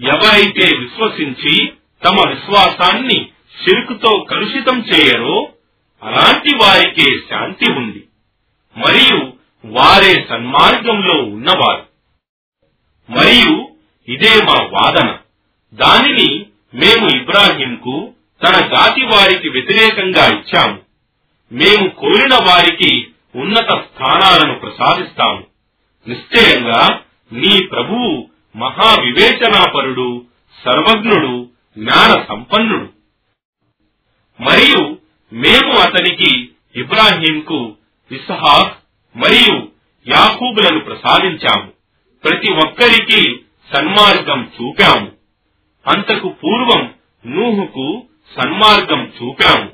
ఎవరైతే 0.00 0.76
విశ్వసించి 0.76 1.72
తమ 2.04 2.28
విశ్వాసాన్ని 2.28 3.28
షిరుకుతో 3.62 4.26
కలుషితం 4.30 4.80
చేయరో 4.80 5.48
అలాంటి 6.02 6.56
వారికే 6.56 7.18
శాంతి 7.30 7.72
ఉంది. 7.72 8.04
మరియు 8.76 9.32
వారే 9.64 10.26
సన్మార్గంలో 10.28 11.22
ఉన్నవారు. 11.22 11.86
మరియు 13.10 13.68
ఇదే 14.08 14.42
మా 14.42 14.68
వాదన. 14.72 15.18
దానిని 15.74 16.46
మేము 16.74 17.16
ఇబ్రాహీంకు 17.16 18.12
తన 18.42 18.52
జాతి 18.52 19.04
వారికి 19.04 19.48
వ్యతిరేకంగా 19.48 20.26
ఇచ్చాము. 20.26 20.78
మేము 21.52 21.88
కోరిన 21.88 22.34
వారికి 22.34 23.06
ఉన్నత 23.36 23.84
స్థానాలను 23.84 24.58
ప్రసాదిస్తాము. 24.58 25.46
నిశ్చయంగా 26.08 27.00
నీ 27.32 27.66
ప్రభువు 27.66 28.30
మహా 28.56 29.02
వివేచనాపరుడు 29.02 30.24
సర్వజ్ఞుడు 30.64 31.48
జ్ఞాన 31.78 32.24
సంపన్నుడు 32.28 32.88
మరియు 34.42 34.96
మేము 35.32 35.72
అతనికి 35.72 36.48
ఇబ్రాహీంకు 36.76 37.76
ఇస్హాక్ 38.12 38.78
మరియు 39.16 39.68
యాకూబులను 40.08 40.80
ప్రసాదించాము. 40.80 41.70
ప్రతి 42.24 42.48
ఒక్కరికి 42.48 43.40
సన్మార్గం 43.74 44.52
చూపాము. 44.62 45.12
అంతకు 45.86 46.28
పూర్వం 46.28 46.94
నూహుకు 47.26 48.02
సన్మార్గం 48.40 49.12
చూపాము. 49.22 49.72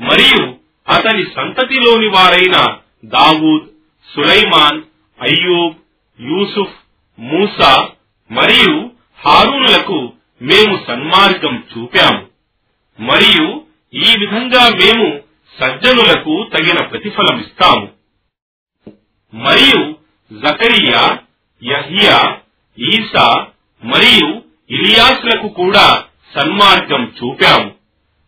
మరియు 0.00 0.54
అతని 0.88 1.24
సంతతిలోని 1.24 2.08
వారైన 2.08 2.76
దావూద్ 3.04 3.66
సులైమాన్ 4.14 4.82
అయ్యూబ్ 5.20 5.74
యూసుఫ్ 6.20 6.74
మూసా 7.18 7.88
మరియు 8.30 8.90
హారూనులకు 9.26 10.12
మేము 10.42 10.84
సన్మార్గం 10.86 11.64
చూపాము. 11.72 12.26
మరియు 13.00 13.66
ఈ 13.94 14.14
విధంగా 14.18 14.68
మేము 14.68 15.20
సజ్జనులకు 15.60 16.50
తగిన 16.54 16.80
ప్రతిఫలమిస్తాము 16.80 17.92
మరియు 19.34 19.96
జకరియా 20.32 21.18
యహియా 21.62 22.36
ఈసా 22.78 23.46
మరియు 23.84 24.42
ఇలియాస్లకు 24.70 25.48
కూడా 25.48 26.04
సన్మార్గం 26.34 27.04
చూపాము. 27.04 27.74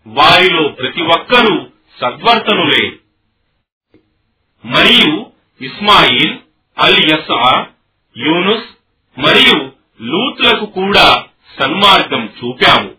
వారిలో 0.06 0.68
ప్రతి 0.68 1.02
ఒక్కరూ 1.02 1.66
సద్వర్తనులే. 2.00 2.90
మరియు 4.64 5.26
ఇస్మాయిల్ 5.60 6.38
అల్ 6.78 7.10
యసా 7.10 7.66
యూనుస్ 8.16 8.66
మరియు 9.18 9.75
లూత్లకు 10.02 10.66
కూడా 10.66 11.24
సన్మార్గం 11.60 12.26
చూపాము. 12.26 12.90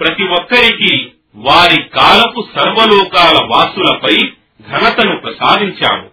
ప్రతి 0.00 0.22
ఒక్కరికి 0.22 1.12
వారి 1.34 1.82
కాలపు 1.82 2.48
సర్వలోకాల 2.54 3.46
వాసులపై 3.50 4.32
ఘనతను 4.70 5.16
ప్రసాదించాము. 5.16 6.10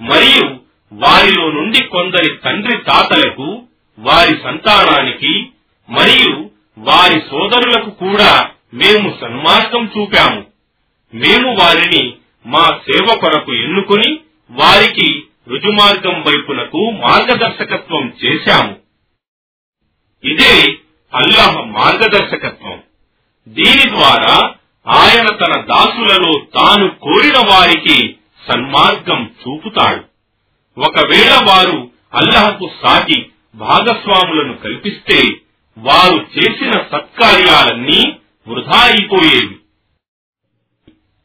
మరియు 0.00 0.60
వారిలో 0.92 1.52
నుండి 1.52 1.84
కొందరి 1.84 2.36
తండ్రి 2.44 2.78
తాతలకు 2.78 3.62
వారి 3.98 4.34
సంతానానికి 4.42 5.48
మరియు 5.88 6.50
వారి 6.78 7.20
సోదరులకు 7.20 7.90
కూడా 7.90 8.50
మేము 8.74 9.18
సన్మార్గం 9.20 9.90
చూపాము. 9.98 10.44
మేము 11.14 11.56
వారిని 11.58 12.14
మా 12.46 12.80
సేవ 12.90 13.18
కొరకు 13.20 13.54
ఎన్నుకొని 13.54 14.20
వారికి 14.50 15.24
రుజుమార్గం 15.48 16.22
వైపునకు 16.22 16.90
మార్గదర్శకత్వం 16.90 18.12
చేశాము. 18.24 18.76
ఇదే 20.24 20.78
అల్లాహ్ 21.14 21.66
మార్గదర్శకత్వం. 21.66 22.82
దీని 23.48 23.90
ద్వారా 23.90 24.54
ఆయన 24.86 25.28
తన 25.28 25.60
దాసులలో 25.60 26.46
తాను 26.54 26.90
కోరిన 26.90 27.38
వారికి 27.38 28.16
సన్మార్గం 28.48 29.34
చూపుతాడు. 29.40 30.04
ఒకవేళ 30.80 31.44
వారు 31.48 31.90
అల్లహకు 32.14 32.70
సాటి 32.82 33.30
భాగస్వాములను 33.54 34.56
కల్పిస్తే 34.56 35.40
వారు 35.78 36.26
చేసిన 36.38 36.78
సత్కార్యాలన్నీ 36.92 38.16
వృధా 38.48 38.78
అయిపోయేవి. 38.78 39.56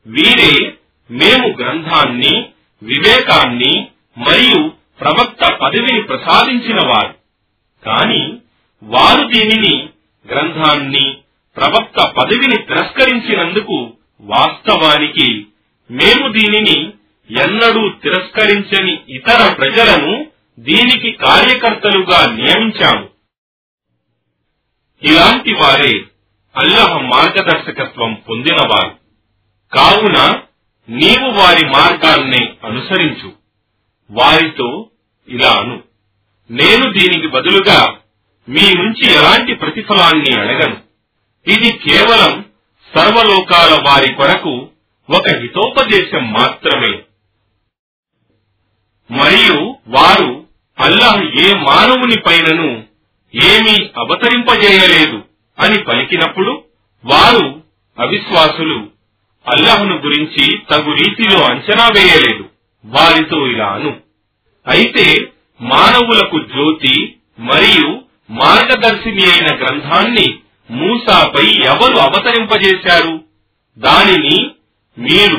వీరే 0.06 0.78
మేము 1.12 1.48
గ్రంథాన్ని 1.48 2.50
వివేకాన్ని 2.84 3.88
మరియు 4.18 4.72
ప్రవక్త 5.00 5.54
పదవిని 5.62 6.02
ప్రసాదించిన 6.02 6.88
వారు. 6.88 7.16
కాని 7.86 8.38
వారు 8.84 9.28
దీనిని 9.28 9.90
గ్రంథాన్ని 10.28 11.18
ప్రవక్త 11.58 12.14
పదవిని 12.18 12.58
తిరస్కరించినందుకు 12.58 13.94
వాస్తవానికి 14.22 15.48
మేము 15.92 16.32
దీనిని 16.32 16.94
ఎన్నడూ 17.32 17.90
తిరస్కరించని 17.90 19.00
ఇతర 19.10 19.54
ప్రజలను 19.54 20.28
దీనికి 20.60 21.12
కార్యకర్తలుగా 21.12 22.32
నియమించాము. 22.32 23.10
ఇలాంటి 25.04 25.54
వారే 25.54 26.02
అల్లహ 26.58 26.98
మార్గదర్శకత్వం 26.98 28.14
పొందినవారు. 28.30 28.96
కావున 29.74 30.42
నీవు 30.90 31.32
వారి 31.32 31.66
మార్గాన్నే 31.66 32.54
అనుసరించు. 32.64 33.43
వారితో 34.12 34.90
ఇలాను. 35.28 35.84
నేను 36.52 36.92
దీనికి 36.92 37.28
బదులుగా 37.28 37.98
మీ 38.50 38.74
నుంచి 38.74 39.14
ఎలాంటి 39.14 39.54
ప్రతిఫలాన్ని 39.54 40.38
అడగను. 40.38 40.78
ఇది 41.48 41.72
కేవలం 41.72 42.46
సర్వలోకాల 42.96 43.82
వారి 43.86 44.14
కొరకు 44.14 44.70
ఒక 45.10 45.28
హితోపదేశం 45.28 46.34
మాత్రమే. 46.34 47.00
మరియు 49.12 49.76
వారు 49.88 50.48
అల్లాహ్ 50.80 51.24
ఏ 51.24 51.54
మానవుని 51.54 52.20
పైనను 52.20 52.84
ఏమీ 53.46 53.90
అవతరింపజేయలేదు 53.98 55.24
అని 55.60 55.84
పలికినప్పుడు 55.84 56.64
వారు 57.06 57.64
అవిశ్వాసులు. 58.00 58.90
అల్లాహ్ను 59.48 59.98
గురించి 59.98 60.58
తగు 60.70 60.92
రీతిలో 60.92 61.44
అంచనా 61.44 61.88
వేయలేదు. 61.88 62.53
వారితో 62.86 63.48
ఇలాను. 63.48 64.00
అయితే 64.68 65.32
మానవులకు 65.62 66.40
జ్యోతి 66.40 67.16
మరియు 67.40 68.02
మార్గదర్శిని 68.32 69.32
అయిన 69.32 69.56
గ్రంథాన్ని 69.56 70.40
మూసాపై 70.72 71.54
ఎవరు 71.66 71.98
అవతరింపజేశారు? 71.98 73.24
దానిని 73.78 74.50
మీరు 75.00 75.38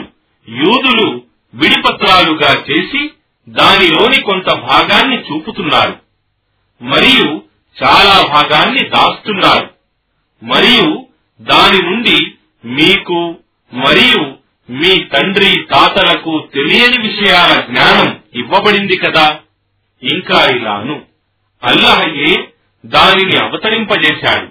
యూదులు 0.49 1.23
విడిపత్రాలుగా 1.55 2.65
చేసి 2.71 3.11
దానిలోని 3.49 4.21
కొంత 4.21 4.53
భాగాన్ని 4.53 5.21
చూపుతున్నారు. 5.21 5.99
మరియు 6.83 7.43
చాలా 7.85 8.27
భాగాన్ని 8.33 8.89
దాస్తున్నారు. 8.89 9.71
మరియు 10.43 11.07
దాని 11.41 11.83
నుండి 11.83 12.33
మీకు 12.65 13.35
మరియు 13.73 14.44
మీ 14.71 15.05
తండ్రి 15.05 15.63
తాతలకు 15.63 16.49
తెలియని 16.55 17.09
విషయాల 17.09 17.61
జ్ఞానం 17.61 18.23
ఇవ్వబడింది 18.35 18.97
కదా. 18.97 19.41
ఇంకా 20.03 20.45
ఇలాను. 20.45 21.03
అల్లహయే 21.65 22.49
దానిని 22.87 23.43
అవతరింపజేశాడు. 23.43 24.49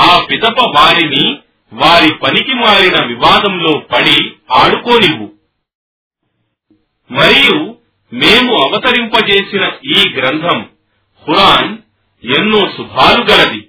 ఆ 0.00 0.26
పిదప 0.30 0.60
వారిని 0.60 1.38
వారి 1.72 2.14
పనికి 2.14 2.54
మారిన 2.54 3.06
వివాదంలో 3.06 3.78
పడి 3.78 4.32
ఆడుకోనివ్వు. 4.52 5.32
మరియు 7.10 7.76
మేము 8.12 8.62
అవతరింపజేసిన 8.62 9.70
ఈ 9.84 10.14
గ్రంథం 10.16 10.66
ఖురాన్ 11.26 11.78
ఎన్నో 12.38 12.72
శుభాలు 12.76 13.24
గలది. 13.24 13.68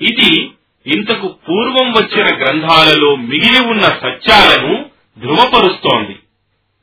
ఇది 0.00 0.50
ఇంతకు 0.86 1.36
పూర్వం 1.48 1.90
వచ్చిన 1.92 2.26
గ్రంథాలలో 2.36 3.16
మిగిలి 3.16 3.60
ఉన్న 3.60 3.82
సత్యాలను 3.82 4.89
ధృవపరుస్తోంది. 5.20 6.18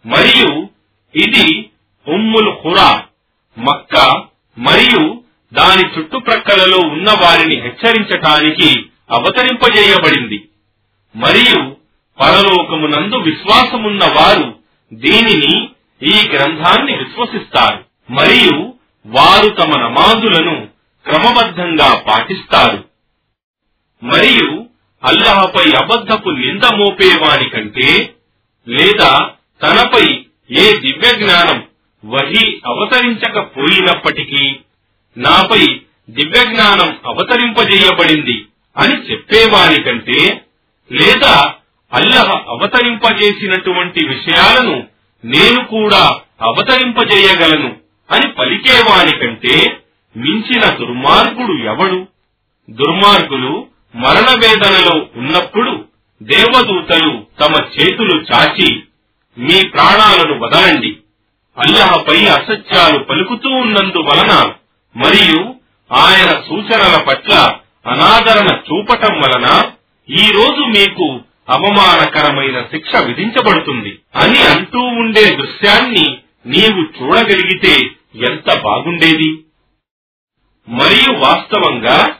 మరియు 0.05 0.67
ఇది 1.15 1.69
ఉమ్ముల్ 2.07 2.49
హురా 2.49 3.03
మక్క 3.57 4.23
మరియు 4.57 5.21
దాని 5.53 5.99
చుట్టుప్రక్కలలో 5.99 6.77
ఉన్న 6.89 7.11
వారిని 7.11 7.61
హెచ్చరించటానికి 7.61 8.85
అవతరింపజేయబడింది. 9.11 10.47
మరియు 11.15 11.75
పరలోకమునందు 12.19 13.15
విశ్వాసమున్న 13.15 14.05
వారు 14.05 14.55
దీనిని 14.93 15.69
ఈ 16.03 16.29
గ్రంథాన్ని 16.29 16.97
విశ్వసిస్తారు. 16.97 17.85
మరియు 18.09 18.73
వారు 19.05 19.49
తమ 19.49 19.81
నమాజులను 19.81 20.67
క్రమబద్ధంగా 21.05 22.03
పాటిస్తారు. 22.07 22.85
మరియు 24.03 24.65
అల్లహపై 25.03 25.83
అబద్ధపు 25.83 26.29
నింద 26.29 26.73
మోపేవాని 26.73 27.49
కంటే 27.49 28.13
లేదా 28.67 29.11
తనపై 29.61 30.05
ఏ 30.51 30.71
దివ్య 30.81 31.15
జ్ఞానం 31.15 31.67
వహి 32.03 32.61
అవతరించకపోయినప్పటికీ 32.65 34.59
నాపై 35.17 35.63
దివ్య 36.09 36.45
జ్ఞానం 36.45 36.97
అవతరింపజేయబడింది 37.05 38.47
అని 38.75 39.11
చెప్పేవాని 39.11 39.83
కంటే 39.83 40.19
లేదా 40.91 41.33
అల్లహ 41.91 42.31
అవతరింపజేసినటువంటి 42.47 44.01
విషయాలను 44.07 44.87
నేను 45.23 45.65
కూడా 45.65 46.03
అవతరింపజేయగలను 46.41 47.69
అని 48.09 48.27
పలికేవాని 48.33 49.11
కంటే 49.19 49.55
మించిన 50.15 50.69
దుర్మార్గుడు 50.69 51.53
ఎవడు? 51.63 52.07
దుర్మార్గులు 52.69 53.67
మరణ 53.95 54.39
వేదనలో 54.39 55.07
ఉన్నప్పుడు 55.17 55.71
దేవదూతలు 56.23 57.25
తమ 57.39 57.53
చేతులు 57.53 58.25
చాచి 58.33 58.83
మీ 59.37 59.67
ప్రాణాలను 59.67 60.39
వదలండి. 60.39 60.97
అల్లహపై 61.57 62.25
అసత్యాలు 62.25 63.03
పలుకుతూ 63.03 63.49
ఉన్నందువలన 63.49 64.53
మరియు 64.97 65.55
ఆయన 65.93 66.27
సూచనల 66.27 67.03
పట్ల 67.07 67.33
అనాదరణ 67.87 68.47
చూపటం 68.47 69.21
వలన 69.21 69.71
ఈ 70.09 70.31
రోజు 70.31 70.59
మీకు 70.59 71.19
అవమానకరమైన 71.49 72.61
శిక్ష 72.61 72.95
విధించబడుతుంది. 72.95 73.99
అని 74.15 74.41
అంటూ 74.41 74.79
ఉండే 74.79 75.35
దృశ్యాన్ని 75.35 76.17
నీవు 76.45 77.03
చూడగలిగితే 77.03 77.85
ఎంత 78.15 78.61
బాగుండేది? 78.61 79.43
మరియు 80.69 81.17
వాస్తవంగా 81.17 82.15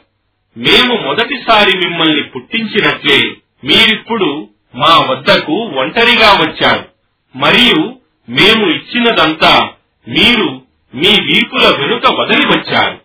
మేము 0.56 0.94
మొదటిసారి 0.94 1.78
మిమ్మల్ని 1.78 2.22
పుట్టించినట్లే 2.22 3.34
మీరిప్పుడు 3.64 4.48
మా 4.74 4.98
వద్దకు 4.98 5.52
ఒంటరిగా 5.52 6.32
వచ్చారు. 6.32 6.88
మరియు 7.36 7.96
మేము 8.28 8.70
ఇచ్చినదంతా 8.70 9.70
మీరు 10.08 10.62
మీ 10.94 11.08
వీపుల 11.08 11.76
వెనుక 11.78 12.12
వదిలి 12.12 12.46
వచ్చారు. 12.46 13.00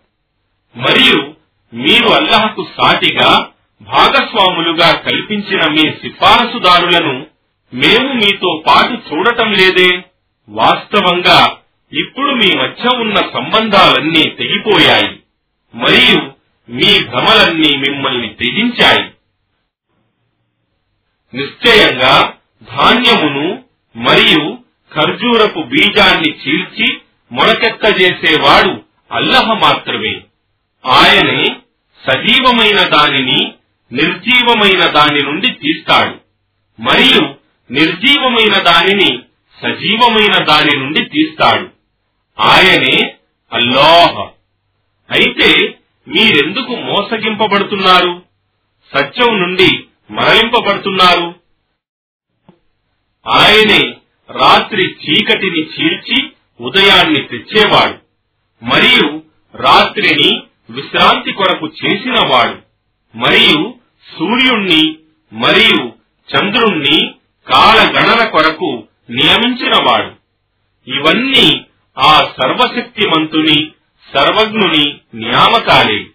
మరియు 0.76 1.34
మీరు 1.74 2.08
అల్లహకు 2.08 2.66
సాటిగా 2.80 3.46
భాగస్వాములుగా 3.82 4.92
కల్పించిన 4.92 5.70
మీ 5.70 5.90
సిఫారసుదారులను 5.90 7.26
మేము 7.74 8.12
మీతో 8.12 8.64
పాటు 8.66 8.92
చూడటం 8.92 9.52
లేదే? 9.52 10.02
వాస్తవంగా 10.48 11.56
ఇప్పుడు 11.92 12.30
మీ 12.30 12.54
మధ్య 12.54 12.96
ఉన్న 12.96 13.14
సంబంధాలన్నీ 13.14 14.22
తెగిపోయాయి. 14.22 15.18
మరియు 15.74 16.32
మీ 16.70 17.04
భ్రమలన్నీ 17.04 17.76
మిమ్మల్ని 17.76 18.28
తెగించాయి 18.28 19.13
నిశ్చయంగా 21.34 22.34
ధాన్యమును 22.62 23.64
మరియు 23.96 24.58
ఖర్జూరపు 24.94 25.60
బీజాన్ని 25.60 26.28
చీల్చి 26.28 26.98
మొలకెత్తజేసేవాడు 27.32 28.84
అల్లహ 29.12 29.52
మాత్రమే. 29.52 30.20
ఆయనే 30.86 31.56
సజీవమైన 32.08 32.88
దానిని 32.88 33.52
నిర్జీవమైన 33.92 34.86
దాని 34.86 35.22
నుండి 35.22 35.50
తీస్తాడు. 35.50 36.18
మరియు 36.80 37.34
నిర్జీవమైన 37.70 38.58
దానిని 38.58 39.18
సజీవమైన 39.62 40.44
దాని 40.44 40.76
నుండి 40.76 41.04
తీస్తాడు. 41.04 41.68
ఆయనే 42.40 43.14
అల్లాహ్. 43.52 44.28
అయితే 45.10 45.78
మీరెందుకు 46.08 46.76
మోసగింపబడుతున్నారు? 46.76 48.22
సత్యం 48.94 49.40
నుండి 49.40 49.84
మరలింపబడుతున్నారు. 50.10 51.34
ఆయనే 53.28 53.96
రాత్రి 54.30 54.82
చీకటిని 54.82 55.60
చీల్చి 55.60 56.32
ఉదయాన్ని 56.60 57.22
తెచ్చేవాడు. 57.22 57.98
మరియు 58.64 59.22
రాత్రిని 59.56 60.42
విశ్రాంతి 60.70 61.32
కొరకు 61.32 61.66
చేసినవాడు. 61.66 62.62
మరియు 63.16 63.74
సూర్యుణ్ణి 64.18 64.98
మరియు 65.32 65.92
చంద్రుణ్ణి 66.36 67.14
కాలగణన 67.52 68.28
కొరకు 68.28 68.84
నియమించినవాడు. 69.10 70.24
ఇవన్నీ 70.90 71.66
ఆ 71.98 72.34
సర్వశక్తిమంతుని 72.38 73.72
సర్వజ్ఞుని 74.14 75.00
నియామకాలే. 75.14 76.06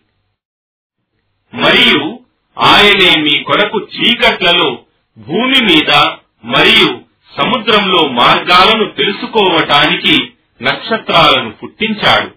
మరియు 1.54 2.19
ఆయనే 2.60 3.22
మీ 3.22 3.44
కొరకు 3.44 3.80
చీకట్లలో 3.80 4.80
భూమి 5.18 5.62
మీద 5.62 5.92
మరియు 6.46 7.02
సముద్రంలో 7.38 8.08
మార్గాలను 8.08 8.92
తెలుసుకోవటానికి 8.92 10.32
నక్షత్రాలను 10.62 11.52
పుట్టించాడు. 11.52 12.32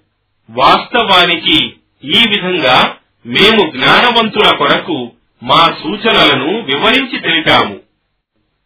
వాస్తవానికి 0.50 1.64
ఈ 2.04 2.22
విధంగా 2.28 2.94
మేము 3.26 3.70
జ్ఞానవంతుల 3.70 4.56
కొరకు 4.56 5.12
మా 5.42 5.66
సూచనలను 5.82 6.60
వివరించి 6.60 7.20
తెలిపాము. 7.20 7.80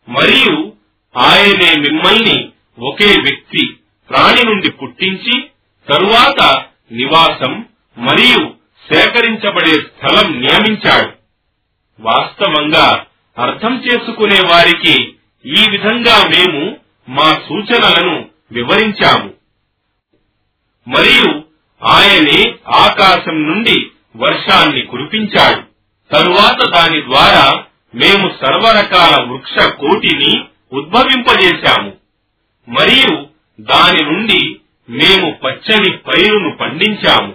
మరియు 0.09 0.73
ఆయనే 1.17 1.81
మిమ్మల్ని 1.81 2.49
ఒకే 2.79 3.21
వ్యక్తి 3.21 3.77
ప్రాణి 4.11 4.43
నుండి 4.45 4.71
పుట్టించి 4.71 5.43
తరువాత 5.89 6.65
నివాసం 6.93 7.67
మరియు 7.99 8.55
సేకరించబడే 8.93 9.75
స్థలం 9.75 10.41
నియమించాడు. 10.41 11.16
వాస్తవంగా 12.01 13.07
అర్థం 13.38 13.84
చేసుకునే 13.84 14.38
వారికి 14.49 15.14
ఈ 15.47 15.70
విధంగా 15.70 16.28
మేము 16.28 16.76
మా 17.09 17.34
సూచనలను 17.34 18.28
వివరించాము. 18.53 19.30
మరియు 20.88 21.42
ఆయనే 21.84 22.55
ఆకాశం 22.68 23.42
నుండి 23.42 23.86
వర్షాన్ని 24.16 24.80
కురిపించాడు. 24.80 25.62
తరువాత 26.12 26.70
దాని 26.74 27.01
ద్వారా 27.01 27.64
మేము 27.94 28.30
సర్వరకాల 28.40 29.24
వృక్ష 29.30 29.66
కోటిని 29.66 30.44
ఉద్భవింపజేశాము. 30.72 31.92
మరియు 32.68 33.26
దాని 33.61 34.03
నుండి 34.03 34.57
మేము 34.90 35.36
పచ్చని 35.44 35.90
పైరును 35.90 36.57
పండించాము. 36.61 37.32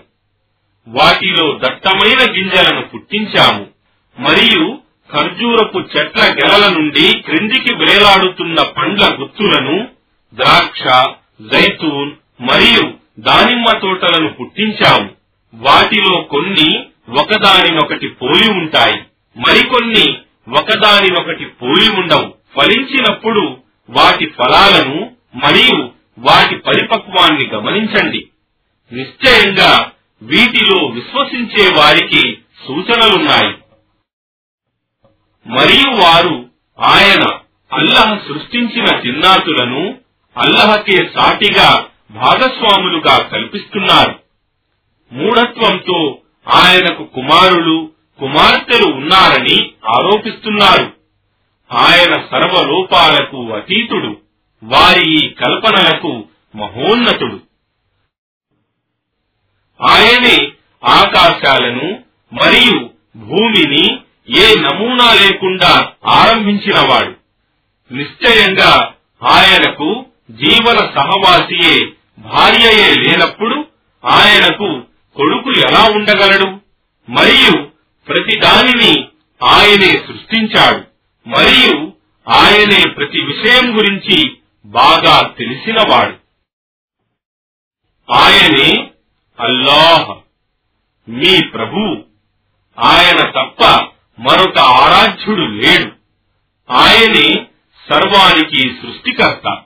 వాటిలో 0.87 1.59
దట్టమైన 1.65 2.35
గింజలను 2.35 2.81
పుట్టించాము. 2.81 3.80
మరియు 4.19 4.77
ఖర్జూరపు 5.13 5.79
చెట్ల 5.79 6.21
గెలల 6.21 6.73
నుండి 6.73 7.19
క్రిందికి 7.19 7.73
వేలాడుతున్న 7.73 8.55
పండ్ల 8.77 9.17
గుత్తులను 9.19 9.87
ద్రాక్ష 10.33 10.83
జైతూన్ 11.41 12.11
మరియు 12.41 12.93
దానిమ్మ 13.19 13.77
తోటలను 13.77 14.29
పుట్టించాము. 14.29 15.09
వాటిలో 15.53 16.21
కొన్ని 16.21 16.85
ఒకదానినొకటి 17.09 18.07
పోలి 18.07 18.51
ఉంటాయి. 18.51 19.01
మరికొన్ని 19.37 20.17
ఒకదానినొకటి 20.57 21.45
పోలి 21.45 21.89
ఉండవు. 21.89 22.33
ఫలించినప్పుడు 22.55 23.57
వాటి 23.89 24.25
ఫలాలను 24.25 25.11
మరియు 25.35 25.89
వాటి 26.19 26.55
పరిపక్వాన్ని 26.55 27.49
గమనించండి. 27.53 28.27
నిశ్చయంగా 28.93 29.91
వీటిలో 30.21 30.85
విశ్వసించే 30.85 31.73
వారికి 31.77 32.37
సూచనలున్నాయి. 32.67 33.55
మరియు 35.47 35.95
వారు 35.95 36.49
ఆయన 36.79 37.39
అల్లహ 37.73 38.15
సృష్టించిన 38.15 38.99
జిన్నాతులను 38.99 39.97
అల్లహకే 40.37 41.09
సాటిగా 41.17 41.85
భాగస్వాములుగా 42.11 43.17
కల్పిస్తున్నారు. 43.17 44.19
మూఢత్వంతో 45.11 46.17
ఆయనకు 46.47 47.03
కుమారులు 47.03 47.91
కుమార్తెలు 48.19 48.93
ఉన్నారని 48.93 49.71
ఆరోపిస్తున్నారు. 49.89 50.93
ఆయన 51.71 52.21
సర్వలోపాలకు 52.31 53.53
అతీతుడు 53.53 54.17
వారి 54.63 55.25
ఈ 55.25 55.29
కల్పనలకు 55.29 56.23
మహోన్నతుడు. 56.55 57.39
ఆయనే 59.81 60.51
ఆకాశాలను 60.85 62.03
మరియు 62.33 62.89
భూమిని 63.17 64.00
ఏ 64.29 64.55
నమూనా 64.55 65.13
లేకుండా 65.13 65.91
ఆరంభించినవాడు. 66.07 67.15
నిశ్చయంగా 67.93 68.93
ఆయనకు 69.23 70.05
జీవన 70.31 70.77
సహవాసియే 70.77 71.93
భార్యయే 72.19 72.95
లేనప్పుడు 72.95 73.65
ఆయనకు 74.05 74.81
కొడుకు 75.15 75.51
ఎలా 75.51 75.83
ఉండగలడు? 75.83 76.59
మరియు 77.09 77.67
ప్రతి 78.07 78.39
దానిని 78.39 79.07
ఆయనే 79.43 79.93
సృష్టించాడు. 79.93 80.83
మరియు 81.29 81.93
ఆయనే 82.29 82.89
ప్రతి 82.89 83.21
విషయం 83.21 83.77
గురించి 83.77 84.37
బాగా 84.65 85.33
తెలిసినవాడు. 85.37 86.15
ఆయనే 88.13 88.91
అల్లాహ్ 89.39 90.17
మీ 91.09 91.47
ప్రభు. 91.47 92.03
ఆయన 92.79 93.21
తప్ప 93.21 93.87
మరొక 94.21 94.57
ఆరాధ్యుడు 94.57 95.41
లేడు. 95.41 95.91
ఆయనే 96.71 97.45
సర్వానికి 97.89 98.59
సృష్టికర్త. 98.59 99.61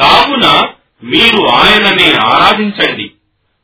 కావున 0.00 0.68
మీరు 1.04 1.46
ఆయననే 1.46 2.12
ఆరాధించండి. 2.12 3.12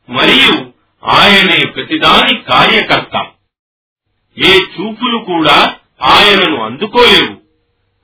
మరియు 0.09 0.73
ఆయనే 1.05 1.65
ప్రతిదాని 1.65 2.37
కార్యకర్త. 2.37 3.27
ఏ 4.37 4.57
చూపులు 4.57 5.17
కూడా 5.17 5.75
ఆయనను 6.01 6.63
అందుకోలేవు. 6.63 7.37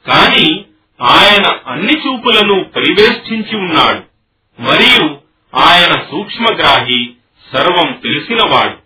కాని 0.09 0.65
ఆయన 1.01 1.59
అన్ని 1.67 1.93
చూపులను 1.93 2.63
పరివేష్టించి 2.63 3.55
ఉన్నాడు. 3.57 4.03
మరియు 4.61 5.17
ఆయన 5.55 6.01
సూక్ష్మగ్రాహి 6.11 7.13
సర్వం 7.53 7.93
తెలిసినవాడు. 8.03 8.77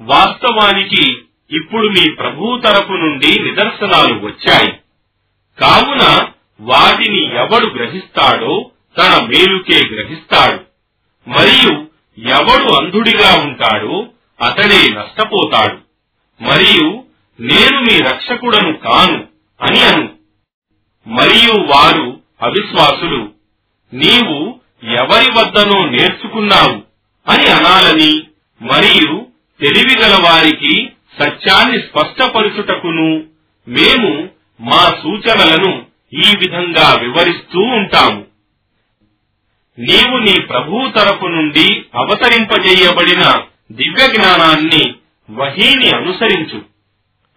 వాస్తవానికి 0.00 1.23
ఇప్పుడు 1.50 1.88
మీ 1.88 2.10
ప్రభు 2.10 2.60
తరపు 2.64 2.92
నుండి 2.92 3.38
నిదర్శనాలు 3.38 4.14
వచ్చాయి. 4.14 4.72
కావున 5.60 6.28
వాటిని 6.60 7.36
ఎవడు 7.36 7.66
గ్రహిస్తాడో 7.66 8.70
తన 8.98 9.24
మేలుకే 9.24 9.76
గ్రహిస్తాడు. 9.76 10.64
మరియు 11.30 11.86
ఎవడు 12.18 12.72
అంధుడిగా 12.72 13.42
ఉంటాడో 13.42 14.06
అతడే 14.40 14.94
నష్టపోతాడు. 14.94 15.78
మరియు 16.42 17.04
నేను 17.40 17.80
మీ 17.80 17.98
రక్షకుడను 17.98 18.72
కాను 18.72 19.26
అని 19.60 19.80
అను. 19.80 20.08
మరియు 21.06 21.52
వారు 21.52 22.20
అవిశ్వాసులు 22.42 23.30
నీవు 23.94 24.60
ఎవరి 24.94 25.30
వద్దనో 25.38 25.86
నేర్చుకున్నావు 25.86 26.82
అని 27.30 27.46
అనాలని 27.46 28.22
మరియు 28.62 29.26
తెలివిగల 29.60 30.14
వారికి 30.24 30.83
సత్యాన్ని 31.20 31.78
స్పష్టపరుచుటకును 31.78 33.24
మేము 33.68 34.28
మా 34.60 34.90
సూచనలను 35.02 35.86
ఈ 36.12 36.36
విధంగా 36.40 36.96
వివరిస్తూ 37.02 37.60
ఉంటాము. 37.60 38.26
నీవు 39.78 40.18
నీ 40.18 40.40
ప్రభువు 40.40 40.90
తరపు 40.90 41.26
నుండి 41.26 41.84
అవతరింపజేయబడిన 41.94 43.42
దివ్య 43.72 44.06
జ్ఞానాన్ని 44.06 44.94
వహీని 45.30 45.96
అనుసరించు. 45.96 46.62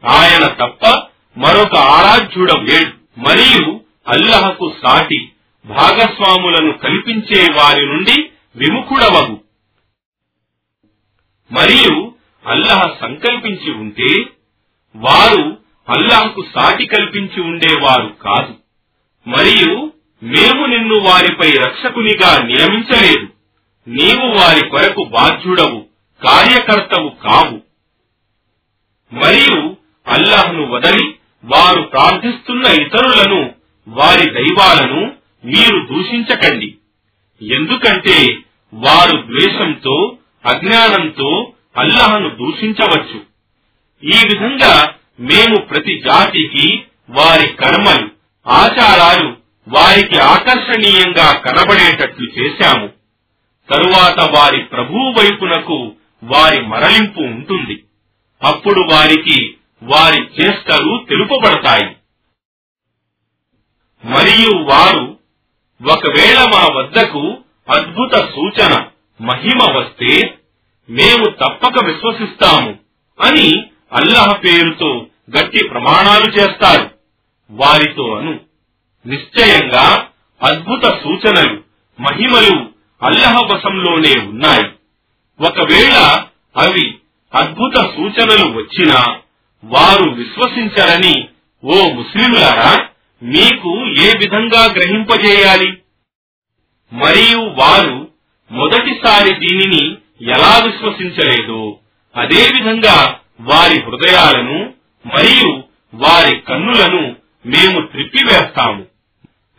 ఆయన 0.06 0.48
తప్ప 0.48 1.04
మరొక 1.38 1.76
ఆరాధ్యుడ 1.76 2.52
వేడు 2.52 3.20
మరియు 3.20 3.82
అల్లహకు 4.08 4.76
సాటి 4.86 5.32
భాగస్వాములను 5.66 6.72
కల్పించే 6.72 7.54
వారి 7.54 7.86
నుండి 7.86 8.30
విముఖుడవగు. 8.56 9.42
మరియు 11.52 12.17
అల్లాహ్ 12.48 13.02
సంకల్పించి 13.02 13.74
ఉంటే 13.74 14.24
వారు 14.96 15.58
అల్లాహ్కు 15.90 16.46
సాటి 16.56 16.86
కల్పించి 16.86 17.42
ఉండేవారు 17.42 18.16
కాదు. 18.22 18.56
మరియు 19.30 19.92
మేము 20.24 20.66
నిన్ను 20.66 21.00
వారిపై 21.00 21.52
రక్షకునిగా 21.52 22.44
నియమించలేదు. 22.44 23.28
నీవు 23.90 24.28
వారి 24.28 24.70
కొరకు 24.70 25.04
బాధ్యుడవు 25.04 25.86
కార్యకర్తవు 26.24 27.10
కావు. 27.10 27.62
మరియు 29.16 29.78
అల్లాహ్ను 30.08 30.66
వదలి 30.66 31.16
వారు 31.44 31.82
ప్రార్థిస్తున్న 31.82 32.82
ఇతరులను 32.82 33.54
వారి 33.88 34.34
దైవాలను 34.34 35.14
మీరు 35.46 35.88
దూషించకండి. 35.92 36.76
ఎందుకంటే 37.42 38.38
వారు 38.74 39.18
ద్వేషంతో 39.18 40.18
అజ్ఞానంతో 40.46 41.54
అల్లహను 41.78 42.30
దూషించవచ్చు. 42.30 43.22
ఈ 44.04 44.18
విధంగా 44.26 44.94
మేము 45.20 45.56
ప్రతి 45.56 46.00
జాతికి 46.00 46.84
వారి 47.10 47.48
కర్మలు 47.54 48.10
ఆచారాలు 48.48 49.38
వారికి 49.68 50.20
ఆకర్షణీయంగా 50.20 51.34
కనబడేటట్లు 51.34 52.30
చేశాము. 52.30 52.88
తరువాత 53.74 54.32
వారి 54.36 54.64
ప్రభువు 54.64 55.20
వైపునకు 55.20 55.92
వారి 56.24 56.62
మరలింపు 56.62 57.20
ఉంటుంది. 57.20 57.84
అప్పుడు 58.44 58.80
వారికి 58.80 59.56
వారి 59.84 60.22
చేష్టలు 60.22 61.06
తెలుపబడతాయి. 61.10 61.96
మరియు 64.06 64.64
వారు 64.64 65.18
ఒకవేళ 65.92 66.40
మా 66.40 66.68
వద్దకు 66.76 67.38
అద్భుత 67.78 68.16
సూచన 68.16 68.86
మహిమ 69.22 69.58
వస్తే 69.64 70.38
మేము 70.90 71.26
తప్పక 71.26 71.86
విశ్వసిస్తాము 71.86 72.76
అని 73.20 73.64
అల్లహ 73.94 74.32
పేరుతో 74.32 75.06
గట్టి 75.38 75.68
ప్రమాణాలు 75.68 76.26
చేస్తారు. 76.26 76.92
వారితో 77.50 78.14
అను. 78.14 78.40
నిశ్చయంగా 79.08 80.08
అద్భుత 80.44 80.84
సూచనలు 80.84 81.64
మహిమలు 82.02 82.70
అల్లహ 83.04 83.40
వశంలోనే 83.42 84.30
ఉన్నాయి. 84.30 84.72
ఒకవేళ 85.48 86.24
అవి 86.58 86.96
అద్భుత 87.34 87.76
సూచనలు 87.76 88.54
వచ్చినా 88.58 89.16
వారు 89.64 90.10
విశ్వసించరని 90.10 91.28
ఓ 91.64 91.90
ముస్లింలారా 91.90 92.88
మీకు 93.24 93.86
ఏ 93.98 94.12
విధంగా 94.18 94.66
గ్రహింపజేయాలి? 94.66 95.78
మరియు 96.94 97.38
వారు 97.38 98.12
మొదటిసారి 98.52 99.34
దీనిని 99.40 99.98
ఎలా 100.22 100.64
విశ్వసించలేదో 100.66 101.78
అదేవిధంగా 102.16 103.20
వారి 103.42 103.84
హృదయాలను 103.84 104.74
మరియు 105.06 105.64
వారి 105.94 106.40
కన్నులను 106.40 107.16
మేము 107.46 107.82
త్రిప్పివేస్తాము. 107.82 108.86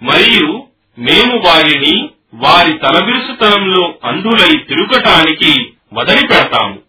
మరియు 0.03 0.67
మేము 0.99 1.43
వారిని 1.47 2.09
వారి 2.35 2.73
తలబిరుసుతనంలో 2.73 3.95
అంధులై 4.05 4.57
తిరుగటానికి 4.59 5.73
వదిలిపెడతాము. 5.93 6.88